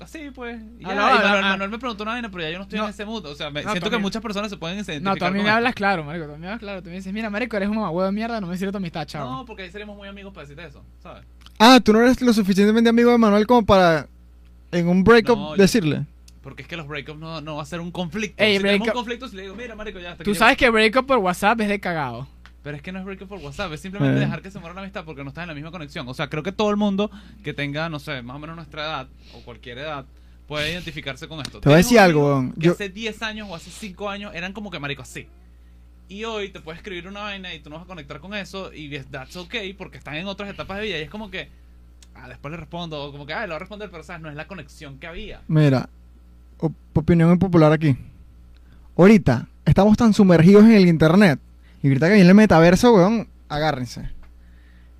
así 0.01 0.31
pues. 0.35 0.61
Y, 0.79 0.85
Ah, 0.85 0.89
ya, 0.89 0.95
no, 0.95 1.01
y 1.01 1.11
ah, 1.11 1.15
Manuel, 1.23 1.45
ah. 1.45 1.49
Manuel 1.51 1.71
me 1.71 1.79
preguntó 1.79 2.03
una 2.03 2.13
vaina, 2.13 2.31
pero 2.31 2.43
ya 2.43 2.51
yo 2.51 2.59
no 2.59 2.65
estoy 2.65 2.79
No. 2.79 2.85
en 2.87 2.91
ese 2.91 3.05
mood. 3.05 3.25
O 3.27 3.35
sea, 3.35 3.51
me, 3.51 3.63
No, 3.63 3.71
siento 3.71 3.91
que 3.91 3.99
muchas 3.99 4.21
personas 4.23 4.51
se 4.51 4.57
pueden 4.57 4.77
identificar 4.79 5.03
No, 5.03 5.17
tú 5.17 5.25
a 5.25 5.31
mí 5.31 5.35
me 5.35 5.41
esto. 5.45 5.53
hablas 5.57 5.75
claro, 5.75 6.05
marico. 6.05 6.27
Tú 6.27 6.33
a 6.33 6.35
mí 6.35 6.41
me 6.41 6.47
hablas 6.49 6.61
claro. 6.61 6.83
Tú 6.83 6.89
me 6.91 6.97
dices, 6.97 7.13
mira, 7.13 7.31
marico, 7.31 7.57
eres 7.57 7.69
un 7.69 7.77
mamahuevo 7.77 8.07
de 8.07 8.13
mierda, 8.13 8.41
no 8.41 8.47
me 8.49 8.57
sirve 8.57 8.73
tu 8.73 8.79
amistad, 8.79 9.07
chavo. 9.07 9.31
No, 9.31 9.45
porque 9.47 9.63
ahí 9.63 9.71
seríamos 9.71 9.97
muy 9.97 10.09
amigos 10.09 10.33
para 10.35 10.47
decirte 10.49 10.69
eso, 10.69 10.85
¿sabes? 11.03 11.25
Ah, 11.59 11.79
tú 11.83 11.93
no 11.93 12.01
eres 12.01 12.21
lo 12.21 12.33
suficientemente 12.33 12.91
amigo 12.91 13.11
de 13.13 13.19
Manuel 13.19 13.47
como 13.47 13.65
para 13.65 14.09
en 14.73 14.89
un 14.89 15.05
breakup 15.05 15.57
decirle. 15.57 16.07
Porque 16.43 16.63
es 16.63 16.69
que 16.69 16.77
los 16.77 16.89
breakups 16.89 17.21
no, 17.21 17.41
no 17.41 17.57
va 17.57 17.63
a 17.63 17.67
ser 17.67 17.79
un 17.79 17.93
conflicto. 17.93 18.43
Ey, 18.43 18.57
si 18.57 18.63
tenemos 18.65 18.89
un 18.89 18.95
conflicto, 18.95 19.29
si 19.29 19.37
le 19.37 19.43
digo, 19.43 19.55
mira, 19.55 19.77
marico, 19.77 20.01
ya 20.01 20.13
hasta 20.13 20.25
Tú 20.25 20.35
sabes 20.35 20.57
que 20.57 20.69
breakup 20.71 21.07
por 21.07 21.19
WhatsApp 21.19 21.61
es 21.61 21.69
de 21.69 21.79
cagado. 21.79 22.27
Pero 22.63 22.77
es 22.77 22.83
que 22.83 22.93
no 22.93 23.01
es 23.01 23.05
breakup 23.05 23.29
por 23.29 23.39
WhatsApp, 23.41 23.73
es 23.73 23.81
simplemente 23.81 24.19
Eh. 24.19 24.21
dejar 24.21 24.41
que 24.41 24.51
se 24.51 24.59
muera 24.61 24.75
la 24.75 24.83
amistad 24.83 25.05
porque 25.05 25.23
no 25.25 25.31
estás 25.31 25.43
en 25.43 25.49
la 25.49 25.55
misma 25.55 25.71
conexión. 25.73 26.07
O 26.09 26.15
sea, 26.15 26.29
creo 26.29 26.43
que 26.45 26.53
todo 26.53 26.71
el 26.71 26.77
mundo 26.77 27.11
que 27.43 27.53
tenga, 27.53 27.89
no 27.89 27.99
sé, 27.99 28.23
más 28.23 28.37
o 28.37 28.39
menos 28.39 28.55
nuestra 28.57 28.83
edad 28.85 29.09
o 29.35 29.41
cualquier 29.43 29.79
edad 29.79 30.05
puede 30.47 30.71
identificarse 30.71 31.27
con 31.27 31.41
esto. 31.41 31.61
Te 31.61 31.69
voy 31.69 31.75
a 31.75 31.79
decir 31.79 31.99
algo. 31.99 32.53
Que 32.55 32.67
Yo- 32.67 32.73
hace 32.73 32.89
10 32.89 33.21
años 33.23 33.49
o 33.51 33.55
hace 33.57 33.71
5 33.71 34.09
años 34.09 34.33
eran 34.35 34.53
como 34.53 34.71
que 34.71 34.79
marico 34.79 35.03
así. 35.03 35.27
Y 36.09 36.25
hoy 36.25 36.51
te 36.51 36.61
puedes 36.61 36.79
escribir 36.79 37.09
una 37.09 37.21
vaina 37.23 37.53
y 37.55 37.61
tú 37.61 37.71
no 37.71 37.77
vas 37.77 37.85
a 37.85 37.89
conectar 37.89 38.21
con 38.21 38.35
eso 38.35 38.73
y 38.73 38.97
that's 38.99 39.35
okay 39.37 39.73
porque 39.73 39.99
están 39.99 40.15
en 40.17 40.27
otras 40.27 40.51
etapas 40.51 40.77
de 40.79 40.85
vida 40.85 40.99
y 40.99 41.03
es 41.03 41.11
como 41.11 41.31
que 41.31 41.49
ah, 42.15 42.29
después 42.29 42.53
le 42.53 42.59
respondo 42.59 43.03
o 43.03 43.11
como 43.13 43.25
que 43.27 43.33
ah, 43.33 43.41
le 43.43 43.47
voy 43.49 43.57
a 43.57 43.59
responder, 43.61 43.91
pero 43.91 44.03
sabes, 44.05 44.21
no 44.23 44.29
es 44.29 44.37
la 44.37 44.47
conexión 44.47 44.99
que 44.99 45.07
había. 45.07 45.41
Mira, 45.49 45.89
op- 46.59 46.75
opinión 46.95 47.33
impopular 47.33 47.73
aquí. 47.73 47.97
Ahorita 48.97 49.49
estamos 49.65 49.97
tan 49.97 50.13
sumergidos 50.13 50.65
en 50.65 50.73
el 50.73 50.87
internet. 50.87 51.41
Y 51.83 51.89
ahorita 51.89 52.09
que 52.09 52.15
viene 52.15 52.29
el 52.29 52.35
metaverso, 52.35 52.95
weón, 52.95 53.29
agárrense. 53.49 54.09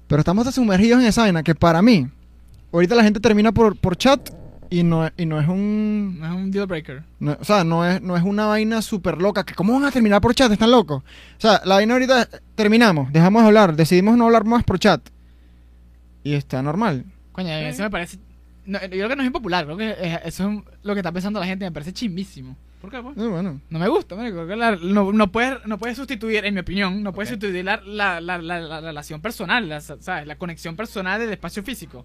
Pero 0.09 0.21
estamos 0.21 0.45
tan 0.45 0.53
sumergidos 0.53 1.01
en 1.01 1.07
esa 1.07 1.23
vaina 1.23 1.43
que 1.43 1.55
para 1.55 1.81
mí, 1.81 2.09
ahorita 2.73 2.95
la 2.95 3.05
gente 3.05 3.21
termina 3.21 3.53
por, 3.53 3.77
por 3.77 3.97
chat 3.97 4.31
y 4.69 4.83
no, 4.83 5.09
y 5.17 5.27
no 5.27 5.41
es 5.41 5.49
un... 5.49 6.17
No 6.19 6.27
es 6.27 6.33
un 6.33 6.51
deal 6.51 6.67
breaker. 6.67 7.03
no- 7.21 7.37
o 7.41 7.45
sea, 7.45 7.63
no 7.63 7.87
es, 7.87 8.01
no 8.03 8.17
es 8.17 8.23
una 8.23 8.47
vaina 8.47 8.83
súper 8.83 9.19
loca. 9.21 9.45
Que 9.45 9.55
¿Cómo 9.55 9.75
van 9.75 9.85
a 9.85 9.91
terminar 9.91 10.21
por 10.21 10.35
chat? 10.35 10.51
¿Están 10.51 10.71
locos? 10.71 11.03
O 11.03 11.41
sea, 11.41 11.61
la 11.65 11.77
vaina 11.77 11.95
ahorita 11.95 12.29
terminamos, 12.55 13.13
dejamos 13.13 13.43
de 13.43 13.49
hablar, 13.49 13.77
decidimos 13.77 14.17
no 14.17 14.25
hablar 14.27 14.45
más 14.45 14.65
por 14.65 14.79
chat. 14.79 15.01
Y 16.25 16.35
está 16.35 16.63
normal. 16.63 17.05
Coño, 17.33 17.49
eso 17.53 17.83
me 17.83 17.91
parece. 17.91 18.19
no, 18.67 18.81
yo 18.83 18.89
creo 18.89 19.09
que 19.09 19.17
no 19.17 19.23
es 19.23 19.27
impopular, 19.27 19.65
creo 19.65 19.77
que 19.77 19.95
eso 20.25 20.51
es 20.51 20.59
lo 20.83 20.95
que 20.95 21.01
está 21.01 21.13
pensando 21.13 21.41
la 21.41 21.47
gente, 21.47 21.65
me 21.65 21.73
parece 21.73 21.93
chimbísimo. 21.93 22.57
¿Por 22.83 22.91
qué, 22.91 23.01
pues? 23.01 23.17
Eh, 23.17 23.27
bueno. 23.29 23.61
No 23.71 23.79
me 23.79 23.89
gusta, 23.89 24.15
marico, 24.17 24.45
la- 24.45 24.77
no, 24.77 25.13
no 25.13 25.33
puedes 25.33 25.65
no 25.67 25.79
puedes 25.79 25.97
sustituir, 25.97 26.45
en 26.45 26.53
mi 26.53 26.61
opinión, 26.61 27.03
no 27.03 27.13
puedes 27.15 27.31
sustituir 27.31 27.65
la, 27.65 27.81
la, 27.87 28.21
la, 28.21 28.37
la- 28.39 28.61
la 28.61 28.81
relación 28.81 29.23
personal, 29.23 29.69
la, 29.69 29.81
¿sabes? 29.81 30.27
La 30.27 30.37
conexión 30.37 30.77
personal 30.77 31.19
del 31.21 31.31
espacio 31.31 31.63
físico. 31.63 32.05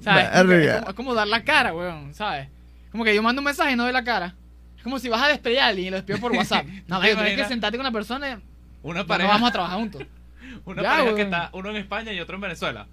¿Sabes? 0.00 0.24
Es 0.26 0.30
como, 0.40 0.48
que- 0.50 0.64
es 0.64 0.74
como- 0.76 0.88
es 0.90 0.94
como 0.94 1.14
dar 1.14 1.28
la 1.28 1.44
cara, 1.44 1.72
weón, 1.72 2.12
¿sabes? 2.14 2.48
Como 2.92 3.04
que 3.04 3.14
yo 3.14 3.22
mando 3.22 3.40
un 3.40 3.44
mensaje 3.44 3.72
y 3.72 3.76
no 3.76 3.84
doy 3.84 3.92
la 3.92 4.04
cara. 4.04 4.34
Es 4.76 4.82
como 4.82 4.98
si 4.98 5.08
vas 5.08 5.22
a 5.22 5.28
despedir 5.28 5.60
a 5.60 5.68
alguien 5.68 5.86
y 5.86 5.90
lo 5.90 5.96
despido 5.96 6.18
por 6.18 6.32
WhatsApp. 6.36 6.66
No, 6.66 7.00
¿Te 7.00 7.06
marico, 7.14 7.20
tienes 7.22 7.36
que 7.42 7.48
sentarte 7.48 7.76
con 7.78 7.86
una 7.86 7.92
persona 7.92 8.30
y 8.30 8.36
Una 8.82 9.02
no 9.04 9.06
vamos 9.28 9.48
a 9.48 9.52
trabajar 9.52 9.78
juntos. 9.78 10.02
una 10.64 10.82
Ya, 10.82 10.90
pareja 10.90 11.14
que 11.14 11.22
está 11.22 11.50
uno 11.52 11.70
en 11.70 11.76
España 11.76 12.12
y 12.12 12.20
otro 12.20 12.34
en 12.34 12.40
Venezuela. 12.40 12.86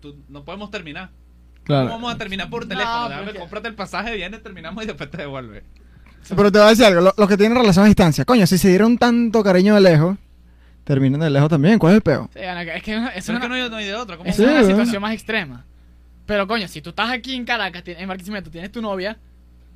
Tú, 0.00 0.16
no 0.28 0.44
podemos 0.44 0.70
terminar. 0.70 1.10
Claro. 1.64 1.86
¿Cómo 1.88 1.98
vamos 2.00 2.14
a 2.14 2.18
terminar 2.18 2.50
por 2.50 2.62
No, 2.62 2.68
teléfono? 2.68 3.32
que- 3.32 3.38
cómprate 3.38 3.68
el 3.68 3.74
pasaje, 3.74 4.14
viene, 4.16 4.38
terminamos 4.38 4.82
y 4.84 4.86
después 4.86 5.10
te 5.10 5.16
devuelve. 5.18 5.62
Pero 6.28 6.50
te 6.52 6.58
voy 6.58 6.66
a 6.66 6.70
decir 6.70 6.84
algo, 6.84 7.00
lo- 7.00 7.14
los 7.16 7.28
que 7.28 7.36
tienen 7.36 7.56
relación 7.58 7.84
a 7.84 7.88
distancia, 7.88 8.24
coño, 8.24 8.46
si 8.46 8.58
se 8.58 8.68
dieron 8.68 8.98
tanto 8.98 9.42
cariño 9.42 9.74
de 9.74 9.80
lejos, 9.80 10.16
terminen 10.84 11.20
de 11.20 11.30
lejos 11.30 11.48
también, 11.48 11.78
¿cuál 11.78 11.92
es 11.92 11.96
el 11.96 12.02
peo? 12.02 12.30
Sí, 12.32 12.40
es 12.40 12.82
que 12.82 12.94
eso 12.96 13.00
es 13.14 13.28
una, 13.28 13.38
es 13.38 13.42
que 13.42 13.48
no 13.48 13.54
hay, 13.54 13.70
no 13.70 13.76
hay 13.76 13.84
de 13.86 13.94
otra. 13.94 14.16
¿cómo 14.16 14.28
esa 14.30 14.36
Sí, 14.36 14.44
es 14.44 14.50
una 14.50 14.64
situación 14.66 15.02
más 15.02 15.12
extrema. 15.14 15.64
Pero 16.26 16.46
coño, 16.46 16.68
si 16.68 16.80
tú 16.80 16.90
estás 16.90 17.10
aquí 17.10 17.34
en 17.34 17.44
Caracas, 17.44 17.82
en 17.86 18.08
Barquisimeto, 18.08 18.50
tienes 18.50 18.70
tu 18.70 18.80
novia, 18.80 19.18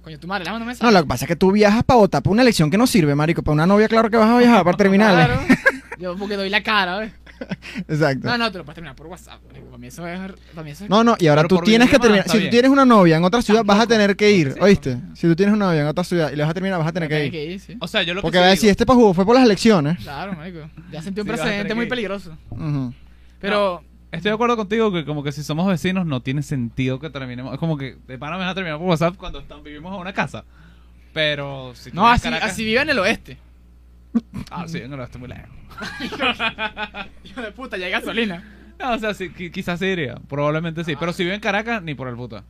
coño, 0.03 0.19
tu 0.21 0.27
madre, 0.29 0.51
un 0.53 0.65
mensaje. 0.65 0.85
No, 0.85 0.97
lo 0.97 1.03
que 1.05 1.09
pasa 1.09 1.25
es 1.25 1.29
que 1.29 1.37
tú 1.37 1.51
viajas 1.53 1.83
para 1.85 1.99
votar 1.99 2.23
por 2.23 2.33
una 2.33 2.43
elección 2.43 2.71
que 2.71 2.79
no 2.79 2.87
sirve, 2.87 3.15
marico, 3.17 3.43
para 3.43 3.55
una 3.55 3.67
novia 3.67 3.89
claro 3.89 4.09
que 4.11 4.17
vas 4.17 4.29
a 4.31 4.39
viajar 4.39 4.65
para 4.65 4.77
terminales. 4.77 5.27
Claro. 5.27 5.43
Yo 5.99 6.17
porque 6.17 6.37
doy 6.37 6.49
la 6.51 6.63
cara, 6.63 6.99
¿ves? 6.99 7.13
Exacto. 7.89 8.29
No, 8.29 8.39
no, 8.39 8.51
te 8.53 8.59
lo 8.59 8.65
puedes 8.65 8.75
terminar 8.77 8.97
por 8.97 9.07
WhatsApp. 9.07 9.41
marico. 9.47 9.67
Para 9.67 9.79
mí 9.79 9.87
eso 9.87 10.07
es. 10.07 10.19
Para 10.55 10.63
mí 10.65 10.71
eso 10.71 10.85
es 10.85 10.91
No, 10.91 11.05
no, 11.05 11.17
y 11.19 11.27
ahora 11.27 11.45
tú 11.45 11.59
tienes 11.61 11.91
que 11.91 11.99
terminar. 11.99 12.29
Si 12.29 12.41
tú 12.45 12.49
tienes 12.51 12.71
una 12.71 12.85
novia 12.85 13.17
en 13.17 13.25
otra 13.25 13.43
ciudad, 13.43 13.63
vas 13.65 13.81
a 13.81 13.87
tener 13.87 14.17
que 14.17 14.31
ir, 14.31 14.53
Sí, 14.53 14.59
¿oíste? 14.61 14.99
Si 15.15 15.27
tú 15.27 15.37
tienes 15.37 15.55
una 15.55 15.67
novia 15.67 15.83
en 15.83 15.87
otra 15.89 16.05
ciudad 16.05 16.31
y 16.33 16.37
le 16.37 16.43
vas 16.43 16.51
a 16.51 16.55
terminar, 16.55 16.79
vas 16.79 16.89
a 16.89 16.93
tener 16.93 17.09
que 17.09 17.27
ir. 17.27 17.31
que 17.31 17.45
ir, 17.45 17.61
sí. 17.61 17.77
O 17.81 17.89
sea, 17.89 18.03
yo 18.03 18.15
lo 18.15 18.21
que 18.21 18.23
Porque 18.23 18.39
sí 18.39 18.41
va 18.43 18.47
a 18.47 18.51
decir, 18.51 18.71
este 18.71 18.87
pajugo 18.87 19.13
fue 19.15 19.25
por 19.25 19.35
las 19.35 19.45
elecciones. 19.45 19.99
Claro, 19.99 20.33
marico. 20.35 20.69
Ya 20.91 21.03
sentí 21.03 21.21
un 21.21 21.27
Sí, 21.27 21.33
precedente 21.33 21.69
que 21.69 21.75
muy 21.75 21.87
peligroso. 21.87 22.37
Pero. 23.41 23.83
Estoy 24.13 24.31
de 24.31 24.35
acuerdo 24.35 24.57
contigo 24.57 24.93
que 24.93 25.05
como 25.05 25.23
que 25.23 25.33
si 25.33 25.43
somos 25.43 25.67
vecinos 25.67 26.07
no 26.07 26.21
tiene 26.23 26.41
sentido 26.43 26.99
que 27.01 27.11
terminemos. 27.11 27.53
Es 27.53 27.59
como 27.59 27.77
que 27.77 27.97
de 28.07 28.17
pana 28.19 28.37
me 28.39 28.45
vas 28.45 28.53
a 28.53 28.55
terminar 28.55 28.79
por 28.79 28.87
WhatsApp 28.89 29.17
cuando 29.17 29.41
están, 29.41 29.63
vivimos 29.63 29.93
en 29.93 30.01
una 30.01 30.13
casa. 30.15 30.45
Pero 31.13 31.73
si 31.75 31.91
No, 31.93 32.07
así, 32.09 32.23
Caracas- 32.23 32.53
así 32.53 32.65
vive 32.65 32.81
en 32.81 32.91
el 32.91 32.99
oeste. 33.01 33.37
Ah, 34.51 34.65
sí, 34.67 34.79
en 34.79 34.93
el 34.93 35.01
oeste 35.01 35.19
muy 35.19 35.29
lejos. 35.29 35.49
Hijo 37.25 37.41
de 37.43 37.53
puta, 37.53 37.77
ya 37.77 37.87
hay 37.87 37.93
gasolina. 37.93 38.43
No, 38.79 38.93
o 38.93 38.99
sea, 38.99 39.15
sí, 39.15 39.31
qui- 39.31 39.51
quizás 39.51 39.79
sí 39.79 39.87
diría. 39.87 40.17
Probablemente 40.29 40.85
sí. 40.85 40.95
Pero 40.99 41.13
si 41.13 41.23
vive 41.25 41.35
en 41.35 41.41
Caracas, 41.41 41.83
ni 41.83 41.95
por 41.95 42.09
el 42.09 42.17
puta. 42.17 42.45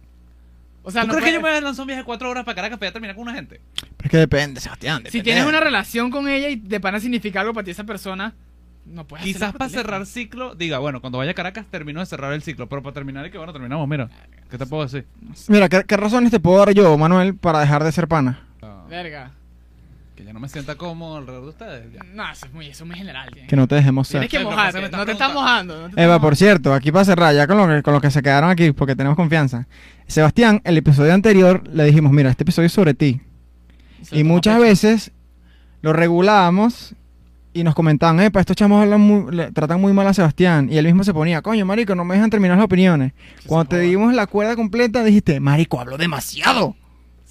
O 0.82 0.90
sea, 0.90 1.02
¿Tú 1.02 1.08
no 1.08 1.12
crees 1.14 1.24
que 1.26 1.32
yo 1.34 1.40
puedes- 1.40 1.54
me 1.54 1.58
voy 1.58 1.58
a 1.58 1.60
lanzar 1.68 1.82
un 1.82 1.86
viaje 1.88 2.00
de 2.02 2.04
cuatro 2.04 2.30
horas 2.30 2.44
para 2.44 2.54
Caracas 2.56 2.78
para 2.78 2.88
ya 2.90 2.92
terminar 2.92 3.16
con 3.16 3.22
una 3.24 3.34
gente? 3.34 3.60
Pero 3.80 3.90
es 4.04 4.10
que 4.10 4.16
depende, 4.18 4.60
Sebastián. 4.60 4.98
Si 4.98 5.04
depende. 5.04 5.24
tienes 5.24 5.46
una 5.46 5.60
relación 5.60 6.10
con 6.10 6.28
ella 6.28 6.48
y 6.48 6.56
de 6.56 6.80
pana 6.80 7.00
significa 7.00 7.40
algo 7.40 7.52
para 7.54 7.64
ti 7.64 7.70
esa 7.72 7.84
persona, 7.84 8.34
no 8.86 9.04
puedes 9.04 9.24
Quizás 9.24 9.42
hacerlo 9.42 9.52
por 9.52 9.58
para 9.58 9.70
teléfono. 9.70 9.92
cerrar 9.94 10.06
ciclo, 10.06 10.54
diga, 10.54 10.78
bueno, 10.78 11.00
cuando 11.00 11.18
vaya 11.18 11.32
a 11.32 11.34
Caracas 11.34 11.66
termino 11.70 11.98
de 12.00 12.06
cerrar 12.06 12.32
el 12.32 12.42
ciclo. 12.42 12.68
Pero 12.68 12.82
para 12.82 12.94
terminar, 12.94 13.26
y 13.26 13.30
que 13.30 13.38
bueno, 13.38 13.52
terminamos, 13.52 13.88
mira. 13.88 14.08
¿Qué 14.50 14.58
te 14.58 14.66
puedo 14.66 14.84
decir? 14.84 15.06
Mira, 15.48 15.68
¿qué, 15.68 15.82
qué 15.84 15.96
razones 15.96 16.30
te 16.30 16.38
puedo 16.38 16.58
dar 16.58 16.72
yo, 16.72 16.96
Manuel, 16.96 17.34
para 17.34 17.58
dejar 17.60 17.82
de 17.82 17.90
ser 17.90 18.06
pana? 18.06 18.46
Ah, 18.62 18.84
Verga. 18.88 19.32
Ya 20.26 20.32
no 20.32 20.40
me 20.40 20.48
sienta 20.48 20.74
cómodo 20.74 21.16
alrededor 21.18 21.44
de 21.44 21.48
ustedes. 21.50 21.92
ya. 21.92 22.00
No, 22.12 22.30
eso 22.30 22.46
es 22.46 22.52
muy, 22.52 22.66
eso 22.66 22.84
es 22.84 22.88
muy 22.88 22.96
general. 22.98 23.28
Tienes, 23.32 23.48
Que 23.48 23.56
no 23.56 23.66
te 23.68 23.76
dejemos 23.76 24.08
ser. 24.08 24.20
tienes 24.20 24.30
que 24.30 24.36
Ay, 24.38 24.44
pero 24.44 24.50
mojarte. 24.56 24.72
¿por 24.72 24.80
qué 24.80 24.80
me 24.80 24.86
estás 24.86 24.98
No 25.00 25.06
te 25.06 25.12
estás 25.12 25.32
mojando. 25.34 25.74
no 25.76 25.82
te 25.84 25.88
estás 25.90 26.04
Eva, 26.04 26.14
por 26.14 26.20
mojando. 26.22 26.36
cierto, 26.36 26.74
aquí 26.74 26.92
para 26.92 27.04
cerrar, 27.04 27.34
ya 27.34 27.46
con, 27.46 27.56
lo 27.56 27.66
que, 27.68 27.82
con 27.82 27.92
los 27.94 28.02
que 28.02 28.10
se 28.10 28.20
quedaron 28.22 28.50
aquí, 28.50 28.72
porque 28.72 28.96
tenemos 28.96 29.16
confianza. 29.16 29.66
Sebastián, 30.08 30.60
el 30.64 30.76
episodio 30.76 31.14
anterior 31.14 31.62
le 31.72 31.84
dijimos, 31.84 32.12
mira, 32.12 32.30
este 32.30 32.42
episodio 32.42 32.66
es 32.66 32.72
sobre 32.72 32.94
ti. 32.94 33.20
se 34.02 34.14
lo 34.14 34.20
Y 34.20 34.22
toma 34.24 34.34
muchas 34.34 34.54
pecho. 34.56 34.62
veces 34.68 35.12
lo 35.82 35.92
regulábamos 35.92 36.94
y 37.52 37.64
nos 37.64 37.74
comentaban, 37.74 38.20
epa, 38.20 38.40
estos 38.40 38.54
chamos 38.56 38.82
hablan 38.82 39.00
muy- 39.00 39.34
le- 39.34 39.50
tratan 39.52 39.80
muy 39.80 39.92
mal 39.94 40.06
a 40.06 40.12
Sebastián. 40.14 40.68
Y 40.70 40.76
él 40.76 40.84
mismo 40.86 41.04
se 41.04 41.14
ponía, 41.14 41.40
coño, 41.40 41.64
marico, 41.64 41.94
no 41.94 42.04
me 42.04 42.14
dejan 42.14 42.28
terminar 42.30 42.56
las 42.58 42.64
opiniones. 42.66 43.12
Cuando 43.46 43.68
te 43.70 43.78
dimos 43.80 44.12
la 44.12 44.26
cuerda 44.26 44.56
completa, 44.56 45.02
dijiste, 45.04 45.40
marico, 45.40 45.80
hablo 45.80 45.96
demasiado. 45.96 46.76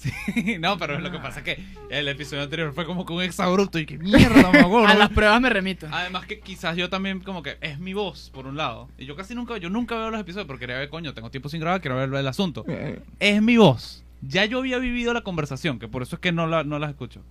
no, 0.60 0.78
pero 0.78 0.98
lo 1.00 1.10
que 1.10 1.18
pasa 1.18 1.40
es 1.40 1.44
que 1.44 1.64
el 1.90 2.08
episodio 2.08 2.42
anterior 2.42 2.72
fue 2.72 2.84
como 2.84 3.06
que 3.06 3.12
un 3.12 3.22
exabrupto 3.22 3.78
y 3.78 3.86
que 3.86 3.98
mierda, 3.98 4.50
me 4.52 4.60
acuerdo. 4.60 4.86
A 4.86 4.94
las 4.94 5.10
pruebas 5.10 5.40
me 5.40 5.48
remito. 5.50 5.86
Además 5.90 6.26
que 6.26 6.40
quizás 6.40 6.76
yo 6.76 6.88
también 6.90 7.20
como 7.20 7.42
que 7.42 7.56
es 7.60 7.78
mi 7.78 7.94
voz, 7.94 8.30
por 8.30 8.46
un 8.46 8.56
lado. 8.56 8.88
Y 8.98 9.06
yo 9.06 9.16
casi 9.16 9.34
nunca, 9.34 9.56
yo 9.56 9.70
nunca 9.70 9.96
veo 9.96 10.10
los 10.10 10.20
episodios 10.20 10.46
porque 10.46 10.60
quería 10.60 10.78
ver, 10.78 10.88
coño, 10.88 11.14
tengo 11.14 11.30
tiempo 11.30 11.48
sin 11.48 11.60
grabar, 11.60 11.80
quiero 11.80 11.96
ver 11.96 12.12
el 12.12 12.28
asunto. 12.28 12.64
Eh, 12.68 13.00
Es 13.18 13.40
mi 13.42 13.56
voz. 13.56 14.04
Ya 14.22 14.44
yo 14.44 14.58
había 14.58 14.78
vivido 14.78 15.12
la 15.14 15.22
conversación, 15.22 15.78
que 15.78 15.88
por 15.88 16.02
eso 16.02 16.16
es 16.16 16.20
que 16.20 16.32
no 16.32 16.46
la, 16.46 16.64
no 16.64 16.78
las 16.78 16.90
escucho. 16.90 17.22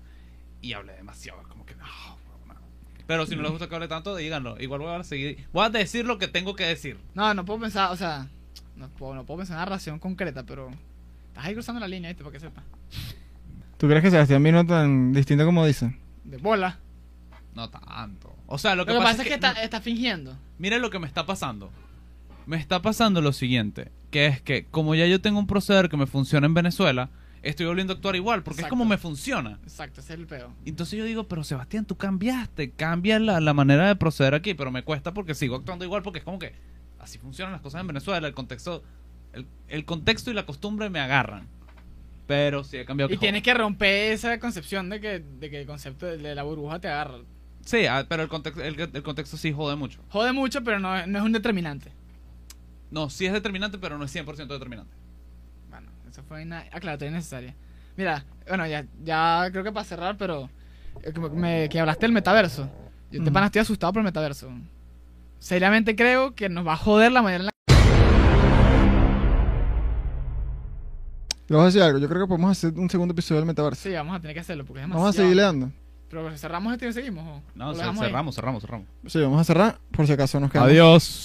Y 0.61 0.73
hablé 0.73 0.93
demasiado, 0.93 1.41
como 1.49 1.65
que 1.65 1.75
no. 1.75 1.85
Pero 3.07 3.27
si 3.27 3.35
no 3.35 3.43
les 3.43 3.51
gusta 3.51 3.69
que 3.69 3.75
hable 3.75 3.87
tanto, 3.87 4.15
díganlo. 4.15 4.59
Igual 4.59 4.81
voy 4.81 4.95
a 4.95 5.03
seguir. 5.03 5.45
Voy 5.53 5.65
a 5.65 5.69
decir 5.69 6.05
lo 6.05 6.17
que 6.17 6.27
tengo 6.27 6.55
que 6.55 6.65
decir. 6.65 6.97
No, 7.13 7.33
no 7.35 7.45
puedo 7.45 7.59
pensar, 7.59 7.91
o 7.91 7.95
sea, 7.95 8.27
no 8.75 8.89
puedo, 8.89 9.13
no 9.13 9.25
puedo 9.25 9.39
pensar 9.39 9.55
en 9.55 9.59
una 9.59 9.65
relación 9.65 9.99
concreta, 9.99 10.43
pero 10.43 10.71
estás 11.35 11.47
ahí 11.47 11.53
cruzando 11.53 11.81
la 11.81 11.87
línea, 11.87 12.09
¿viste? 12.09 12.23
Para 12.23 12.33
que 12.33 12.39
sepa. 12.39 12.63
¿Tú 13.77 13.87
crees 13.87 14.01
que 14.01 14.09
Sebastián 14.09 14.41
vino 14.41 14.65
tan 14.65 15.11
distinto 15.11 15.45
como 15.45 15.65
dice? 15.65 15.93
De 16.23 16.37
bola. 16.37 16.79
No 17.53 17.69
tanto. 17.69 18.33
O 18.47 18.57
sea, 18.57 18.71
lo 18.73 18.83
Lo 18.83 18.85
que, 18.85 18.93
que, 18.93 18.97
pasa, 18.99 19.09
pasa 19.11 19.21
es 19.23 19.27
que, 19.27 19.33
está, 19.33 19.51
está 19.63 19.81
fingiendo. 19.81 20.37
Miren 20.59 20.81
lo 20.81 20.89
que 20.89 20.97
me 20.99 21.07
está 21.07 21.25
pasando. 21.25 21.71
Me 22.45 22.55
está 22.57 22.81
pasando 22.81 23.21
lo 23.21 23.33
siguiente, 23.33 23.91
que 24.11 24.27
es 24.27 24.41
que 24.41 24.65
como 24.65 24.95
ya 24.95 25.07
yo 25.07 25.19
tengo 25.19 25.39
un 25.39 25.47
proceder 25.47 25.89
que 25.89 25.97
me 25.97 26.05
funciona 26.05 26.45
en 26.45 26.53
Venezuela, 26.53 27.09
estoy 27.41 27.65
volviendo 27.65 27.91
a 27.93 27.95
actuar 27.95 28.15
igual, 28.15 28.43
porque 28.43 28.61
Exacto. 28.61 28.67
es 28.75 28.79
como 28.79 28.85
me 28.85 28.97
funciona. 28.97 29.59
Exacto, 29.63 29.99
ese 29.99 30.13
es 30.13 30.19
el 30.19 30.27
peo. 30.27 30.53
Entonces 30.65 30.97
yo 30.97 31.03
digo, 31.03 31.27
pero 31.27 31.43
Sebastián, 31.43 31.85
tú 31.85 31.97
cambiaste, 31.97 32.71
cambia 32.71 33.19
la, 33.19 33.41
la 33.41 33.53
manera 33.53 33.87
de 33.87 33.95
proceder 33.95 34.35
aquí, 34.35 34.53
pero 34.53 34.71
me 34.71 34.83
cuesta 34.83 35.13
porque 35.13 35.33
sigo 35.35 35.55
actuando 35.57 35.83
igual, 35.83 36.01
porque 36.01 36.19
es 36.19 36.25
como 36.25 36.39
que 36.39 36.53
así 36.99 37.17
funcionan 37.17 37.51
las 37.51 37.61
cosas 37.61 37.81
en 37.81 37.87
Venezuela, 37.87 38.27
el 38.27 38.33
contexto, 38.33 38.83
el, 39.35 39.45
el 39.67 39.85
contexto 39.85 40.31
y 40.31 40.33
la 40.33 40.45
costumbre 40.45 40.89
me 40.89 40.99
agarran. 40.99 41.47
Pero 42.27 42.63
sí 42.63 42.77
he 42.77 42.85
cambiado. 42.85 43.11
Y 43.11 43.15
que 43.15 43.19
tienes 43.19 43.41
joder. 43.41 43.55
que 43.55 43.61
romper 43.61 44.11
esa 44.13 44.39
concepción 44.39 44.89
de 44.89 44.99
que, 44.99 45.19
de 45.19 45.49
que 45.51 45.61
el 45.61 45.67
concepto 45.67 46.05
de 46.07 46.33
la 46.35 46.41
burbuja 46.43 46.79
te 46.79 46.87
agarra. 46.87 47.19
Sí, 47.63 47.85
ah, 47.87 48.05
pero 48.09 48.23
el 48.23 48.29
contexto, 48.29 48.63
el, 48.63 48.79
el 48.79 49.03
contexto 49.03 49.37
sí 49.37 49.51
jode 49.51 49.75
mucho. 49.75 49.99
Jode 50.09 50.31
mucho, 50.33 50.63
pero 50.63 50.79
no, 50.79 50.95
es- 50.97 51.07
no 51.07 51.19
es 51.19 51.23
un 51.25 51.31
determinante. 51.31 51.91
No, 52.91 53.09
sí 53.09 53.25
es 53.25 53.33
determinante, 53.33 53.77
pero 53.77 53.97
no 53.97 54.05
es 54.05 54.11
100% 54.15 54.47
determinante. 54.47 54.93
Bueno, 55.69 55.87
eso 56.09 56.23
fue 56.23 56.43
una 56.43 56.59
aclaratoria 56.71 57.11
necesaria. 57.11 57.53
Mira, 57.97 58.23
bueno, 58.47 58.65
ya, 58.67 58.85
ya 59.03 59.47
creo 59.51 59.63
que 59.63 59.71
para 59.71 59.83
cerrar, 59.83 60.17
pero 60.17 60.49
eh, 61.03 61.11
que, 61.13 61.19
me- 61.19 61.69
que 61.69 61.79
hablaste 61.79 62.05
del 62.05 62.11
metaverso. 62.11 62.69
Yo 63.11 63.19
te 63.19 63.25
Ujú. 63.25 63.33
pana 63.33 63.47
estoy 63.47 63.61
asustado 63.61 63.93
por 63.93 63.99
el 64.01 64.05
metaverso. 64.05 64.49
Seriamente 65.39 65.95
creo 65.95 66.33
que 66.35 66.49
nos 66.49 66.65
va 66.65 66.73
a 66.73 66.77
joder 66.77 67.11
la 67.11 67.21
manera 67.21 67.41
en 67.41 67.45
la 67.47 67.51
Te 71.47 71.53
voy 71.53 71.63
a 71.63 71.65
decir 71.67 71.81
algo, 71.81 71.99
yo 71.99 72.07
creo 72.09 72.21
que 72.21 72.27
podemos 72.27 72.51
hacer 72.51 72.73
un 72.77 72.89
segundo 72.89 73.11
episodio 73.11 73.39
del 73.41 73.45
metaverso. 73.47 73.81
Sí, 73.83 73.91
vamos 73.93 74.15
a 74.15 74.19
tener 74.19 74.33
que 74.33 74.39
hacerlo 74.39 74.65
porque 74.65 74.81
es 74.81 74.89
Vamos 74.89 74.95
a 74.97 75.05
demasiado. 75.05 75.25
seguir 75.25 75.35
leando. 75.37 75.71
Pero 76.09 76.37
cerramos 76.37 76.73
este 76.73 76.87
y 76.89 76.93
seguimos. 76.93 77.23
¿o? 77.27 77.31
¿O 77.37 77.41
No, 77.55 77.73
cerramos, 77.75 78.35
cerramos, 78.35 78.63
cerramos. 78.63 78.87
Sí, 79.07 79.19
vamos 79.21 79.41
a 79.41 79.43
cerrar 79.43 79.79
por 79.91 80.07
si 80.07 80.13
acaso 80.13 80.39
nos 80.39 80.49
quedamos. 80.51 80.69
Adiós. 80.71 81.21